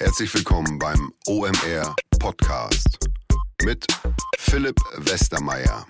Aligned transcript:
Herzlich 0.00 0.32
willkommen 0.32 0.78
beim 0.78 1.12
OMR 1.26 1.96
Podcast 2.20 3.00
mit 3.64 3.84
Philipp 4.38 4.76
Westermeier. 4.96 5.88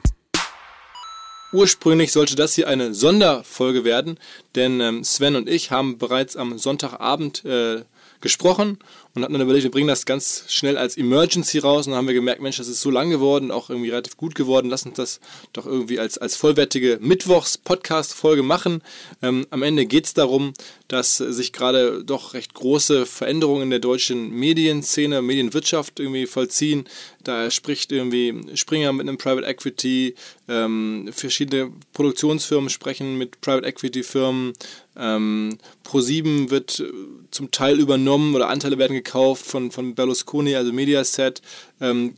Ursprünglich 1.52 2.10
sollte 2.12 2.34
das 2.34 2.54
hier 2.54 2.68
eine 2.68 2.94
Sonderfolge 2.94 3.84
werden, 3.84 4.18
denn 4.54 4.80
ähm, 4.80 5.04
Sven 5.04 5.36
und 5.36 5.46
ich 5.46 5.70
haben 5.72 5.98
bereits 5.98 6.36
am 6.36 6.56
Sonntagabend 6.56 7.44
äh, 7.44 7.84
gesprochen 8.22 8.78
und 9.18 9.24
hatten 9.24 9.32
dann 9.34 9.42
überlegt, 9.42 9.64
wir 9.64 9.70
bringen 9.70 9.88
das 9.88 10.06
ganz 10.06 10.44
schnell 10.48 10.78
als 10.78 10.96
Emergency 10.96 11.58
raus 11.58 11.86
und 11.86 11.92
dann 11.92 11.98
haben 11.98 12.06
wir 12.06 12.14
gemerkt, 12.14 12.40
Mensch, 12.40 12.56
das 12.56 12.68
ist 12.68 12.80
so 12.80 12.90
lang 12.90 13.10
geworden, 13.10 13.50
auch 13.50 13.68
irgendwie 13.68 13.90
relativ 13.90 14.16
gut 14.16 14.34
geworden, 14.34 14.70
lass 14.70 14.86
uns 14.86 14.96
das 14.96 15.20
doch 15.52 15.66
irgendwie 15.66 15.98
als, 15.98 16.18
als 16.18 16.36
vollwertige 16.36 16.98
Mittwochs-Podcast-Folge 17.00 18.42
machen. 18.42 18.82
Ähm, 19.22 19.46
am 19.50 19.62
Ende 19.62 19.86
geht 19.86 20.06
es 20.06 20.14
darum, 20.14 20.52
dass 20.86 21.16
sich 21.16 21.52
gerade 21.52 22.04
doch 22.04 22.34
recht 22.34 22.54
große 22.54 23.06
Veränderungen 23.06 23.64
in 23.64 23.70
der 23.70 23.80
deutschen 23.80 24.30
Medienszene, 24.30 25.20
Medienwirtschaft 25.20 26.00
irgendwie 26.00 26.26
vollziehen. 26.26 26.84
Da 27.24 27.50
spricht 27.50 27.92
irgendwie 27.92 28.56
Springer 28.56 28.92
mit 28.92 29.08
einem 29.08 29.18
Private 29.18 29.46
Equity, 29.46 30.14
ähm, 30.48 31.10
verschiedene 31.12 31.72
Produktionsfirmen 31.92 32.70
sprechen 32.70 33.18
mit 33.18 33.40
Private 33.40 33.66
Equity 33.66 34.02
Firmen, 34.02 34.54
ähm, 34.96 35.58
Pro7 35.84 36.50
wird 36.50 36.82
zum 37.30 37.50
Teil 37.50 37.78
übernommen 37.78 38.34
oder 38.34 38.48
Anteile 38.48 38.78
werden 38.78 38.94
gekauft 38.94 39.07
von, 39.12 39.70
von 39.70 39.94
Berlusconi, 39.94 40.54
also 40.56 40.72
Mediaset. 40.72 41.40
Ähm, 41.80 42.14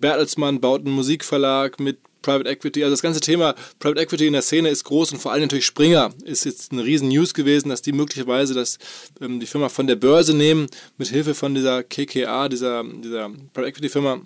Bertelsmann 0.00 0.60
baut 0.60 0.80
einen 0.80 0.94
Musikverlag 0.94 1.78
mit 1.80 1.98
Private 2.22 2.48
Equity. 2.48 2.82
Also 2.82 2.92
das 2.92 3.02
ganze 3.02 3.20
Thema 3.20 3.54
Private 3.78 4.00
Equity 4.00 4.26
in 4.26 4.32
der 4.32 4.42
Szene 4.42 4.68
ist 4.68 4.84
groß 4.84 5.12
und 5.12 5.18
vor 5.18 5.32
allem 5.32 5.42
natürlich 5.42 5.66
Springer 5.66 6.10
ist 6.24 6.44
jetzt 6.44 6.72
eine 6.72 6.84
riesen 6.84 7.08
News 7.08 7.34
gewesen, 7.34 7.68
dass 7.68 7.82
die 7.82 7.92
möglicherweise 7.92 8.54
das, 8.54 8.78
ähm, 9.20 9.40
die 9.40 9.46
Firma 9.46 9.68
von 9.68 9.86
der 9.86 9.96
Börse 9.96 10.34
nehmen, 10.34 10.66
mit 10.98 11.08
Hilfe 11.08 11.34
von 11.34 11.54
dieser 11.54 11.82
KKA, 11.82 12.48
dieser, 12.48 12.84
dieser 12.84 13.30
Private 13.52 13.68
Equity 13.68 13.88
Firma. 13.88 14.20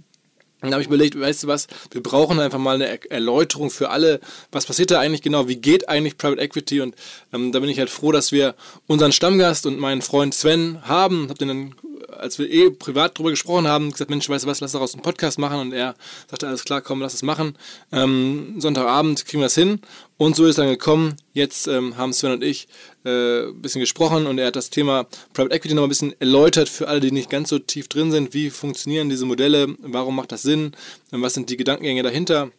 Dann 0.61 0.73
habe 0.73 0.81
ich 0.81 0.89
überlegt, 0.89 1.19
weißt 1.19 1.43
du 1.43 1.47
was, 1.47 1.67
wir 1.91 2.03
brauchen 2.03 2.41
einfach 2.41 2.59
mal 2.59 2.77
eine 2.77 3.11
Erläuterung 3.11 3.71
für 3.71 3.91
alle, 3.91 4.19
was 4.51 4.65
passiert 4.65 4.91
da 4.91 4.99
eigentlich 4.99 5.21
genau, 5.21 5.47
wie 5.47 5.57
geht 5.57 5.91
eigentlich 5.91 6.17
Private 6.17 6.41
Equity? 6.41 6.81
Und 6.81 6.95
ähm, 7.35 7.53
da 7.53 7.61
bin 7.61 7.69
ich 7.69 7.79
halt 7.79 7.91
froh, 7.91 8.13
dass 8.13 8.33
wir 8.33 8.55
unseren 8.87 9.13
Stammgast 9.13 9.67
und 9.67 9.79
meinen 9.79 10.01
Freund 10.01 10.33
Sven 10.35 10.81
haben, 10.89 11.29
habe 11.29 11.39
den 11.39 11.49
dann 11.49 11.75
als 12.19 12.39
wir 12.39 12.51
eh 12.51 12.71
privat 12.71 13.17
darüber 13.17 13.31
gesprochen 13.31 13.67
haben, 13.67 13.91
gesagt, 13.91 14.11
Mensch, 14.11 14.29
weißt 14.29 14.45
du 14.45 14.49
was, 14.49 14.61
lass 14.61 14.73
daraus 14.73 14.95
einen 14.95 15.03
Podcast 15.03 15.39
machen. 15.39 15.59
Und 15.61 15.73
er 15.73 15.95
sagte, 16.29 16.47
alles 16.47 16.65
klar, 16.65 16.81
komm, 16.81 17.01
lass 17.01 17.15
es 17.15 17.23
machen. 17.23 17.57
Ähm, 17.93 18.57
Sonntagabend 18.59 19.25
kriegen 19.27 19.41
wir 19.41 19.47
das 19.47 19.55
hin. 19.55 19.81
Und 20.17 20.37
so 20.37 20.47
ist 20.47 20.59
dann 20.59 20.69
gekommen. 20.69 21.17
Jetzt 21.33 21.67
ähm, 21.67 21.97
haben 21.97 22.13
Sven 22.13 22.33
und 22.33 22.45
ich 22.45 22.69
äh, 23.05 23.49
ein 23.49 23.61
bisschen 23.61 23.81
gesprochen 23.81 24.27
und 24.27 24.39
er 24.39 24.47
hat 24.47 24.57
das 24.57 24.71
Thema 24.71 25.07
Private 25.33 25.55
Equity 25.55 25.75
noch 25.75 25.83
ein 25.83 25.89
bisschen 25.89 26.19
erläutert 26.21 26.69
für 26.69 26.89
alle, 26.89 27.01
die 27.01 27.11
nicht 27.11 27.31
ganz 27.31 27.49
so 27.49 27.59
tief 27.59 27.89
drin 27.89 28.13
sind. 28.13 28.33
Wie 28.33 28.51
funktionieren 28.51 29.09
diese 29.09 29.27
Modelle? 29.27 29.75
Warum 29.81 30.17
macht 30.17 30.33
das 30.33 30.43
Sinn? 30.43 30.73
Was 31.11 31.35
sind 31.35 31.51
die 31.51 31.57
Gedankengänge 31.57 32.03
dahinter? 32.03 32.51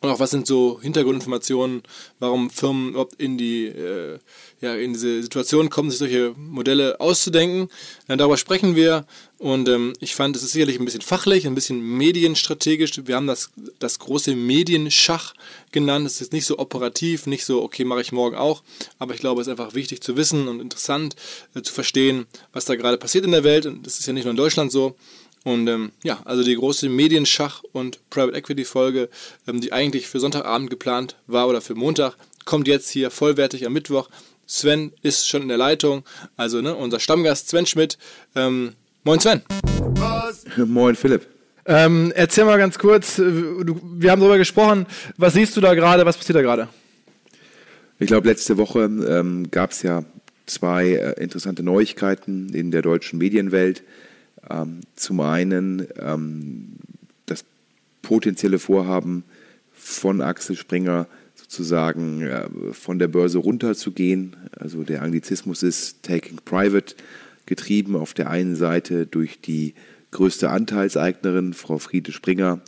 Und 0.00 0.10
auch 0.10 0.20
was 0.20 0.30
sind 0.30 0.46
so 0.46 0.78
Hintergrundinformationen, 0.80 1.82
warum 2.20 2.50
Firmen 2.50 2.90
überhaupt 2.90 3.14
in 3.20 3.36
die 3.36 3.66
äh, 3.66 4.18
ja, 4.60 4.74
in 4.74 4.92
diese 4.92 5.22
Situation 5.22 5.70
kommen, 5.70 5.90
sich 5.90 5.98
solche 5.98 6.34
Modelle 6.36 7.00
auszudenken. 7.00 7.68
Ja, 8.08 8.16
darüber 8.16 8.36
sprechen 8.36 8.74
wir 8.74 9.06
und 9.38 9.68
ähm, 9.68 9.92
ich 10.00 10.14
fand, 10.14 10.34
es 10.34 10.42
ist 10.42 10.52
sicherlich 10.52 10.80
ein 10.80 10.84
bisschen 10.84 11.00
fachlich, 11.00 11.46
ein 11.46 11.54
bisschen 11.54 11.80
medienstrategisch. 11.80 12.92
Wir 13.04 13.16
haben 13.16 13.28
das, 13.28 13.50
das 13.78 14.00
große 14.00 14.34
Medienschach 14.34 15.34
genannt. 15.70 16.06
Es 16.06 16.20
ist 16.20 16.32
nicht 16.32 16.44
so 16.44 16.58
operativ, 16.58 17.26
nicht 17.26 17.44
so, 17.44 17.62
okay, 17.62 17.84
mache 17.84 18.00
ich 18.00 18.10
morgen 18.10 18.36
auch, 18.36 18.62
aber 18.98 19.14
ich 19.14 19.20
glaube, 19.20 19.40
es 19.40 19.46
ist 19.46 19.52
einfach 19.52 19.74
wichtig 19.74 20.00
zu 20.02 20.16
wissen 20.16 20.48
und 20.48 20.60
interessant 20.60 21.14
äh, 21.54 21.62
zu 21.62 21.72
verstehen, 21.72 22.26
was 22.52 22.64
da 22.64 22.74
gerade 22.74 22.98
passiert 22.98 23.24
in 23.24 23.32
der 23.32 23.44
Welt 23.44 23.66
und 23.66 23.86
das 23.86 24.00
ist 24.00 24.06
ja 24.06 24.12
nicht 24.12 24.24
nur 24.24 24.32
in 24.32 24.36
Deutschland 24.36 24.72
so. 24.72 24.96
Und 25.48 25.66
ähm, 25.66 25.92
ja, 26.04 26.20
also 26.26 26.44
die 26.44 26.56
große 26.56 26.90
Medienschach- 26.90 27.62
und 27.72 28.00
Private 28.10 28.36
Equity-Folge, 28.36 29.08
ähm, 29.46 29.62
die 29.62 29.72
eigentlich 29.72 30.06
für 30.06 30.20
Sonntagabend 30.20 30.68
geplant 30.68 31.16
war 31.26 31.48
oder 31.48 31.62
für 31.62 31.74
Montag, 31.74 32.16
kommt 32.44 32.68
jetzt 32.68 32.90
hier 32.90 33.10
vollwertig 33.10 33.64
am 33.64 33.72
Mittwoch. 33.72 34.10
Sven 34.46 34.92
ist 35.00 35.26
schon 35.26 35.40
in 35.40 35.48
der 35.48 35.56
Leitung, 35.56 36.04
also 36.36 36.60
ne, 36.60 36.74
unser 36.74 37.00
Stammgast 37.00 37.48
Sven 37.48 37.64
Schmidt. 37.64 37.96
Ähm, 38.36 38.74
moin 39.04 39.20
Sven. 39.20 39.40
Was? 39.94 40.44
Moin 40.66 40.94
Philipp. 40.94 41.26
Ähm, 41.64 42.12
erzähl 42.14 42.44
mal 42.44 42.58
ganz 42.58 42.78
kurz, 42.78 43.18
äh, 43.18 43.22
wir 43.24 44.10
haben 44.10 44.20
darüber 44.20 44.36
gesprochen, 44.36 44.84
was 45.16 45.32
siehst 45.32 45.56
du 45.56 45.62
da 45.62 45.72
gerade, 45.72 46.04
was 46.04 46.18
passiert 46.18 46.36
da 46.36 46.42
gerade? 46.42 46.68
Ich 47.98 48.08
glaube, 48.08 48.28
letzte 48.28 48.58
Woche 48.58 48.80
ähm, 48.80 49.50
gab 49.50 49.70
es 49.70 49.82
ja 49.82 50.04
zwei 50.44 50.88
äh, 50.88 51.22
interessante 51.22 51.62
Neuigkeiten 51.62 52.52
in 52.52 52.70
der 52.70 52.82
deutschen 52.82 53.18
Medienwelt. 53.18 53.82
Ähm, 54.48 54.80
zum 54.94 55.20
einen 55.20 55.86
ähm, 56.00 56.76
das 57.26 57.44
potenzielle 58.02 58.58
Vorhaben 58.58 59.24
von 59.72 60.20
Axel 60.20 60.56
Springer 60.56 61.06
sozusagen 61.34 62.22
äh, 62.22 62.48
von 62.72 62.98
der 62.98 63.08
Börse 63.08 63.38
runterzugehen. 63.38 64.36
Also 64.58 64.82
der 64.82 65.02
Anglizismus 65.02 65.62
ist 65.62 66.02
Taking 66.02 66.40
Private, 66.44 66.94
getrieben 67.46 67.96
auf 67.96 68.12
der 68.12 68.30
einen 68.30 68.56
Seite 68.56 69.06
durch 69.06 69.40
die 69.40 69.74
größte 70.10 70.50
Anteilseignerin, 70.50 71.54
Frau 71.54 71.78
Friede 71.78 72.12
Springer, 72.12 72.60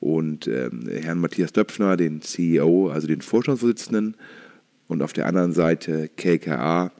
und 0.00 0.46
ähm, 0.46 0.88
Herrn 0.88 1.18
Matthias 1.18 1.52
Döpfner, 1.52 1.96
den 1.96 2.22
CEO, 2.22 2.88
also 2.88 3.06
den 3.06 3.20
Vorstandsvorsitzenden, 3.20 4.16
und 4.88 5.02
auf 5.02 5.12
der 5.12 5.26
anderen 5.26 5.52
Seite 5.52 6.08
KKA, 6.16 6.90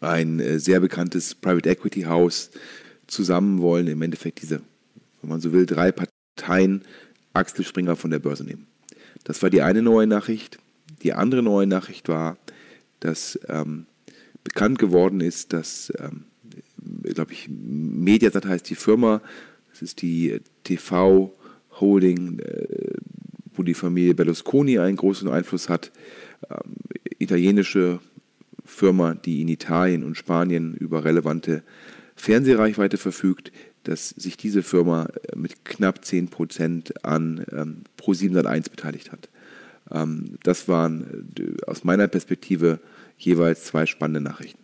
ein 0.00 0.40
äh, 0.40 0.58
sehr 0.58 0.80
bekanntes 0.80 1.34
Private 1.34 1.70
Equity 1.70 2.02
House, 2.02 2.50
zusammen 3.10 3.60
wollen 3.60 3.86
im 3.86 4.02
Endeffekt 4.02 4.42
diese, 4.42 4.60
wenn 5.20 5.30
man 5.30 5.40
so 5.40 5.52
will, 5.52 5.66
drei 5.66 5.92
Parteien 5.92 6.82
Axel 7.32 7.64
Springer 7.64 7.96
von 7.96 8.10
der 8.10 8.18
Börse 8.18 8.44
nehmen. 8.44 8.66
Das 9.24 9.42
war 9.42 9.50
die 9.50 9.62
eine 9.62 9.82
neue 9.82 10.06
Nachricht. 10.06 10.58
Die 11.02 11.12
andere 11.12 11.42
neue 11.42 11.66
Nachricht 11.66 12.08
war, 12.08 12.36
dass 13.00 13.38
ähm, 13.48 13.86
bekannt 14.44 14.78
geworden 14.78 15.20
ist, 15.20 15.52
dass, 15.52 15.92
ähm, 15.98 16.24
glaube 17.02 17.32
ich, 17.32 17.48
Mediasat 17.48 18.46
heißt 18.46 18.68
die 18.68 18.74
Firma, 18.74 19.20
das 19.70 19.82
ist 19.82 20.02
die 20.02 20.40
TV 20.64 21.32
Holding, 21.80 22.38
äh, 22.40 22.94
wo 23.54 23.62
die 23.62 23.74
Familie 23.74 24.14
Berlusconi 24.14 24.78
einen 24.78 24.96
großen 24.96 25.28
Einfluss 25.28 25.68
hat, 25.68 25.92
ähm, 26.50 26.76
italienische 27.18 28.00
Firma, 28.64 29.14
die 29.14 29.42
in 29.42 29.48
Italien 29.48 30.04
und 30.04 30.16
Spanien 30.16 30.74
über 30.74 31.04
relevante 31.04 31.62
Fernsehreichweite 32.20 32.98
verfügt, 32.98 33.52
dass 33.84 34.10
sich 34.10 34.36
diese 34.36 34.62
Firma 34.62 35.06
äh, 35.06 35.36
mit 35.36 35.64
knapp 35.64 36.00
10% 36.04 37.02
an 37.02 37.44
ähm, 37.52 37.82
Pro701 37.98 38.70
beteiligt 38.70 39.12
hat. 39.12 39.28
Ähm, 39.90 40.38
das 40.42 40.68
waren 40.68 41.32
äh, 41.38 41.66
aus 41.66 41.84
meiner 41.84 42.08
Perspektive 42.08 42.80
jeweils 43.18 43.64
zwei 43.64 43.86
spannende 43.86 44.20
Nachrichten. 44.20 44.60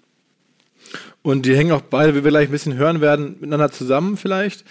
Und 1.22 1.46
die 1.46 1.56
hängen 1.56 1.72
auch 1.72 1.82
beide, 1.82 2.14
wie 2.14 2.24
wir 2.24 2.30
gleich 2.30 2.48
ein 2.48 2.52
bisschen 2.52 2.76
hören 2.76 3.00
werden, 3.00 3.36
miteinander 3.40 3.72
zusammen 3.72 4.16
vielleicht. 4.16 4.64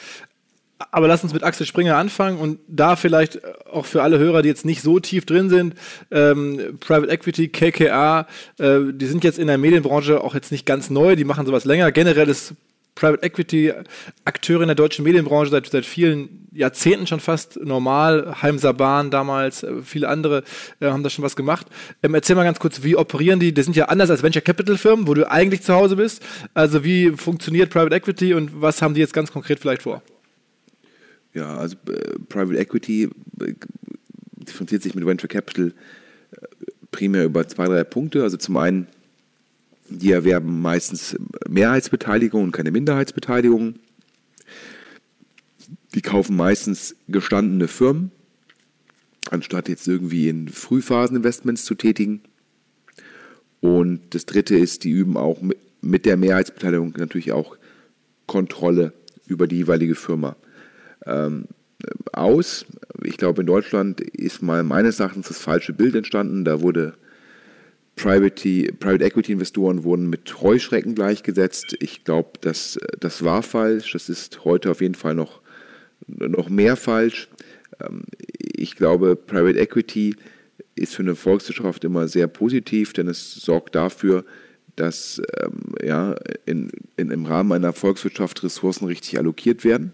Aber 0.91 1.07
lass 1.07 1.24
uns 1.24 1.34
mit 1.34 1.44
Axel 1.44 1.66
Springer 1.66 1.95
anfangen 1.97 2.38
und 2.38 2.59
da 2.68 2.95
vielleicht 2.95 3.41
auch 3.66 3.85
für 3.85 4.03
alle 4.03 4.19
Hörer, 4.19 4.41
die 4.41 4.50
jetzt 4.50 4.66
nicht 4.66 4.81
so 4.81 5.00
tief 5.00 5.25
drin 5.25 5.50
sind, 5.50 5.75
ähm, 6.12 6.78
Private 6.81 7.12
Equity, 7.12 7.47
KKA, 7.47 8.28
äh, 8.59 8.79
die 8.91 9.06
sind 9.06 9.24
jetzt 9.24 9.40
in 9.40 9.47
der 9.47 9.57
Medienbranche 9.57 10.22
auch 10.22 10.35
jetzt 10.35 10.51
nicht 10.51 10.66
ganz 10.66 10.90
neu, 10.90 11.16
die 11.16 11.24
machen 11.24 11.45
sowas 11.45 11.63
länger. 11.63 11.91
Generell 11.91 12.28
ist 12.28 12.56
Private 12.95 13.23
Equity 13.23 13.73
Akteure 14.23 14.61
in 14.61 14.67
der 14.67 14.75
deutschen 14.75 15.03
Medienbranche 15.03 15.51
seit, 15.51 15.67
seit 15.67 15.85
vielen 15.85 16.47
Jahrzehnten 16.53 17.06
schon 17.06 17.19
fast 17.19 17.59
normal. 17.61 18.41
Heim 18.41 18.57
Saban 18.57 19.11
damals, 19.11 19.63
äh, 19.63 19.81
viele 19.83 20.07
andere 20.07 20.44
äh, 20.79 20.88
haben 20.88 21.03
da 21.03 21.09
schon 21.09 21.23
was 21.23 21.35
gemacht. 21.35 21.67
Ähm, 22.01 22.16
erzähl 22.16 22.35
mal 22.38 22.45
ganz 22.45 22.59
kurz, 22.59 22.83
wie 22.83 22.95
operieren 22.95 23.39
die? 23.39 23.53
Das 23.53 23.66
sind 23.66 23.75
ja 23.75 23.85
anders 23.85 24.09
als 24.09 24.23
Venture 24.23 24.41
Capital 24.41 24.78
Firmen, 24.78 25.07
wo 25.07 25.13
du 25.13 25.29
eigentlich 25.29 25.61
zu 25.61 25.73
Hause 25.73 25.97
bist. 25.97 26.23
Also 26.53 26.83
wie 26.86 27.12
funktioniert 27.12 27.69
Private 27.69 27.95
Equity 27.95 28.33
und 28.33 28.62
was 28.62 28.81
haben 28.81 28.94
die 28.94 29.01
jetzt 29.01 29.13
ganz 29.13 29.31
konkret 29.31 29.59
vielleicht 29.59 29.83
vor? 29.83 30.01
Ja, 31.33 31.57
also 31.57 31.75
äh, 31.89 32.18
Private 32.30 32.57
Equity 32.57 33.09
äh, 33.41 33.53
differenziert 34.38 34.83
sich 34.83 34.95
mit 34.95 35.06
Venture 35.06 35.27
Capital 35.27 35.74
äh, 36.31 36.38
primär 36.91 37.25
über 37.25 37.45
zwei, 37.50 37.65
drei 37.65 37.83
Punkte. 37.83 38.24
Also 38.24 38.38
zum 38.38 38.56
einen 38.56 38.88
die 39.90 40.12
erwerben 40.12 40.62
meistens 40.62 41.16
Mehrheitsbeteiligung 41.48 42.44
und 42.44 42.52
keine 42.52 42.72
Minderheitsbeteiligung. 42.72 43.76
Die 45.94 46.02
kaufen 46.02 46.36
meistens 46.36 46.96
gestandene 47.08 47.68
Firmen, 47.68 48.12
anstatt 49.30 49.70
jetzt 49.70 49.88
irgendwie 49.88 50.28
in 50.28 50.50
Frühphaseninvestments 50.50 51.64
zu 51.66 51.76
tätigen. 51.76 52.22
Und 53.62 54.02
das 54.14 54.26
dritte 54.26 54.58
ist, 54.58 54.84
die 54.84 54.92
üben 54.92 55.18
auch 55.18 55.40
mit 55.82 56.06
der 56.06 56.18
Mehrheitsbeteiligung 56.18 56.94
natürlich 56.98 57.32
auch 57.32 57.58
Kontrolle 58.26 58.94
über 59.28 59.48
die 59.48 59.58
jeweilige 59.58 59.96
Firma 59.96 60.36
ähm, 61.06 61.46
aus. 62.12 62.66
Ich 63.04 63.18
glaube, 63.18 63.42
in 63.42 63.48
Deutschland 63.48 64.02
ist 64.02 64.42
mal 64.42 64.64
meines 64.64 65.00
Erachtens 65.00 65.28
das 65.28 65.40
falsche 65.40 65.74
Bild 65.74 65.96
entstanden. 65.96 66.44
Da 66.44 66.62
wurde 66.62 66.96
Private, 67.95 68.74
Private 68.80 69.03
Equity 69.03 69.31
Investoren 69.31 69.83
wurden 69.83 70.09
mit 70.09 70.42
Heuschrecken 70.42 70.95
gleichgesetzt. 70.95 71.77
Ich 71.80 72.03
glaube, 72.03 72.31
das, 72.42 72.77
das 73.00 73.24
war 73.24 73.42
falsch. 73.42 73.94
Das 73.94 74.09
ist 74.09 74.44
heute 74.44 74.71
auf 74.71 74.81
jeden 74.81 74.95
Fall 74.95 75.15
noch, 75.15 75.42
noch 76.07 76.50
mehr 76.50 76.75
falsch. 76.75 77.30
Ähm, 77.80 78.03
ich 78.38 78.75
glaube, 78.75 79.15
Private 79.15 79.59
Equity 79.59 80.15
ist 80.75 80.95
für 80.95 81.03
eine 81.03 81.15
Volkswirtschaft 81.15 81.83
immer 81.83 82.07
sehr 82.07 82.27
positiv, 82.27 82.94
denn 82.94 83.07
es 83.07 83.36
sorgt 83.36 83.75
dafür, 83.75 84.25
dass 84.75 85.21
ähm, 85.41 85.75
ja, 85.81 86.15
in, 86.45 86.69
in, 86.98 87.12
im 87.12 87.25
Rahmen 87.25 87.53
einer 87.53 87.71
Volkswirtschaft 87.71 88.44
Ressourcen 88.44 88.86
richtig 88.86 89.18
allokiert 89.18 89.63
werden. 89.63 89.94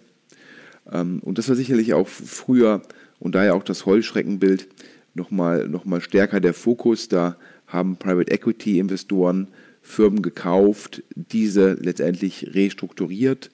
Ähm, 0.91 1.19
und 1.21 1.37
das 1.37 1.49
war 1.49 1.55
sicherlich 1.55 1.93
auch 1.93 2.07
früher 2.07 2.81
und 3.19 3.35
daher 3.35 3.53
auch 3.53 3.63
das 3.63 3.85
Heuschreckenbild 3.85 4.67
nochmal 5.13 5.67
noch 5.67 5.85
mal 5.85 6.01
stärker 6.01 6.39
der 6.39 6.55
Fokus. 6.55 7.07
Da 7.07 7.37
haben 7.71 7.97
Private 7.97 8.31
Equity 8.31 8.79
Investoren 8.79 9.47
Firmen 9.81 10.21
gekauft, 10.21 11.03
diese 11.15 11.73
letztendlich 11.73 12.53
restrukturiert. 12.53 13.49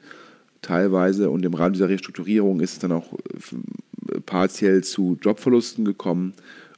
Teilweise 0.61 1.29
und 1.29 1.45
im 1.45 1.53
Rahmen 1.53 1.73
dieser 1.73 1.89
Restrukturierung 1.89 2.59
ist 2.59 2.73
es 2.73 2.79
dann 2.79 2.91
auch 2.91 3.13
äh, 3.13 4.19
partiell 4.25 4.83
zu 4.83 5.17
Jobverlusten 5.21 5.85
gekommen. 5.85 6.33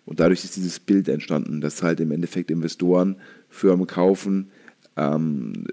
Und 0.06 0.19
dadurch 0.19 0.44
ist 0.44 0.56
dieses 0.56 0.80
Bild 0.80 1.07
entstanden, 1.07 1.62
dass 1.62 1.83
halt 1.83 2.00
im 2.00 2.12
Endeffekt 2.12 2.51
Investoren 2.51 3.15
Firmen 3.50 3.88
kaufen, 3.88 4.51
ähm, 4.97 5.65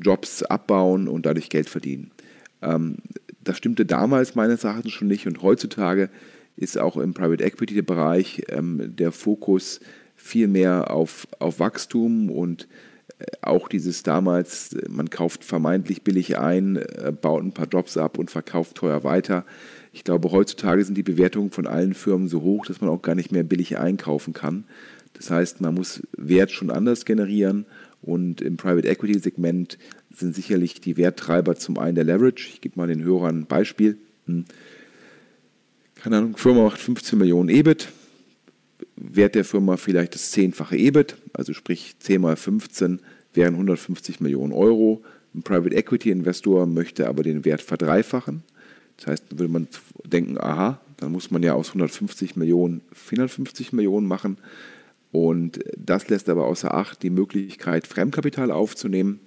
Jobs 0.00 0.42
abbauen 0.42 1.08
und 1.08 1.26
dadurch 1.26 1.48
Geld 1.48 1.68
verdienen. 1.68 2.10
Ähm, 2.62 2.96
das 3.44 3.58
stimmte 3.58 3.84
damals 3.84 4.34
meines 4.34 4.64
Erachtens 4.64 4.92
schon 4.92 5.08
nicht. 5.08 5.26
Und 5.26 5.42
heutzutage 5.42 6.10
ist 6.56 6.78
auch 6.78 6.96
im 6.96 7.14
Private 7.14 7.44
Equity 7.44 7.82
Bereich 7.82 8.42
ähm, 8.48 8.94
der 8.96 9.12
Fokus 9.12 9.80
viel 10.22 10.46
mehr 10.46 10.90
auf, 10.90 11.26
auf 11.40 11.58
Wachstum 11.58 12.30
und 12.30 12.68
äh, 13.18 13.24
auch 13.42 13.68
dieses 13.68 14.02
damals, 14.02 14.76
man 14.88 15.10
kauft 15.10 15.44
vermeintlich 15.44 16.02
billig 16.02 16.38
ein, 16.38 16.76
äh, 16.76 17.12
baut 17.18 17.42
ein 17.42 17.52
paar 17.52 17.66
Jobs 17.66 17.96
ab 17.96 18.18
und 18.18 18.30
verkauft 18.30 18.76
teuer 18.76 19.02
weiter. 19.02 19.44
Ich 19.92 20.04
glaube, 20.04 20.30
heutzutage 20.30 20.84
sind 20.84 20.96
die 20.96 21.02
Bewertungen 21.02 21.50
von 21.50 21.66
allen 21.66 21.92
Firmen 21.92 22.28
so 22.28 22.40
hoch, 22.42 22.66
dass 22.66 22.80
man 22.80 22.88
auch 22.88 23.02
gar 23.02 23.14
nicht 23.14 23.32
mehr 23.32 23.42
billig 23.42 23.78
einkaufen 23.78 24.32
kann. 24.32 24.64
Das 25.14 25.30
heißt, 25.30 25.60
man 25.60 25.74
muss 25.74 26.02
Wert 26.16 26.52
schon 26.52 26.70
anders 26.70 27.04
generieren 27.04 27.66
und 28.00 28.40
im 28.40 28.56
Private 28.56 28.88
Equity 28.88 29.18
Segment 29.18 29.76
sind 30.14 30.34
sicherlich 30.34 30.80
die 30.80 30.96
Werttreiber 30.96 31.56
zum 31.56 31.78
einen 31.78 31.96
der 31.96 32.04
Leverage. 32.04 32.48
Ich 32.48 32.60
gebe 32.60 32.78
mal 32.78 32.88
den 32.88 33.02
Hörern 33.02 33.40
ein 33.40 33.46
Beispiel. 33.46 33.98
Hm. 34.26 34.44
Keine 35.96 36.18
Ahnung, 36.18 36.36
Firma 36.36 36.62
macht 36.62 36.78
15 36.78 37.18
Millionen 37.18 37.48
EBIT. 37.48 37.88
Wert 38.96 39.34
der 39.34 39.44
Firma 39.44 39.76
vielleicht 39.76 40.14
das 40.14 40.30
zehnfache 40.30 40.76
EBIT, 40.76 41.16
also 41.32 41.52
sprich 41.54 41.96
10 41.98 42.20
mal 42.20 42.36
15 42.36 43.00
wären 43.34 43.54
150 43.54 44.20
Millionen 44.20 44.52
Euro. 44.52 45.02
Ein 45.34 45.42
Private 45.42 45.74
Equity 45.74 46.10
Investor 46.10 46.66
möchte 46.66 47.08
aber 47.08 47.22
den 47.22 47.44
Wert 47.44 47.62
verdreifachen. 47.62 48.42
Das 48.98 49.06
heißt, 49.06 49.38
würde 49.38 49.52
man 49.52 49.68
denken, 50.04 50.38
aha, 50.38 50.80
dann 50.98 51.12
muss 51.12 51.30
man 51.30 51.42
ja 51.42 51.54
aus 51.54 51.68
150 51.68 52.36
Millionen 52.36 52.82
450 52.92 53.72
Millionen 53.72 54.06
machen. 54.06 54.36
Und 55.10 55.60
das 55.76 56.08
lässt 56.08 56.28
aber 56.28 56.46
außer 56.46 56.72
Acht 56.74 57.02
die 57.02 57.10
Möglichkeit, 57.10 57.86
Fremdkapital 57.86 58.50
aufzunehmen. 58.50 59.20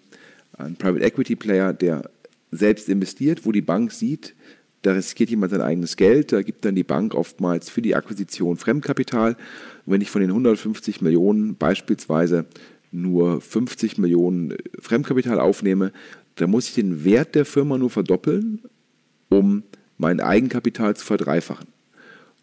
Ein 0.57 0.75
Private 0.75 1.03
Equity 1.03 1.35
Player, 1.35 1.73
der 1.73 2.09
selbst 2.51 2.89
investiert, 2.89 3.45
wo 3.45 3.51
die 3.51 3.61
Bank 3.61 3.91
sieht, 3.91 4.35
da 4.85 4.93
riskiert 4.93 5.29
jemand 5.29 5.51
sein 5.51 5.61
eigenes 5.61 5.97
Geld, 5.97 6.31
da 6.31 6.41
gibt 6.41 6.63
dann 6.65 6.75
die 6.75 6.83
Bank 6.83 7.15
oftmals 7.15 7.69
für 7.69 7.81
die 7.81 7.95
Akquisition 7.95 8.57
Fremdkapital. 8.57 9.31
Und 9.85 9.93
wenn 9.93 10.01
ich 10.01 10.11
von 10.11 10.21
den 10.21 10.29
150 10.29 11.01
Millionen 11.01 11.55
beispielsweise 11.55 12.45
nur 12.91 13.41
50 13.41 13.97
Millionen 13.97 14.55
Fremdkapital 14.79 15.39
aufnehme, 15.39 15.91
dann 16.35 16.51
muss 16.51 16.67
ich 16.67 16.75
den 16.75 17.03
Wert 17.03 17.35
der 17.35 17.45
Firma 17.45 17.77
nur 17.77 17.89
verdoppeln, 17.89 18.61
um 19.29 19.63
mein 19.97 20.19
Eigenkapital 20.19 20.95
zu 20.95 21.05
verdreifachen. 21.05 21.67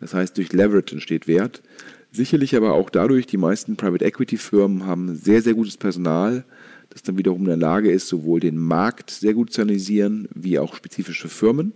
Das 0.01 0.15
heißt, 0.15 0.37
durch 0.37 0.53
Leverage 0.53 0.95
entsteht 0.95 1.29
Wert. 1.29 1.63
Sicherlich 2.11 2.57
aber 2.57 2.73
auch 2.73 2.91
dadurch, 2.91 3.27
die 3.27 3.37
meisten 3.37 3.77
Private 3.77 4.05
Equity 4.05 4.37
Firmen 4.37 4.85
haben 4.85 5.15
sehr, 5.15 5.43
sehr 5.43 5.55
gutes 5.55 5.77
Personal, 5.77 6.45
das 6.91 7.03
dann 7.03 7.17
wiederum 7.17 7.43
in 7.43 7.49
der 7.49 7.57
Lage 7.57 7.91
ist, 7.91 8.09
sowohl 8.09 8.41
den 8.41 8.59
Markt 8.59 9.11
sehr 9.11 9.33
gut 9.33 9.53
zu 9.53 9.63
analysieren, 9.63 10.29
wie 10.35 10.59
auch 10.59 10.75
spezifische 10.75 11.29
Firmen. 11.29 11.73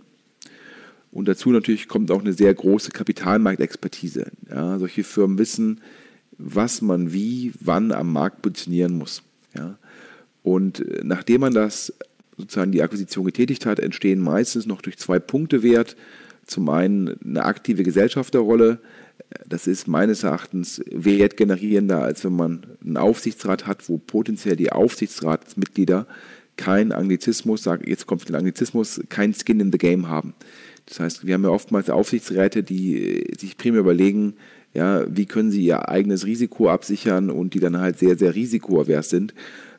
Und 1.17 1.27
dazu 1.27 1.49
natürlich 1.49 1.87
kommt 1.87 2.11
auch 2.11 2.21
eine 2.21 2.33
sehr 2.33 2.53
große 2.53 2.91
Kapitalmarktexpertise. 2.91 4.27
Ja, 4.51 4.77
solche 4.77 5.03
Firmen 5.03 5.39
wissen, 5.39 5.81
was 6.37 6.83
man 6.83 7.11
wie, 7.11 7.53
wann 7.59 7.91
am 7.91 8.13
Markt 8.13 8.43
positionieren 8.43 8.95
muss. 8.95 9.23
Ja. 9.55 9.79
Und 10.43 10.85
nachdem 11.03 11.41
man 11.41 11.55
das 11.55 11.91
sozusagen 12.37 12.71
die 12.71 12.83
Akquisition 12.83 13.25
getätigt 13.25 13.65
hat, 13.65 13.79
entstehen 13.79 14.19
meistens 14.19 14.67
noch 14.67 14.79
durch 14.83 14.99
zwei 14.99 15.17
Punkte 15.17 15.63
Wert. 15.63 15.95
Zum 16.45 16.69
einen 16.69 17.19
eine 17.25 17.45
aktive 17.45 17.81
Gesellschafterrolle, 17.81 18.79
das 19.43 19.65
ist 19.65 19.87
meines 19.87 20.21
Erachtens 20.21 20.83
wertgenerierender, 20.91 21.99
als 21.99 22.23
wenn 22.25 22.35
man 22.35 22.67
einen 22.85 22.97
Aufsichtsrat 22.97 23.65
hat, 23.65 23.89
wo 23.89 23.97
potenziell 23.97 24.55
die 24.55 24.71
Aufsichtsratsmitglieder 24.71 26.05
kein 26.57 26.91
Anglizismus, 26.91 27.63
sag, 27.63 27.87
jetzt 27.87 28.05
kommt 28.05 28.29
der 28.29 28.37
Anglizismus, 28.37 29.01
kein 29.09 29.33
Skin 29.33 29.59
in 29.59 29.71
the 29.71 29.79
Game 29.79 30.09
haben. 30.09 30.35
Das 30.87 30.99
heißt, 30.99 31.27
wir 31.27 31.33
haben 31.33 31.43
ja 31.43 31.49
oftmals 31.49 31.89
Aufsichtsräte, 31.89 32.63
die 32.63 33.25
sich 33.37 33.57
primär 33.57 33.81
überlegen, 33.81 34.35
ja, 34.73 35.03
wie 35.09 35.25
können 35.25 35.51
sie 35.51 35.65
ihr 35.65 35.89
eigenes 35.89 36.25
Risiko 36.25 36.69
absichern 36.69 37.29
und 37.29 37.53
die 37.53 37.59
dann 37.59 37.79
halt 37.79 37.99
sehr, 37.99 38.17
sehr 38.17 38.35
risikoavers 38.35 39.09
sind. 39.09 39.33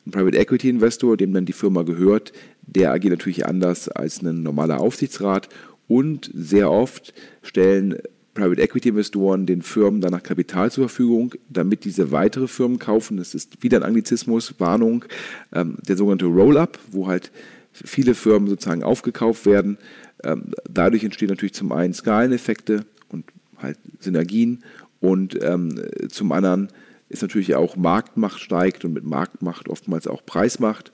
Ein 0.05 0.11
Private 0.11 0.37
Equity 0.37 0.69
Investor, 0.69 1.17
dem 1.17 1.33
dann 1.33 1.45
die 1.45 1.53
Firma 1.53 1.83
gehört, 1.83 2.31
der 2.61 2.91
agiert 2.91 3.13
natürlich 3.13 3.45
anders 3.45 3.89
als 3.89 4.21
ein 4.21 4.43
normaler 4.43 4.79
Aufsichtsrat 4.79 5.49
und 5.87 6.29
sehr 6.33 6.71
oft 6.71 7.13
stellen 7.41 7.97
Private 8.33 8.61
Equity 8.61 8.89
Investoren 8.89 9.45
den 9.45 9.61
Firmen 9.61 10.01
danach 10.01 10.23
Kapital 10.23 10.71
zur 10.71 10.87
Verfügung, 10.87 11.33
damit 11.49 11.83
diese 11.83 12.11
weitere 12.11 12.47
Firmen 12.47 12.79
kaufen. 12.79 13.17
Das 13.17 13.33
ist 13.33 13.63
wieder 13.63 13.77
ein 13.79 13.83
Anglizismus, 13.83 14.55
Warnung, 14.59 15.05
ähm, 15.51 15.77
der 15.87 15.97
sogenannte 15.97 16.27
Roll-up, 16.27 16.79
wo 16.91 17.07
halt 17.07 17.31
viele 17.73 18.13
Firmen 18.15 18.47
sozusagen 18.47 18.83
aufgekauft 18.83 19.45
werden. 19.45 19.77
Ähm, 20.23 20.51
dadurch 20.69 21.03
entstehen 21.03 21.29
natürlich 21.29 21.53
zum 21.53 21.71
einen 21.71 21.93
Skaleneffekte 21.93 22.85
und 23.09 23.25
halt 23.57 23.77
Synergien 23.99 24.63
und 24.99 25.41
ähm, 25.43 25.81
zum 26.09 26.31
anderen 26.31 26.69
ist 27.09 27.21
natürlich 27.21 27.55
auch 27.55 27.75
Marktmacht 27.75 28.39
steigt 28.39 28.85
und 28.85 28.93
mit 28.93 29.03
Marktmacht 29.03 29.67
oftmals 29.67 30.07
auch 30.07 30.25
Preismacht. 30.25 30.91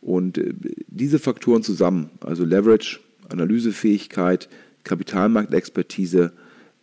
Und 0.00 0.38
äh, 0.38 0.54
diese 0.86 1.18
Faktoren 1.18 1.62
zusammen, 1.62 2.10
also 2.20 2.44
Leverage, 2.44 3.00
Analysefähigkeit, 3.28 4.48
Kapitalmarktexpertise, 4.84 6.32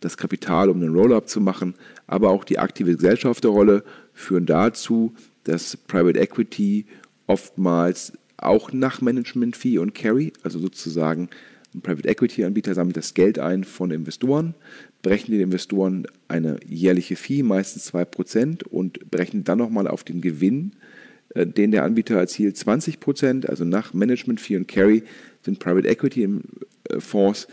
das 0.00 0.18
Kapital, 0.18 0.68
um 0.68 0.82
einen 0.82 0.94
Roll-up 0.94 1.28
zu 1.28 1.40
machen, 1.40 1.74
aber 2.06 2.28
auch 2.28 2.44
die 2.44 2.58
aktive 2.58 2.94
Gesellschafterrolle 2.94 3.84
führen 4.12 4.44
dazu, 4.44 5.14
dass 5.44 5.76
Private 5.76 6.18
Equity 6.20 6.84
oftmals 7.26 8.12
auch 8.36 8.72
nach 8.72 9.00
Management 9.00 9.56
Fee 9.56 9.78
und 9.78 9.94
Carry, 9.94 10.34
also 10.42 10.58
sozusagen 10.58 11.30
ein 11.74 11.80
Private 11.80 12.08
Equity 12.08 12.44
Anbieter 12.44 12.74
sammelt 12.74 12.96
das 12.96 13.14
Geld 13.14 13.38
ein 13.38 13.64
von 13.64 13.90
Investoren, 13.90 14.54
berechnet 15.02 15.34
den 15.34 15.42
Investoren 15.42 16.06
eine 16.28 16.58
jährliche 16.66 17.16
Fee, 17.16 17.42
meistens 17.42 17.92
2%, 17.92 18.64
und 18.64 19.10
berechnet 19.10 19.48
dann 19.48 19.58
nochmal 19.58 19.88
auf 19.88 20.04
den 20.04 20.20
Gewinn, 20.20 20.72
äh, 21.34 21.46
den 21.46 21.72
der 21.72 21.84
Anbieter 21.84 22.16
erzielt, 22.16 22.56
20%, 22.56 23.46
also 23.46 23.64
nach 23.64 23.92
Management 23.92 24.40
Fee 24.40 24.56
und 24.56 24.68
Carry 24.68 25.02
sind 25.42 25.58
Private 25.58 25.88
Equity 25.88 26.28
äh, 26.88 27.00
Fonds 27.00 27.48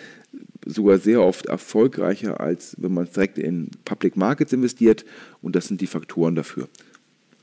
sogar 0.65 0.99
sehr 0.99 1.21
oft 1.21 1.47
erfolgreicher, 1.47 2.39
als 2.39 2.75
wenn 2.79 2.93
man 2.93 3.05
direkt 3.05 3.37
in 3.37 3.69
Public 3.85 4.15
Markets 4.15 4.53
investiert. 4.53 5.05
Und 5.41 5.55
das 5.55 5.67
sind 5.67 5.81
die 5.81 5.87
Faktoren 5.87 6.35
dafür. 6.35 6.69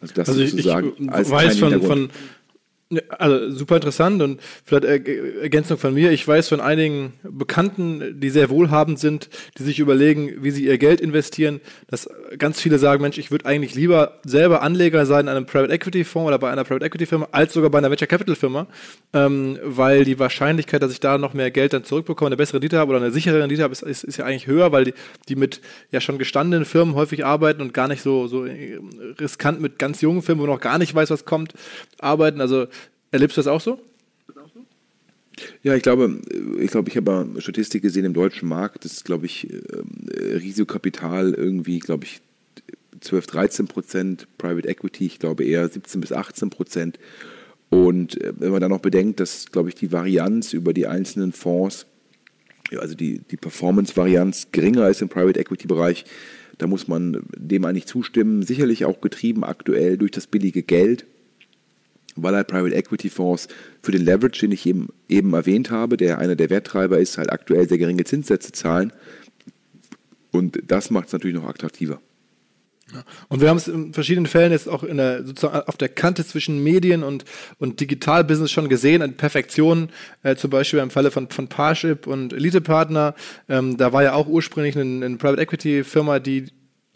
Also 0.01 0.15
das 0.15 0.29
also 0.29 0.47
sozusagen 0.47 0.93
ich, 0.97 1.01
ich 1.01 1.11
als 1.11 1.31
weiß 1.31 1.59
von, 1.59 1.83
von, 1.83 2.11
also 3.11 3.51
super 3.51 3.77
interessant 3.77 4.23
und 4.23 4.41
vielleicht 4.65 4.85
Ergänzung 4.85 5.77
von 5.77 5.93
mir. 5.93 6.11
Ich 6.11 6.27
weiß 6.27 6.49
von 6.49 6.61
einigen 6.61 7.13
Bekannten, 7.23 8.19
die 8.19 8.31
sehr 8.31 8.49
wohlhabend 8.49 8.99
sind, 8.99 9.29
die 9.59 9.63
sich 9.63 9.79
überlegen, 9.79 10.43
wie 10.43 10.51
sie 10.51 10.65
ihr 10.65 10.79
Geld 10.79 11.03
investieren, 11.03 11.61
dass 11.89 12.09
ganz 12.39 12.61
viele 12.61 12.79
sagen, 12.79 13.03
Mensch, 13.03 13.19
ich 13.19 13.31
würde 13.31 13.45
eigentlich 13.45 13.75
lieber 13.75 14.21
selber 14.25 14.63
Anleger 14.63 15.05
sein 15.05 15.27
in 15.27 15.29
einem 15.29 15.45
Private 15.45 15.73
Equity 15.73 16.05
Fonds 16.05 16.29
oder 16.29 16.39
bei 16.39 16.51
einer 16.51 16.65
Private 16.65 16.87
Equity 16.87 17.05
Firma, 17.05 17.29
als 17.31 17.53
sogar 17.53 17.69
bei 17.69 17.77
einer 17.77 17.91
Venture 17.91 18.09
Capital 18.09 18.37
Firma, 18.37 18.67
ähm, 19.13 19.59
weil 19.63 20.05
die 20.05 20.19
Wahrscheinlichkeit, 20.19 20.83
dass 20.83 20.93
ich 20.93 21.01
da 21.01 21.19
noch 21.19 21.35
mehr 21.35 21.51
Geld 21.51 21.75
dann 21.75 21.85
zurückbekomme, 21.85 22.29
eine 22.29 22.37
bessere 22.37 22.55
Rendite 22.55 22.79
habe 22.79 22.91
oder 22.91 23.03
eine 23.03 23.11
sichere 23.11 23.43
Rendite 23.43 23.65
habe, 23.65 23.73
ist, 23.73 23.83
ist, 23.83 24.05
ist 24.05 24.17
ja 24.17 24.25
eigentlich 24.25 24.47
höher, 24.47 24.73
weil 24.73 24.85
die, 24.85 24.95
die 25.29 25.37
mit 25.37 25.61
ja 25.91 26.01
schon 26.01 26.17
gestandenen 26.17 26.65
Firmen 26.65 26.95
häufig 26.95 27.27
arbeiten 27.27 27.61
und 27.61 27.75
gar 27.75 27.89
nicht 27.89 28.01
so, 28.01 28.29
so 28.29 28.47
riskant 29.21 29.61
mit 29.61 29.79
ganz 29.79 30.01
jungen 30.01 30.23
Firmen, 30.23 30.43
wo 30.43 30.47
noch 30.47 30.61
gar 30.61 30.79
nicht 30.79 30.95
weiß, 30.95 31.11
was 31.11 31.27
kommt, 31.27 31.53
arbeiten. 31.99 32.41
Also 32.41 32.67
Erlebst 33.11 33.37
du 33.37 33.41
das 33.41 33.47
auch 33.47 33.61
so? 33.61 33.81
Ja, 35.63 35.75
ich 35.75 35.83
glaube, 35.83 36.21
ich 36.59 36.71
glaube, 36.71 36.91
ich 36.91 36.97
habe 36.97 37.29
Statistik 37.39 37.83
gesehen 37.83 38.05
im 38.05 38.15
deutschen 38.15 38.49
Markt, 38.49 38.85
dass, 38.85 39.05
glaube 39.05 39.27
ich, 39.27 39.53
ähm, 39.53 40.09
Risikokapital 40.09 41.33
irgendwie, 41.35 41.79
glaube 41.79 42.05
ich, 42.05 42.21
12, 43.01 43.27
13 43.29 43.69
Prozent, 43.69 44.29
Private 44.39 44.69
Equity, 44.69 45.07
ich 45.07 45.19
glaube 45.19 45.45
eher 45.45 45.69
17 45.69 46.01
bis 46.01 46.13
18 46.13 46.51
Prozent. 46.51 46.99
Und 47.71 48.21
äh, 48.21 48.33
wenn 48.37 48.51
man 48.51 48.61
dann 48.61 48.71
noch 48.71 48.81
bedenkt, 48.81 49.21
dass, 49.21 49.51
glaube 49.51 49.69
ich, 49.69 49.75
die 49.75 49.93
Varianz 49.93 50.53
über 50.53 50.73
die 50.73 50.87
einzelnen 50.87 51.33
Fonds, 51.33 51.87
also 52.77 52.95
die, 52.95 53.21
die 53.31 53.37
Performance-Varianz 53.37 54.49
geringer 54.53 54.89
ist 54.89 55.03
im 55.03 55.09
Private 55.09 55.41
Equity-Bereich, 55.41 56.05
da 56.59 56.67
muss 56.67 56.89
man 56.89 57.23
dem 57.37 57.65
eigentlich 57.65 57.87
zustimmen. 57.87 58.43
Sicherlich 58.43 58.85
auch 58.85 59.01
getrieben 59.01 59.45
aktuell 59.45 59.97
durch 59.97 60.11
das 60.11 60.27
billige 60.27 60.63
Geld, 60.63 61.07
weil 62.23 62.35
halt 62.35 62.49
Private 62.49 62.75
Equity 62.75 63.11
Fonds 63.11 63.49
für 63.83 63.93
den 63.93 64.05
Leverage, 64.05 64.41
den 64.41 64.53
ich 64.53 64.67
eben, 64.67 64.89
eben 65.09 65.33
erwähnt 65.35 65.71
habe, 65.71 65.97
der 65.97 66.19
einer 66.19 66.37
der 66.37 66.51
Werttreiber 66.51 66.99
ist, 66.99 67.19
halt 67.19 67.31
aktuell 67.31 67.69
sehr 67.69 67.79
geringe 67.79 68.05
Zinssätze 68.05 68.53
zahlen. 68.53 68.93
Und 70.31 70.61
das 70.67 70.91
macht 70.91 71.07
es 71.07 71.13
natürlich 71.13 71.37
noch 71.37 71.49
attraktiver. 71.49 72.01
Ja. 72.93 73.05
Und 73.29 73.43
wir 73.43 73.51
haben 73.51 73.59
es 73.59 73.69
in 73.69 73.93
verschiedenen 73.93 74.27
Fällen 74.27 74.51
jetzt 74.51 74.69
auch 74.69 74.83
in 74.83 74.97
der, 74.97 75.25
sozusagen 75.25 75.69
auf 75.69 75.77
der 75.77 75.91
Kante 75.91 76.25
zwischen 76.25 76.63
Medien 76.63 77.03
und, 77.03 77.25
und 77.59 77.81
Digitalbusiness 77.81 78.51
schon 78.51 78.71
gesehen, 78.71 79.03
an 79.03 79.15
Perfektion, 79.15 79.91
äh, 80.23 80.37
zum 80.37 80.51
Beispiel 80.51 80.81
im 80.81 80.91
Falle 80.91 81.11
von, 81.11 81.29
von 81.29 81.49
Parship 81.49 82.07
und 82.07 82.33
Elite-Partner. 82.33 83.15
Ähm, 83.49 83.77
da 83.77 83.93
war 83.93 84.03
ja 84.03 84.15
auch 84.15 84.27
ursprünglich 84.27 84.79
eine, 84.79 85.05
eine 85.05 85.17
Private 85.17 85.43
Equity-Firma, 85.43 86.19
die 86.19 86.47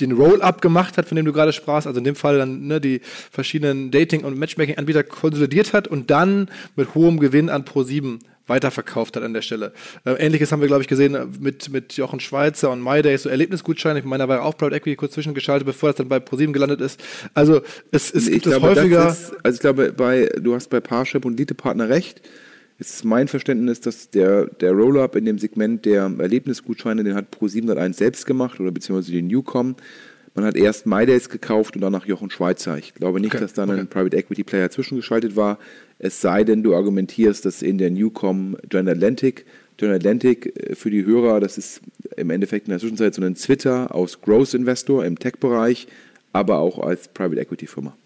den 0.00 0.12
Roll-up 0.12 0.62
gemacht 0.62 0.96
hat, 0.96 1.06
von 1.06 1.16
dem 1.16 1.24
du 1.24 1.32
gerade 1.32 1.52
sprachst, 1.52 1.86
also 1.86 1.98
in 1.98 2.04
dem 2.04 2.16
Fall 2.16 2.38
dann 2.38 2.66
ne, 2.66 2.80
die 2.80 3.00
verschiedenen 3.30 3.90
Dating- 3.90 4.24
und 4.24 4.38
Matchmaking-Anbieter 4.38 5.04
konsolidiert 5.04 5.72
hat 5.72 5.86
und 5.86 6.10
dann 6.10 6.50
mit 6.76 6.94
hohem 6.94 7.20
Gewinn 7.20 7.50
an 7.50 7.64
Pro7 7.64 8.18
weiterverkauft 8.46 9.16
hat 9.16 9.22
an 9.22 9.34
der 9.34 9.42
Stelle. 9.42 9.72
Äh, 10.04 10.14
Ähnliches 10.14 10.50
haben 10.52 10.60
wir, 10.60 10.68
glaube 10.68 10.82
ich, 10.82 10.88
gesehen 10.88 11.14
äh, 11.14 11.26
mit, 11.38 11.70
mit 11.70 11.96
Jochen 11.96 12.20
Schweizer 12.20 12.70
und 12.70 12.82
MyDay, 12.82 13.16
so 13.16 13.28
Erlebnisgutscheine. 13.28 14.02
Meiner 14.02 14.28
war 14.28 14.42
auch 14.42 14.56
Private 14.56 14.76
Equity 14.76 14.96
kurz 14.96 15.12
zwischengeschaltet, 15.12 15.66
bevor 15.66 15.90
es 15.90 15.96
dann 15.96 16.08
bei 16.08 16.18
ProSieben 16.18 16.52
gelandet 16.52 16.80
ist. 16.80 17.00
Also 17.34 17.62
es, 17.92 18.12
es 18.12 18.28
gibt 18.28 18.46
es 18.46 18.60
häufiger. 18.60 19.08
Ist, 19.08 19.32
also 19.42 19.56
ich 19.56 19.60
glaube, 19.60 19.92
bei, 19.92 20.28
du 20.40 20.54
hast 20.54 20.70
bei 20.70 20.80
Parship 20.80 21.24
und 21.24 21.34
Elite-Partner 21.34 21.88
recht. 21.88 22.20
Es 22.82 22.94
ist 22.94 23.04
mein 23.04 23.28
Verständnis, 23.28 23.80
dass 23.80 24.10
der, 24.10 24.46
der 24.46 24.72
Roll-Up 24.72 25.14
in 25.14 25.24
dem 25.24 25.38
Segment 25.38 25.84
der 25.84 26.12
Erlebnisgutscheine, 26.18 27.04
den 27.04 27.14
hat 27.14 27.26
Pro701 27.32 27.92
selbst 27.92 28.26
gemacht 28.26 28.58
oder 28.58 28.72
beziehungsweise 28.72 29.12
den 29.12 29.28
Newcom. 29.28 29.76
Man 30.34 30.44
hat 30.44 30.56
erst 30.56 30.84
MyDays 30.84 31.28
gekauft 31.28 31.76
und 31.76 31.82
danach 31.82 32.06
Jochen 32.06 32.28
Schweizer. 32.30 32.76
Ich 32.78 32.92
glaube 32.94 33.20
nicht, 33.20 33.34
okay. 33.34 33.40
dass 33.44 33.52
da 33.52 33.62
okay. 33.62 33.78
ein 33.78 33.86
Private 33.86 34.16
Equity 34.16 34.42
Player 34.42 34.68
zwischengeschaltet 34.68 35.36
war. 35.36 35.60
Es 36.00 36.20
sei 36.20 36.42
denn, 36.42 36.64
du 36.64 36.74
argumentierst, 36.74 37.44
dass 37.44 37.62
in 37.62 37.78
der 37.78 37.92
Newcom 37.92 38.56
General 38.68 38.96
Atlantic, 38.96 39.46
General 39.76 39.98
Atlantic 39.98 40.52
äh, 40.56 40.74
für 40.74 40.90
die 40.90 41.04
Hörer, 41.04 41.38
das 41.38 41.58
ist 41.58 41.82
im 42.16 42.30
Endeffekt 42.30 42.66
in 42.66 42.70
der 42.70 42.80
Zwischenzeit 42.80 43.14
so 43.14 43.22
ein 43.22 43.36
Twitter 43.36 43.94
aus 43.94 44.20
Growth 44.20 44.54
Investor 44.54 45.04
im 45.04 45.20
Tech-Bereich, 45.20 45.86
aber 46.32 46.58
auch 46.58 46.80
als 46.80 47.06
Private 47.06 47.40
Equity 47.40 47.68
Firma. 47.68 47.96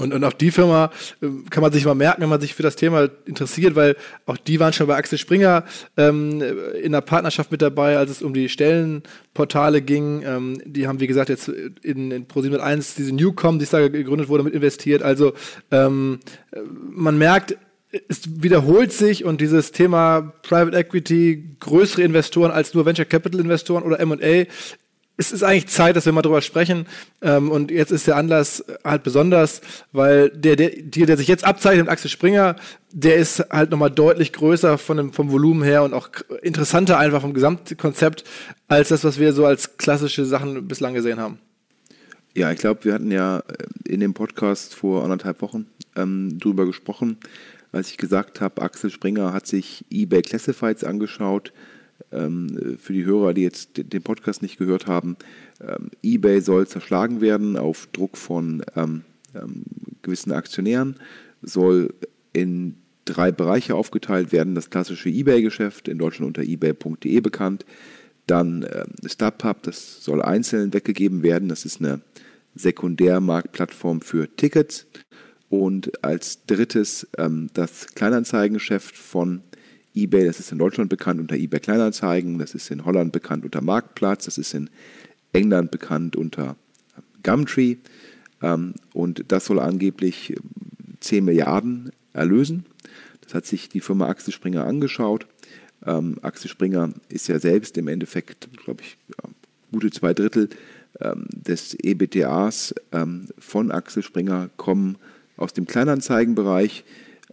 Und, 0.00 0.12
und 0.12 0.24
auch 0.24 0.32
die 0.32 0.50
Firma 0.50 0.90
äh, 1.22 1.26
kann 1.50 1.62
man 1.62 1.72
sich 1.72 1.84
mal 1.84 1.94
merken, 1.94 2.22
wenn 2.22 2.28
man 2.28 2.40
sich 2.40 2.54
für 2.54 2.62
das 2.62 2.76
Thema 2.76 3.08
interessiert, 3.26 3.74
weil 3.74 3.96
auch 4.26 4.36
die 4.36 4.60
waren 4.60 4.72
schon 4.72 4.86
bei 4.86 4.96
Axel 4.96 5.18
Springer 5.18 5.64
ähm, 5.96 6.42
in 6.82 6.92
der 6.92 7.00
Partnerschaft 7.00 7.50
mit 7.50 7.62
dabei, 7.62 7.98
als 7.98 8.10
es 8.10 8.22
um 8.22 8.34
die 8.34 8.48
Stellenportale 8.48 9.82
ging. 9.82 10.22
Ähm, 10.24 10.60
die 10.64 10.86
haben, 10.86 11.00
wie 11.00 11.06
gesagt, 11.06 11.28
jetzt 11.28 11.48
in, 11.48 12.10
in 12.10 12.26
Pro701 12.26 12.96
diese 12.96 13.14
Newcom, 13.14 13.58
die 13.58 13.66
da 13.66 13.88
gegründet 13.88 14.28
wurde, 14.28 14.44
mit 14.44 14.54
investiert. 14.54 15.02
Also 15.02 15.32
ähm, 15.70 16.20
man 16.90 17.18
merkt, 17.18 17.56
es 18.08 18.42
wiederholt 18.42 18.92
sich 18.92 19.24
und 19.24 19.40
dieses 19.40 19.72
Thema 19.72 20.32
Private 20.42 20.76
Equity, 20.76 21.56
größere 21.58 22.02
Investoren 22.02 22.52
als 22.52 22.72
nur 22.72 22.86
Venture 22.86 23.04
Capital 23.04 23.40
Investoren 23.40 23.82
oder 23.82 23.98
M&A 23.98 24.44
es 25.20 25.32
ist 25.32 25.42
eigentlich 25.42 25.68
Zeit, 25.68 25.96
dass 25.96 26.06
wir 26.06 26.14
mal 26.14 26.22
drüber 26.22 26.40
sprechen. 26.40 26.86
Ähm, 27.20 27.50
und 27.50 27.70
jetzt 27.70 27.90
ist 27.90 28.06
der 28.06 28.16
Anlass 28.16 28.64
halt 28.82 29.02
besonders, 29.02 29.60
weil 29.92 30.30
der, 30.30 30.56
der, 30.56 30.70
der 30.70 31.16
sich 31.18 31.28
jetzt 31.28 31.44
abzeichnet 31.44 31.90
Axel 31.90 32.10
Springer, 32.10 32.56
der 32.90 33.16
ist 33.16 33.44
halt 33.50 33.70
nochmal 33.70 33.90
deutlich 33.90 34.32
größer 34.32 34.78
von 34.78 34.96
dem, 34.96 35.12
vom 35.12 35.30
Volumen 35.30 35.62
her 35.62 35.82
und 35.82 35.92
auch 35.92 36.08
interessanter 36.40 36.98
einfach 36.98 37.20
vom 37.20 37.34
Gesamtkonzept 37.34 38.24
als 38.66 38.88
das, 38.88 39.04
was 39.04 39.18
wir 39.18 39.34
so 39.34 39.44
als 39.44 39.76
klassische 39.76 40.24
Sachen 40.24 40.66
bislang 40.66 40.94
gesehen 40.94 41.20
haben. 41.20 41.38
Ja, 42.34 42.50
ich 42.50 42.58
glaube, 42.58 42.84
wir 42.84 42.94
hatten 42.94 43.10
ja 43.10 43.40
äh, 43.40 43.92
in 43.92 44.00
dem 44.00 44.14
Podcast 44.14 44.74
vor 44.74 45.04
anderthalb 45.04 45.42
Wochen 45.42 45.66
ähm, 45.96 46.38
drüber 46.38 46.64
gesprochen, 46.64 47.18
als 47.72 47.90
ich 47.90 47.98
gesagt 47.98 48.40
habe, 48.40 48.62
Axel 48.62 48.88
Springer 48.88 49.34
hat 49.34 49.46
sich 49.46 49.84
eBay 49.90 50.22
Classifieds 50.22 50.82
angeschaut 50.82 51.52
für 52.10 52.92
die 52.92 53.04
Hörer, 53.04 53.34
die 53.34 53.42
jetzt 53.42 53.70
den 53.74 54.02
Podcast 54.02 54.42
nicht 54.42 54.58
gehört 54.58 54.86
haben, 54.86 55.16
ähm, 55.60 55.90
eBay 56.02 56.40
soll 56.40 56.66
zerschlagen 56.66 57.20
werden 57.20 57.56
auf 57.56 57.88
Druck 57.92 58.16
von 58.16 58.62
ähm, 58.74 59.02
gewissen 60.02 60.32
Aktionären, 60.32 60.96
soll 61.42 61.94
in 62.32 62.76
drei 63.04 63.32
Bereiche 63.32 63.74
aufgeteilt 63.74 64.32
werden. 64.32 64.54
Das 64.54 64.70
klassische 64.70 65.08
eBay-Geschäft, 65.08 65.88
in 65.88 65.98
Deutschland 65.98 66.28
unter 66.28 66.42
ebay.de 66.42 67.20
bekannt. 67.20 67.64
Dann 68.26 68.62
äh, 68.62 68.84
StubHub, 69.06 69.62
das 69.62 70.04
soll 70.04 70.22
einzeln 70.22 70.72
weggegeben 70.72 71.22
werden. 71.22 71.48
Das 71.48 71.64
ist 71.64 71.80
eine 71.80 72.00
Sekundärmarktplattform 72.54 74.00
für 74.00 74.28
Tickets. 74.36 74.86
Und 75.48 76.04
als 76.04 76.46
drittes 76.46 77.08
ähm, 77.18 77.50
das 77.54 77.88
Kleinanzeigengeschäft 77.94 78.96
von 78.96 79.42
eBay, 79.94 80.24
das 80.24 80.40
ist 80.40 80.52
in 80.52 80.58
Deutschland 80.58 80.90
bekannt 80.90 81.20
unter 81.20 81.36
eBay 81.36 81.60
Kleinanzeigen, 81.60 82.38
das 82.38 82.54
ist 82.54 82.70
in 82.70 82.84
Holland 82.84 83.12
bekannt 83.12 83.44
unter 83.44 83.60
Marktplatz, 83.60 84.24
das 84.24 84.38
ist 84.38 84.54
in 84.54 84.70
England 85.32 85.70
bekannt 85.70 86.16
unter 86.16 86.56
ähm, 86.96 87.04
Gumtree 87.22 87.76
ähm, 88.42 88.74
und 88.92 89.24
das 89.28 89.46
soll 89.46 89.58
angeblich 89.58 90.34
10 91.00 91.18
ähm, 91.18 91.24
Milliarden 91.24 91.90
erlösen. 92.12 92.66
Das 93.20 93.34
hat 93.34 93.46
sich 93.46 93.68
die 93.68 93.80
Firma 93.80 94.08
Axel 94.08 94.32
Springer 94.32 94.66
angeschaut. 94.66 95.26
Ähm, 95.86 96.18
Axel 96.22 96.50
Springer 96.50 96.92
ist 97.08 97.28
ja 97.28 97.38
selbst 97.38 97.78
im 97.78 97.88
Endeffekt, 97.88 98.48
glaube 98.64 98.82
ich, 98.82 98.96
gute 99.70 99.90
zwei 99.90 100.14
Drittel 100.14 100.48
ähm, 101.00 101.26
des 101.30 101.74
EBTAs 101.74 102.74
ähm, 102.92 103.26
von 103.38 103.70
Axel 103.70 104.02
Springer 104.02 104.50
kommen 104.56 104.98
aus 105.36 105.52
dem 105.52 105.66
Kleinanzeigenbereich. 105.66 106.84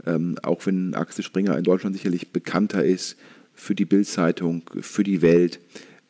Ähm, 0.05 0.37
auch 0.43 0.65
wenn 0.65 0.93
Axel 0.93 1.23
Springer 1.23 1.57
in 1.57 1.63
Deutschland 1.63 1.95
sicherlich 1.95 2.31
bekannter 2.31 2.83
ist 2.83 3.17
für 3.53 3.75
die 3.75 3.85
Bildzeitung, 3.85 4.63
für 4.81 5.03
die 5.03 5.21
Welt. 5.21 5.59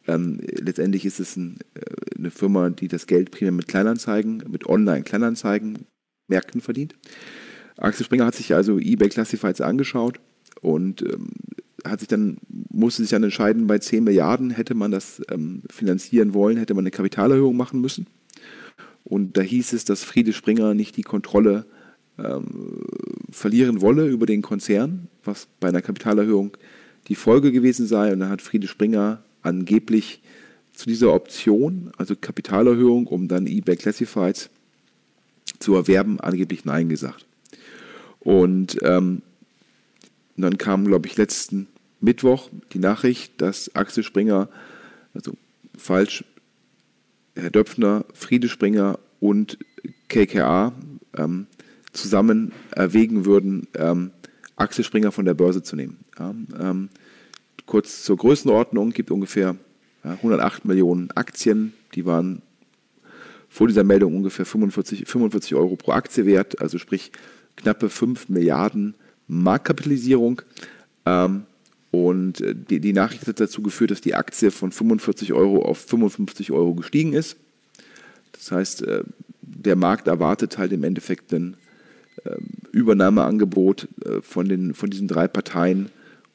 Ähm, 0.07 0.39
letztendlich 0.41 1.05
ist 1.05 1.19
es 1.19 1.35
ein, 1.35 1.57
äh, 1.75 2.17
eine 2.17 2.31
Firma, 2.31 2.69
die 2.69 2.87
das 2.87 3.07
Geld 3.07 3.31
primär 3.31 3.51
mit 3.51 3.67
Kleinanzeigen, 3.67 4.43
mit 4.49 4.65
Online-Kleinanzeigen 4.65 5.85
Märkten 6.27 6.61
verdient. 6.61 6.95
Axel 7.77 8.05
Springer 8.05 8.25
hat 8.25 8.35
sich 8.35 8.53
also 8.53 8.79
eBay 8.79 9.09
Classifieds 9.09 9.61
angeschaut 9.61 10.19
und 10.61 11.01
ähm, 11.01 11.29
hat 11.85 11.99
sich 11.99 12.07
dann, 12.07 12.37
musste 12.69 13.01
sich 13.01 13.11
dann 13.11 13.23
entscheiden, 13.23 13.67
bei 13.67 13.79
10 13.79 14.03
Milliarden 14.03 14.49
hätte 14.49 14.73
man 14.73 14.91
das 14.91 15.21
ähm, 15.31 15.61
finanzieren 15.69 16.33
wollen, 16.33 16.57
hätte 16.57 16.73
man 16.73 16.83
eine 16.83 16.91
Kapitalerhöhung 16.91 17.55
machen 17.55 17.81
müssen. 17.81 18.07
Und 19.03 19.37
da 19.37 19.41
hieß 19.41 19.73
es, 19.73 19.85
dass 19.85 20.03
Friede 20.03 20.33
Springer 20.33 20.73
nicht 20.73 20.97
die 20.97 21.03
Kontrolle 21.03 21.65
ähm, 22.17 22.83
verlieren 23.31 23.81
wolle 23.81 24.07
über 24.07 24.25
den 24.25 24.41
Konzern, 24.41 25.07
was 25.23 25.47
bei 25.59 25.69
einer 25.69 25.81
Kapitalerhöhung 25.81 26.57
die 27.07 27.15
Folge 27.15 27.51
gewesen 27.51 27.87
sei. 27.87 28.11
Und 28.11 28.19
dann 28.19 28.29
hat 28.29 28.41
Friede 28.41 28.67
Springer 28.67 29.23
angeblich 29.41 30.21
zu 30.73 30.87
dieser 30.87 31.13
Option, 31.13 31.91
also 31.97 32.15
Kapitalerhöhung, 32.15 33.07
um 33.07 33.27
dann 33.27 33.47
eBay 33.47 33.75
Classifieds 33.75 34.49
zu 35.59 35.75
erwerben, 35.75 36.19
angeblich 36.19 36.65
Nein 36.65 36.89
gesagt. 36.89 37.25
Und 38.19 38.77
ähm, 38.83 39.21
dann 40.35 40.57
kam, 40.57 40.85
glaube 40.85 41.07
ich, 41.07 41.17
letzten 41.17 41.67
Mittwoch 41.99 42.49
die 42.73 42.79
Nachricht, 42.79 43.41
dass 43.41 43.73
Axel 43.75 44.03
Springer, 44.03 44.49
also 45.13 45.33
falsch, 45.77 46.23
Herr 47.35 47.49
Döpfner, 47.49 48.05
Friede 48.13 48.49
Springer 48.49 48.99
und 49.19 49.57
KKA 50.09 50.73
ähm, 51.15 51.47
zusammen 51.97 52.51
erwägen 52.71 53.25
würden, 53.25 53.67
ähm, 53.75 54.11
Axel 54.55 54.83
Springer 54.83 55.11
von 55.11 55.25
der 55.25 55.33
Börse 55.33 55.63
zu 55.63 55.75
nehmen. 55.75 55.97
Ja, 56.17 56.33
ähm, 56.59 56.89
kurz 57.65 58.03
zur 58.03 58.17
Größenordnung, 58.17 58.91
gibt 58.91 59.11
ungefähr 59.11 59.55
ja, 60.03 60.11
108 60.11 60.65
Millionen 60.65 61.11
Aktien, 61.11 61.73
die 61.95 62.05
waren 62.05 62.41
vor 63.49 63.67
dieser 63.67 63.83
Meldung 63.83 64.15
ungefähr 64.15 64.45
45, 64.45 65.07
45 65.07 65.55
Euro 65.55 65.75
pro 65.75 65.91
Aktie 65.91 66.25
wert, 66.25 66.61
also 66.61 66.77
sprich 66.77 67.11
knappe 67.55 67.89
5 67.89 68.29
Milliarden 68.29 68.95
Marktkapitalisierung. 69.27 70.41
Ähm, 71.05 71.43
und 71.91 72.41
äh, 72.41 72.53
die, 72.55 72.79
die, 72.79 72.93
Nachricht 72.93 73.27
hat 73.27 73.39
dazu 73.39 73.61
geführt, 73.61 73.91
dass 73.91 74.01
die 74.01 74.15
Aktie 74.15 74.51
von 74.51 74.71
45 74.71 75.33
Euro 75.33 75.63
auf 75.63 75.79
55 75.79 76.51
Euro 76.51 76.75
gestiegen 76.75 77.13
ist. 77.13 77.37
Das 78.33 78.51
heißt, 78.51 78.81
äh, 78.83 79.03
der 79.41 79.75
Markt 79.75 80.07
erwartet 80.07 80.57
halt 80.57 80.71
im 80.73 80.83
Endeffekt 80.83 81.33
einen 81.33 81.57
Übernahmeangebot 82.71 83.87
äh, 84.05 84.21
von, 84.21 84.47
den, 84.49 84.73
von 84.73 84.89
diesen 84.89 85.07
drei 85.07 85.27
Parteien, 85.27 85.89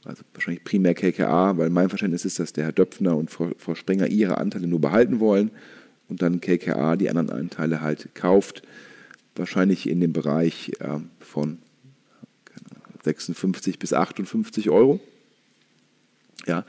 also 0.04 0.22
wahrscheinlich 0.34 0.64
primär 0.64 0.94
KKA, 0.94 1.56
weil 1.58 1.70
mein 1.70 1.88
Verständnis 1.88 2.24
ist, 2.24 2.38
dass 2.38 2.52
der 2.52 2.64
Herr 2.64 2.72
Döpfner 2.72 3.16
und 3.16 3.30
Frau, 3.30 3.74
Sprenger 3.74 4.08
ihre 4.08 4.38
Anteile 4.38 4.66
nur 4.66 4.80
behalten 4.80 5.20
wollen 5.20 5.50
und 6.08 6.22
dann 6.22 6.40
KKA 6.40 6.96
die 6.96 7.08
anderen 7.08 7.30
Anteile 7.30 7.80
halt 7.80 8.14
kauft. 8.14 8.62
Wahrscheinlich 9.34 9.88
in 9.88 10.00
dem 10.00 10.12
Bereich 10.12 10.72
äh, 10.80 10.98
von 11.20 11.58
56 13.04 13.78
bis 13.78 13.92
58 13.92 14.70
Euro. 14.70 15.00
Ja, 16.46 16.64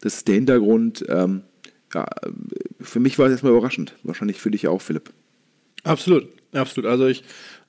das 0.00 0.16
ist 0.16 0.28
der 0.28 0.36
Hintergrund. 0.36 1.04
Ähm, 1.08 1.42
ja, 1.94 2.06
für 2.80 3.00
mich 3.00 3.18
war 3.18 3.26
es 3.26 3.32
erstmal 3.32 3.52
überraschend. 3.52 3.94
Wahrscheinlich 4.02 4.40
für 4.40 4.50
dich 4.50 4.68
auch, 4.68 4.80
Philipp. 4.80 5.10
Absolut, 5.84 6.28
absolut. 6.52 6.90
Also 6.90 7.06
ich, 7.06 7.24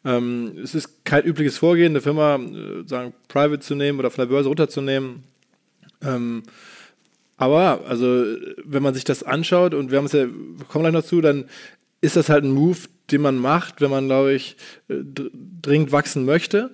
ähm, 0.05 0.57
es 0.63 0.75
ist 0.75 1.05
kein 1.05 1.23
übliches 1.23 1.57
Vorgehen, 1.57 1.91
eine 1.91 2.01
Firma 2.01 2.35
äh, 2.35 2.87
sagen 2.87 3.13
private 3.27 3.59
zu 3.59 3.75
nehmen 3.75 3.99
oder 3.99 4.11
von 4.11 4.23
der 4.23 4.29
Börse 4.29 4.47
runterzunehmen. 4.47 5.23
Ähm, 6.01 6.43
aber 7.37 7.81
also 7.87 8.05
wenn 8.63 8.83
man 8.83 8.93
sich 8.93 9.03
das 9.03 9.23
anschaut 9.23 9.73
und 9.73 9.91
wir 9.91 9.97
haben 9.97 10.05
es 10.05 10.13
ja, 10.13 10.25
kommen 10.67 10.83
gleich 10.83 10.93
noch 10.93 11.03
zu, 11.03 11.21
dann 11.21 11.45
ist 12.01 12.15
das 12.15 12.29
halt 12.29 12.43
ein 12.43 12.51
Move, 12.51 12.79
den 13.11 13.21
man 13.21 13.37
macht, 13.37 13.81
wenn 13.81 13.89
man, 13.89 14.07
glaube 14.07 14.33
ich, 14.33 14.55
äh, 14.87 14.95
dringend 15.61 15.91
wachsen 15.91 16.25
möchte 16.25 16.71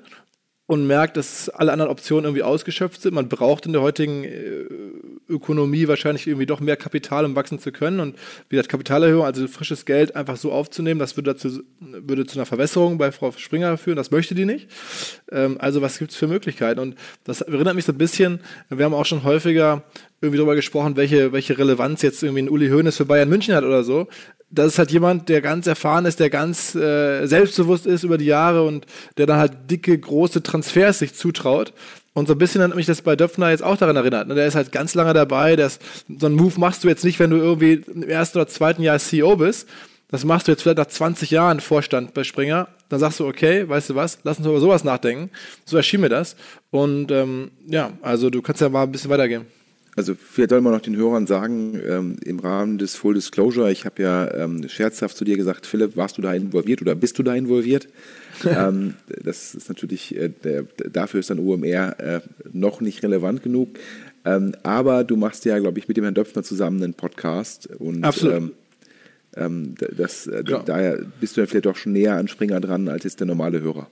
und 0.68 0.88
merkt, 0.88 1.16
dass 1.16 1.50
alle 1.50 1.72
anderen 1.72 1.92
Optionen 1.92 2.26
irgendwie 2.26 2.44
ausgeschöpft 2.44 3.02
sind. 3.02 3.14
Man 3.14 3.30
braucht 3.30 3.68
in 3.68 3.74
der 3.74 3.84
heutigen 3.84 4.24
äh, 4.24 4.66
Ökonomie 5.30 5.88
wahrscheinlich 5.88 6.26
irgendwie 6.26 6.48
doch 6.48 6.60
mehr 6.60 6.76
Kapital, 6.76 7.24
um 7.26 7.36
wachsen 7.36 7.60
zu 7.60 7.72
können. 7.72 8.00
Und 8.00 8.16
wie 8.50 8.56
gesagt, 8.56 8.70
Kapitalerhöhung, 8.70 9.26
also 9.26 9.48
frisches 9.48 9.86
Geld 9.86 10.16
einfach 10.16 10.38
so 10.38 10.52
aufzunehmen, 10.52 11.00
das 11.00 11.16
würde, 11.18 11.34
dazu, 11.34 11.62
würde 11.80 12.26
zu 12.26 12.40
einer 12.40 12.48
Verwässerung 12.48 12.98
bei 12.98 13.12
Frau 13.12 13.32
Springer 13.32 13.78
führen. 13.78 13.96
Das 13.96 14.10
möchte 14.10 14.34
die 14.34 14.46
nicht. 14.46 14.68
Ähm, 15.32 15.58
also 15.60 15.84
was 15.84 16.00
gibt 16.00 16.12
es 16.12 16.18
für 16.18 16.28
Möglichkeiten? 16.28 16.80
Und 16.80 16.96
das 17.24 17.42
erinnert 17.42 17.76
mich 17.76 17.86
so 17.86 17.92
ein 17.92 18.00
bisschen, 18.00 18.40
wir 18.70 18.86
haben 18.86 18.94
auch 18.94 19.06
schon 19.06 19.24
häufiger 19.24 19.84
irgendwie 20.22 20.38
darüber 20.38 20.56
gesprochen, 20.56 20.96
welche, 20.96 21.32
welche 21.32 21.58
Relevanz 21.58 22.02
jetzt 22.02 22.24
irgendwie 22.24 22.44
ein 22.44 22.50
Uli 22.50 22.70
Hoeneß 22.70 22.98
für 22.98 23.06
Bayern 23.06 23.30
München 23.30 23.56
hat 23.56 23.64
oder 23.64 23.84
so 23.84 24.08
das 24.56 24.68
ist 24.68 24.80
halt 24.80 24.92
jemand, 24.92 25.30
der 25.30 25.42
ganz 25.42 25.68
erfahren 25.68 26.06
ist, 26.06 26.20
der 26.20 26.30
ganz 26.30 26.76
äh, 26.76 27.26
selbstbewusst 27.26 27.86
ist 27.86 28.04
über 28.04 28.18
die 28.18 28.26
Jahre 28.26 28.64
und 28.64 28.86
der 29.18 29.26
dann 29.26 29.40
halt 29.40 29.70
dicke, 29.70 29.98
große 29.98 30.44
Transfers 30.44 31.00
sich 31.00 31.14
zutraut. 31.14 31.74
Und 32.14 32.28
so 32.28 32.34
ein 32.34 32.38
bisschen 32.38 32.62
hat 32.62 32.76
mich 32.76 32.86
das 32.86 33.02
bei 33.02 33.16
Döpfner 33.16 33.50
jetzt 33.50 33.64
auch 33.64 33.76
daran 33.76 33.98
erinnert. 33.98 34.28
Ne? 34.28 34.36
Der 34.36 34.48
ist 34.48 34.56
halt 34.56 34.72
ganz 34.72 34.94
lange 34.96 35.14
dabei. 35.14 35.58
Das, 35.58 35.80
so 36.08 36.28
einen 36.28 36.36
Move 36.36 36.58
machst 36.60 36.84
du 36.84 36.88
jetzt 36.88 37.04
nicht, 37.04 37.20
wenn 37.20 37.30
du 37.30 37.38
irgendwie 37.38 37.84
im 37.94 38.04
ersten 38.04 38.38
oder 38.38 38.48
zweiten 38.48 38.82
Jahr 38.82 38.98
CEO 39.00 39.36
bist. 39.36 39.68
Das 40.10 40.24
machst 40.24 40.48
du 40.48 40.52
jetzt 40.52 40.62
vielleicht 40.62 40.78
nach 40.78 40.86
20 40.86 41.32
Jahren 41.32 41.60
Vorstand 41.60 42.14
bei 42.14 42.24
Springer. 42.24 42.70
Dann 42.88 43.00
sagst 43.00 43.20
du, 43.20 43.28
okay, 43.28 43.68
weißt 43.68 43.90
du 43.90 43.96
was, 43.96 44.20
lass 44.24 44.38
uns 44.38 44.48
über 44.48 44.62
sowas 44.62 44.86
nachdenken. 44.86 45.30
So 45.66 45.76
erschien 45.76 46.00
mir 46.00 46.10
das. 46.10 46.38
Und 46.70 47.12
ähm, 47.12 47.52
ja, 47.68 47.92
also 48.02 48.30
du 48.30 48.42
kannst 48.42 48.62
ja 48.62 48.70
mal 48.70 48.84
ein 48.84 48.92
bisschen 48.92 49.10
weitergehen. 49.10 49.48
Also 49.98 50.14
vielleicht 50.14 50.50
soll 50.50 50.60
man 50.60 50.74
noch 50.74 50.82
den 50.82 50.98
Hörern 50.98 51.26
sagen, 51.26 51.80
ähm, 51.88 52.18
im 52.26 52.40
Rahmen 52.40 52.78
des 52.78 52.96
Full 52.96 53.14
Disclosure, 53.14 53.72
ich 53.72 53.86
habe 53.86 54.02
ja 54.04 54.34
ähm, 54.34 54.68
scherzhaft 54.68 55.16
zu 55.16 55.24
dir 55.24 55.38
gesagt, 55.38 55.66
Philipp, 55.66 55.96
warst 55.96 56.18
du 56.18 56.22
da 56.22 56.34
involviert 56.34 56.82
oder 56.82 56.96
bist 56.96 57.18
du 57.18 57.24
da 57.24 57.34
involviert? 57.34 57.88
ähm, 58.46 58.96
das 59.08 59.56
ist 59.56 59.70
natürlich, 59.70 60.16
äh, 60.18 60.30
der, 60.44 60.64
dafür 60.92 61.22
ist 61.22 61.30
dann 61.30 61.40
OMR 61.40 62.00
äh, 62.00 62.20
noch 62.52 62.82
nicht 62.82 63.04
relevant 63.04 63.42
genug. 63.42 63.80
Ähm, 64.26 64.54
aber 64.64 65.06
du 65.06 65.16
machst 65.16 65.46
ja, 65.46 65.58
glaube 65.60 65.80
ich, 65.80 65.88
mit 65.88 65.96
dem 65.96 66.04
Herrn 66.04 66.16
Döpfner 66.16 66.44
zusammen 66.44 66.84
einen 66.84 66.94
Podcast. 66.94 67.68
Und, 67.68 68.04
Absolut. 68.04 68.36
Ähm, 68.36 68.52
ähm, 69.38 69.76
das, 69.96 70.28
äh, 70.28 70.44
ja. 70.46 70.60
daher 70.60 71.00
bist 71.22 71.38
du 71.38 71.42
ja 71.42 71.48
vielleicht 71.48 71.66
doch 71.66 71.76
schon 71.76 71.94
näher 71.94 72.16
an 72.16 72.28
Springer 72.28 72.60
dran 72.60 72.90
als 72.90 73.04
jetzt 73.04 73.20
der 73.20 73.28
normale 73.28 73.62
Hörer. 73.62 73.88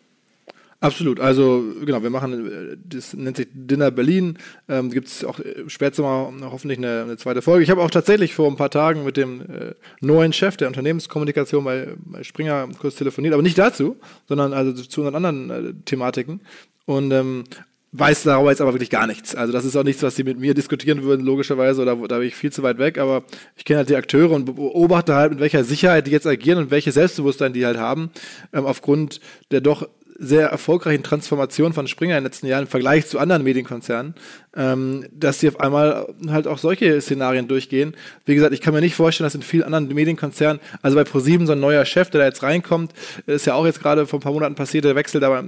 Absolut. 0.84 1.22
Also 1.22 1.64
genau, 1.86 2.04
wir 2.04 2.10
machen, 2.10 2.74
äh, 2.74 2.78
das 2.84 3.14
nennt 3.14 3.38
sich 3.38 3.48
Dinner 3.54 3.90
Berlin. 3.90 4.38
Ähm, 4.68 4.92
Gibt 4.92 5.08
es 5.08 5.24
auch 5.24 5.40
äh, 5.40 5.64
später 5.68 6.02
mal 6.04 6.52
hoffentlich 6.52 6.78
eine, 6.78 7.04
eine, 7.04 7.16
zweite 7.16 7.42
Folge. 7.42 7.64
Ich 7.64 7.70
habe 7.70 7.82
auch 7.82 7.90
tatsächlich 7.90 8.34
vor 8.34 8.50
ein 8.50 8.58
paar 8.58 8.70
Tagen 8.70 9.06
mit 9.06 9.16
dem 9.16 9.42
äh, 9.42 9.76
neuen 10.02 10.34
Chef 10.34 10.58
der 10.58 10.68
Unternehmenskommunikation 10.68 11.64
bei, 11.64 11.94
bei 11.98 12.24
Springer 12.24 12.68
kurz 12.80 12.96
telefoniert, 12.96 13.34
aber 13.34 13.44
nicht 13.44 13.58
dazu, 13.58 13.96
sondern 14.28 14.52
also 14.52 14.74
zu 14.74 15.02
unseren 15.02 15.16
anderen 15.16 15.50
äh, 15.50 15.74
Thematiken. 15.86 16.42
Und 16.86 17.12
ähm, 17.12 17.46
weiß 17.94 18.24
darüber 18.24 18.50
jetzt 18.50 18.60
aber 18.60 18.74
wirklich 18.74 18.90
gar 18.90 19.08
nichts. 19.08 19.36
Also 19.36 19.54
das 19.54 19.66
ist 19.66 19.78
auch 19.78 19.84
nichts, 19.84 20.04
was 20.04 20.16
sie 20.16 20.24
mit 20.24 20.40
mir 20.40 20.54
diskutieren 20.54 21.04
würden, 21.04 21.26
logischerweise, 21.26 21.82
oder 21.82 21.96
da 21.96 22.18
bin 22.18 22.28
ich 22.28 22.36
viel 22.36 22.52
zu 22.52 22.64
weit 22.64 22.80
weg, 22.80 22.98
aber 22.98 23.24
ich 23.56 23.66
kenne 23.66 23.78
halt 23.78 23.90
die 23.90 23.96
Akteure 23.96 24.32
und 24.32 24.46
beobachte 24.46 25.16
halt, 25.16 25.32
mit 25.32 25.40
welcher 25.40 25.64
Sicherheit 25.64 26.08
die 26.08 26.12
jetzt 26.12 26.28
agieren 26.28 26.58
und 26.58 26.72
welches 26.72 26.96
Selbstbewusstsein 26.96 27.54
die 27.54 27.66
halt 27.66 27.78
haben, 27.78 28.10
ähm, 28.52 28.66
aufgrund 28.66 29.22
der 29.52 29.62
doch 29.62 29.88
sehr 30.18 30.48
erfolgreichen 30.48 31.04
Transformation 31.04 31.74
von 31.74 31.88
Springer 31.88 32.18
in 32.18 32.24
den 32.24 32.32
letzten 32.32 32.48
Jahren 32.48 32.64
im 32.64 32.68
Vergleich 32.70 33.08
zu 33.08 33.20
anderen 33.20 33.44
Medienkonzernen, 33.44 34.16
ähm, 34.56 35.06
dass 35.12 35.40
sie 35.40 35.48
auf 35.48 35.60
einmal 35.60 36.08
halt 36.28 36.48
auch 36.48 36.58
solche 36.58 37.00
Szenarien 37.02 37.48
durchgehen. 37.48 37.96
Wie 38.26 38.36
gesagt, 38.36 38.54
ich 38.54 38.62
kann 38.62 38.74
mir 38.74 38.82
nicht 38.82 38.96
vorstellen, 38.96 39.26
dass 39.26 39.36
in 39.36 39.42
vielen 39.42 39.64
anderen 39.64 39.88
Medienkonzernen, 39.94 40.62
also 40.82 40.96
bei 40.96 41.04
ProSieben 41.04 41.48
so 41.48 41.54
ein 41.54 41.60
neuer 41.60 41.86
Chef, 41.86 42.10
der 42.10 42.22
da 42.22 42.28
jetzt 42.28 42.44
reinkommt, 42.44 42.94
ist 43.26 43.46
ja 43.46 43.56
auch 43.56 43.66
jetzt 43.66 43.82
gerade 43.82 44.06
vor 44.06 44.20
ein 44.20 44.24
paar 44.24 44.34
Monaten 44.34 44.56
passiert, 44.56 44.86
der 44.86 44.96
Wechsel, 44.96 45.24
aber 45.24 45.44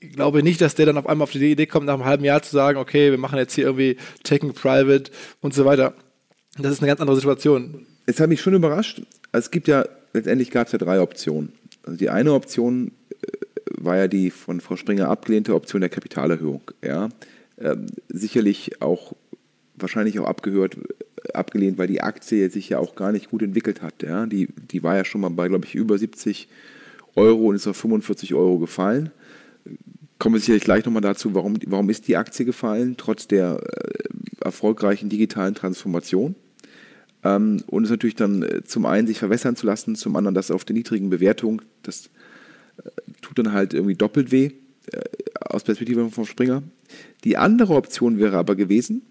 ich 0.00 0.12
glaube 0.12 0.42
nicht, 0.42 0.60
dass 0.60 0.74
der 0.74 0.86
dann 0.86 0.98
auf 0.98 1.06
einmal 1.06 1.24
auf 1.24 1.32
die 1.32 1.50
Idee 1.50 1.66
kommt, 1.66 1.86
nach 1.86 1.94
einem 1.94 2.04
halben 2.04 2.24
Jahr 2.24 2.42
zu 2.42 2.50
sagen, 2.50 2.78
okay, 2.78 3.10
wir 3.10 3.18
machen 3.18 3.38
jetzt 3.38 3.54
hier 3.54 3.64
irgendwie 3.64 3.96
Taking 4.24 4.52
Private 4.52 5.10
und 5.40 5.54
so 5.54 5.64
weiter. 5.64 5.94
Das 6.58 6.72
ist 6.72 6.80
eine 6.80 6.88
ganz 6.88 7.00
andere 7.00 7.16
Situation. 7.16 7.86
Es 8.06 8.18
hat 8.20 8.28
mich 8.28 8.40
schon 8.40 8.54
überrascht. 8.54 9.02
Es 9.32 9.50
gibt 9.50 9.68
ja, 9.68 9.84
letztendlich 10.12 10.50
gab 10.50 10.66
es 10.66 10.72
ja 10.72 10.78
drei 10.78 11.00
Optionen. 11.00 11.52
Also 11.84 11.98
die 11.98 12.10
eine 12.10 12.32
Option 12.32 12.92
war 13.76 13.96
ja 13.96 14.08
die 14.08 14.30
von 14.30 14.60
Frau 14.60 14.76
Springer 14.76 15.08
abgelehnte 15.08 15.54
Option 15.54 15.80
der 15.80 15.90
Kapitalerhöhung. 15.90 16.62
Ja. 16.82 17.08
Ähm, 17.58 17.86
sicherlich 18.08 18.80
auch, 18.80 19.14
wahrscheinlich 19.74 20.18
auch 20.18 20.26
abgehört, 20.26 20.76
abgelehnt, 21.34 21.78
weil 21.78 21.88
die 21.88 22.00
Aktie 22.00 22.50
sich 22.50 22.68
ja 22.68 22.78
auch 22.78 22.94
gar 22.94 23.12
nicht 23.12 23.30
gut 23.30 23.42
entwickelt 23.42 23.82
hat. 23.82 24.02
Ja. 24.02 24.26
Die, 24.26 24.48
die 24.70 24.82
war 24.82 24.96
ja 24.96 25.04
schon 25.04 25.20
mal 25.20 25.30
bei, 25.30 25.48
glaube 25.48 25.66
ich, 25.66 25.74
über 25.74 25.98
70 25.98 26.48
Euro 27.16 27.48
und 27.48 27.56
ist 27.56 27.66
auf 27.66 27.76
45 27.76 28.34
Euro 28.34 28.58
gefallen. 28.58 29.10
Kommen 30.18 30.34
wir 30.34 30.40
sicherlich 30.40 30.64
gleich 30.64 30.84
nochmal 30.84 31.02
dazu, 31.02 31.34
warum, 31.34 31.58
warum 31.66 31.90
ist 31.90 32.08
die 32.08 32.16
Aktie 32.16 32.44
gefallen, 32.44 32.96
trotz 32.96 33.28
der 33.28 33.60
äh, 33.62 34.44
erfolgreichen 34.44 35.08
digitalen 35.08 35.54
Transformation. 35.54 36.34
Ähm, 37.24 37.62
und 37.66 37.84
es 37.84 37.90
natürlich 37.90 38.16
dann 38.16 38.42
äh, 38.42 38.64
zum 38.64 38.86
einen 38.86 39.06
sich 39.06 39.18
verwässern 39.18 39.56
zu 39.56 39.66
lassen, 39.66 39.96
zum 39.96 40.16
anderen 40.16 40.34
das 40.34 40.50
auf 40.50 40.64
der 40.64 40.74
niedrigen 40.74 41.10
Bewertung, 41.10 41.62
das 41.82 42.10
tut 43.22 43.38
dann 43.38 43.52
halt 43.52 43.74
irgendwie 43.74 43.94
doppelt 43.94 44.32
weh 44.32 44.50
äh, 44.92 45.00
aus 45.40 45.64
Perspektive 45.64 46.10
vom 46.10 46.26
Springer. 46.26 46.62
Die 47.24 47.36
andere 47.36 47.74
Option 47.74 48.18
wäre 48.18 48.36
aber 48.36 48.56
gewesen, 48.56 49.02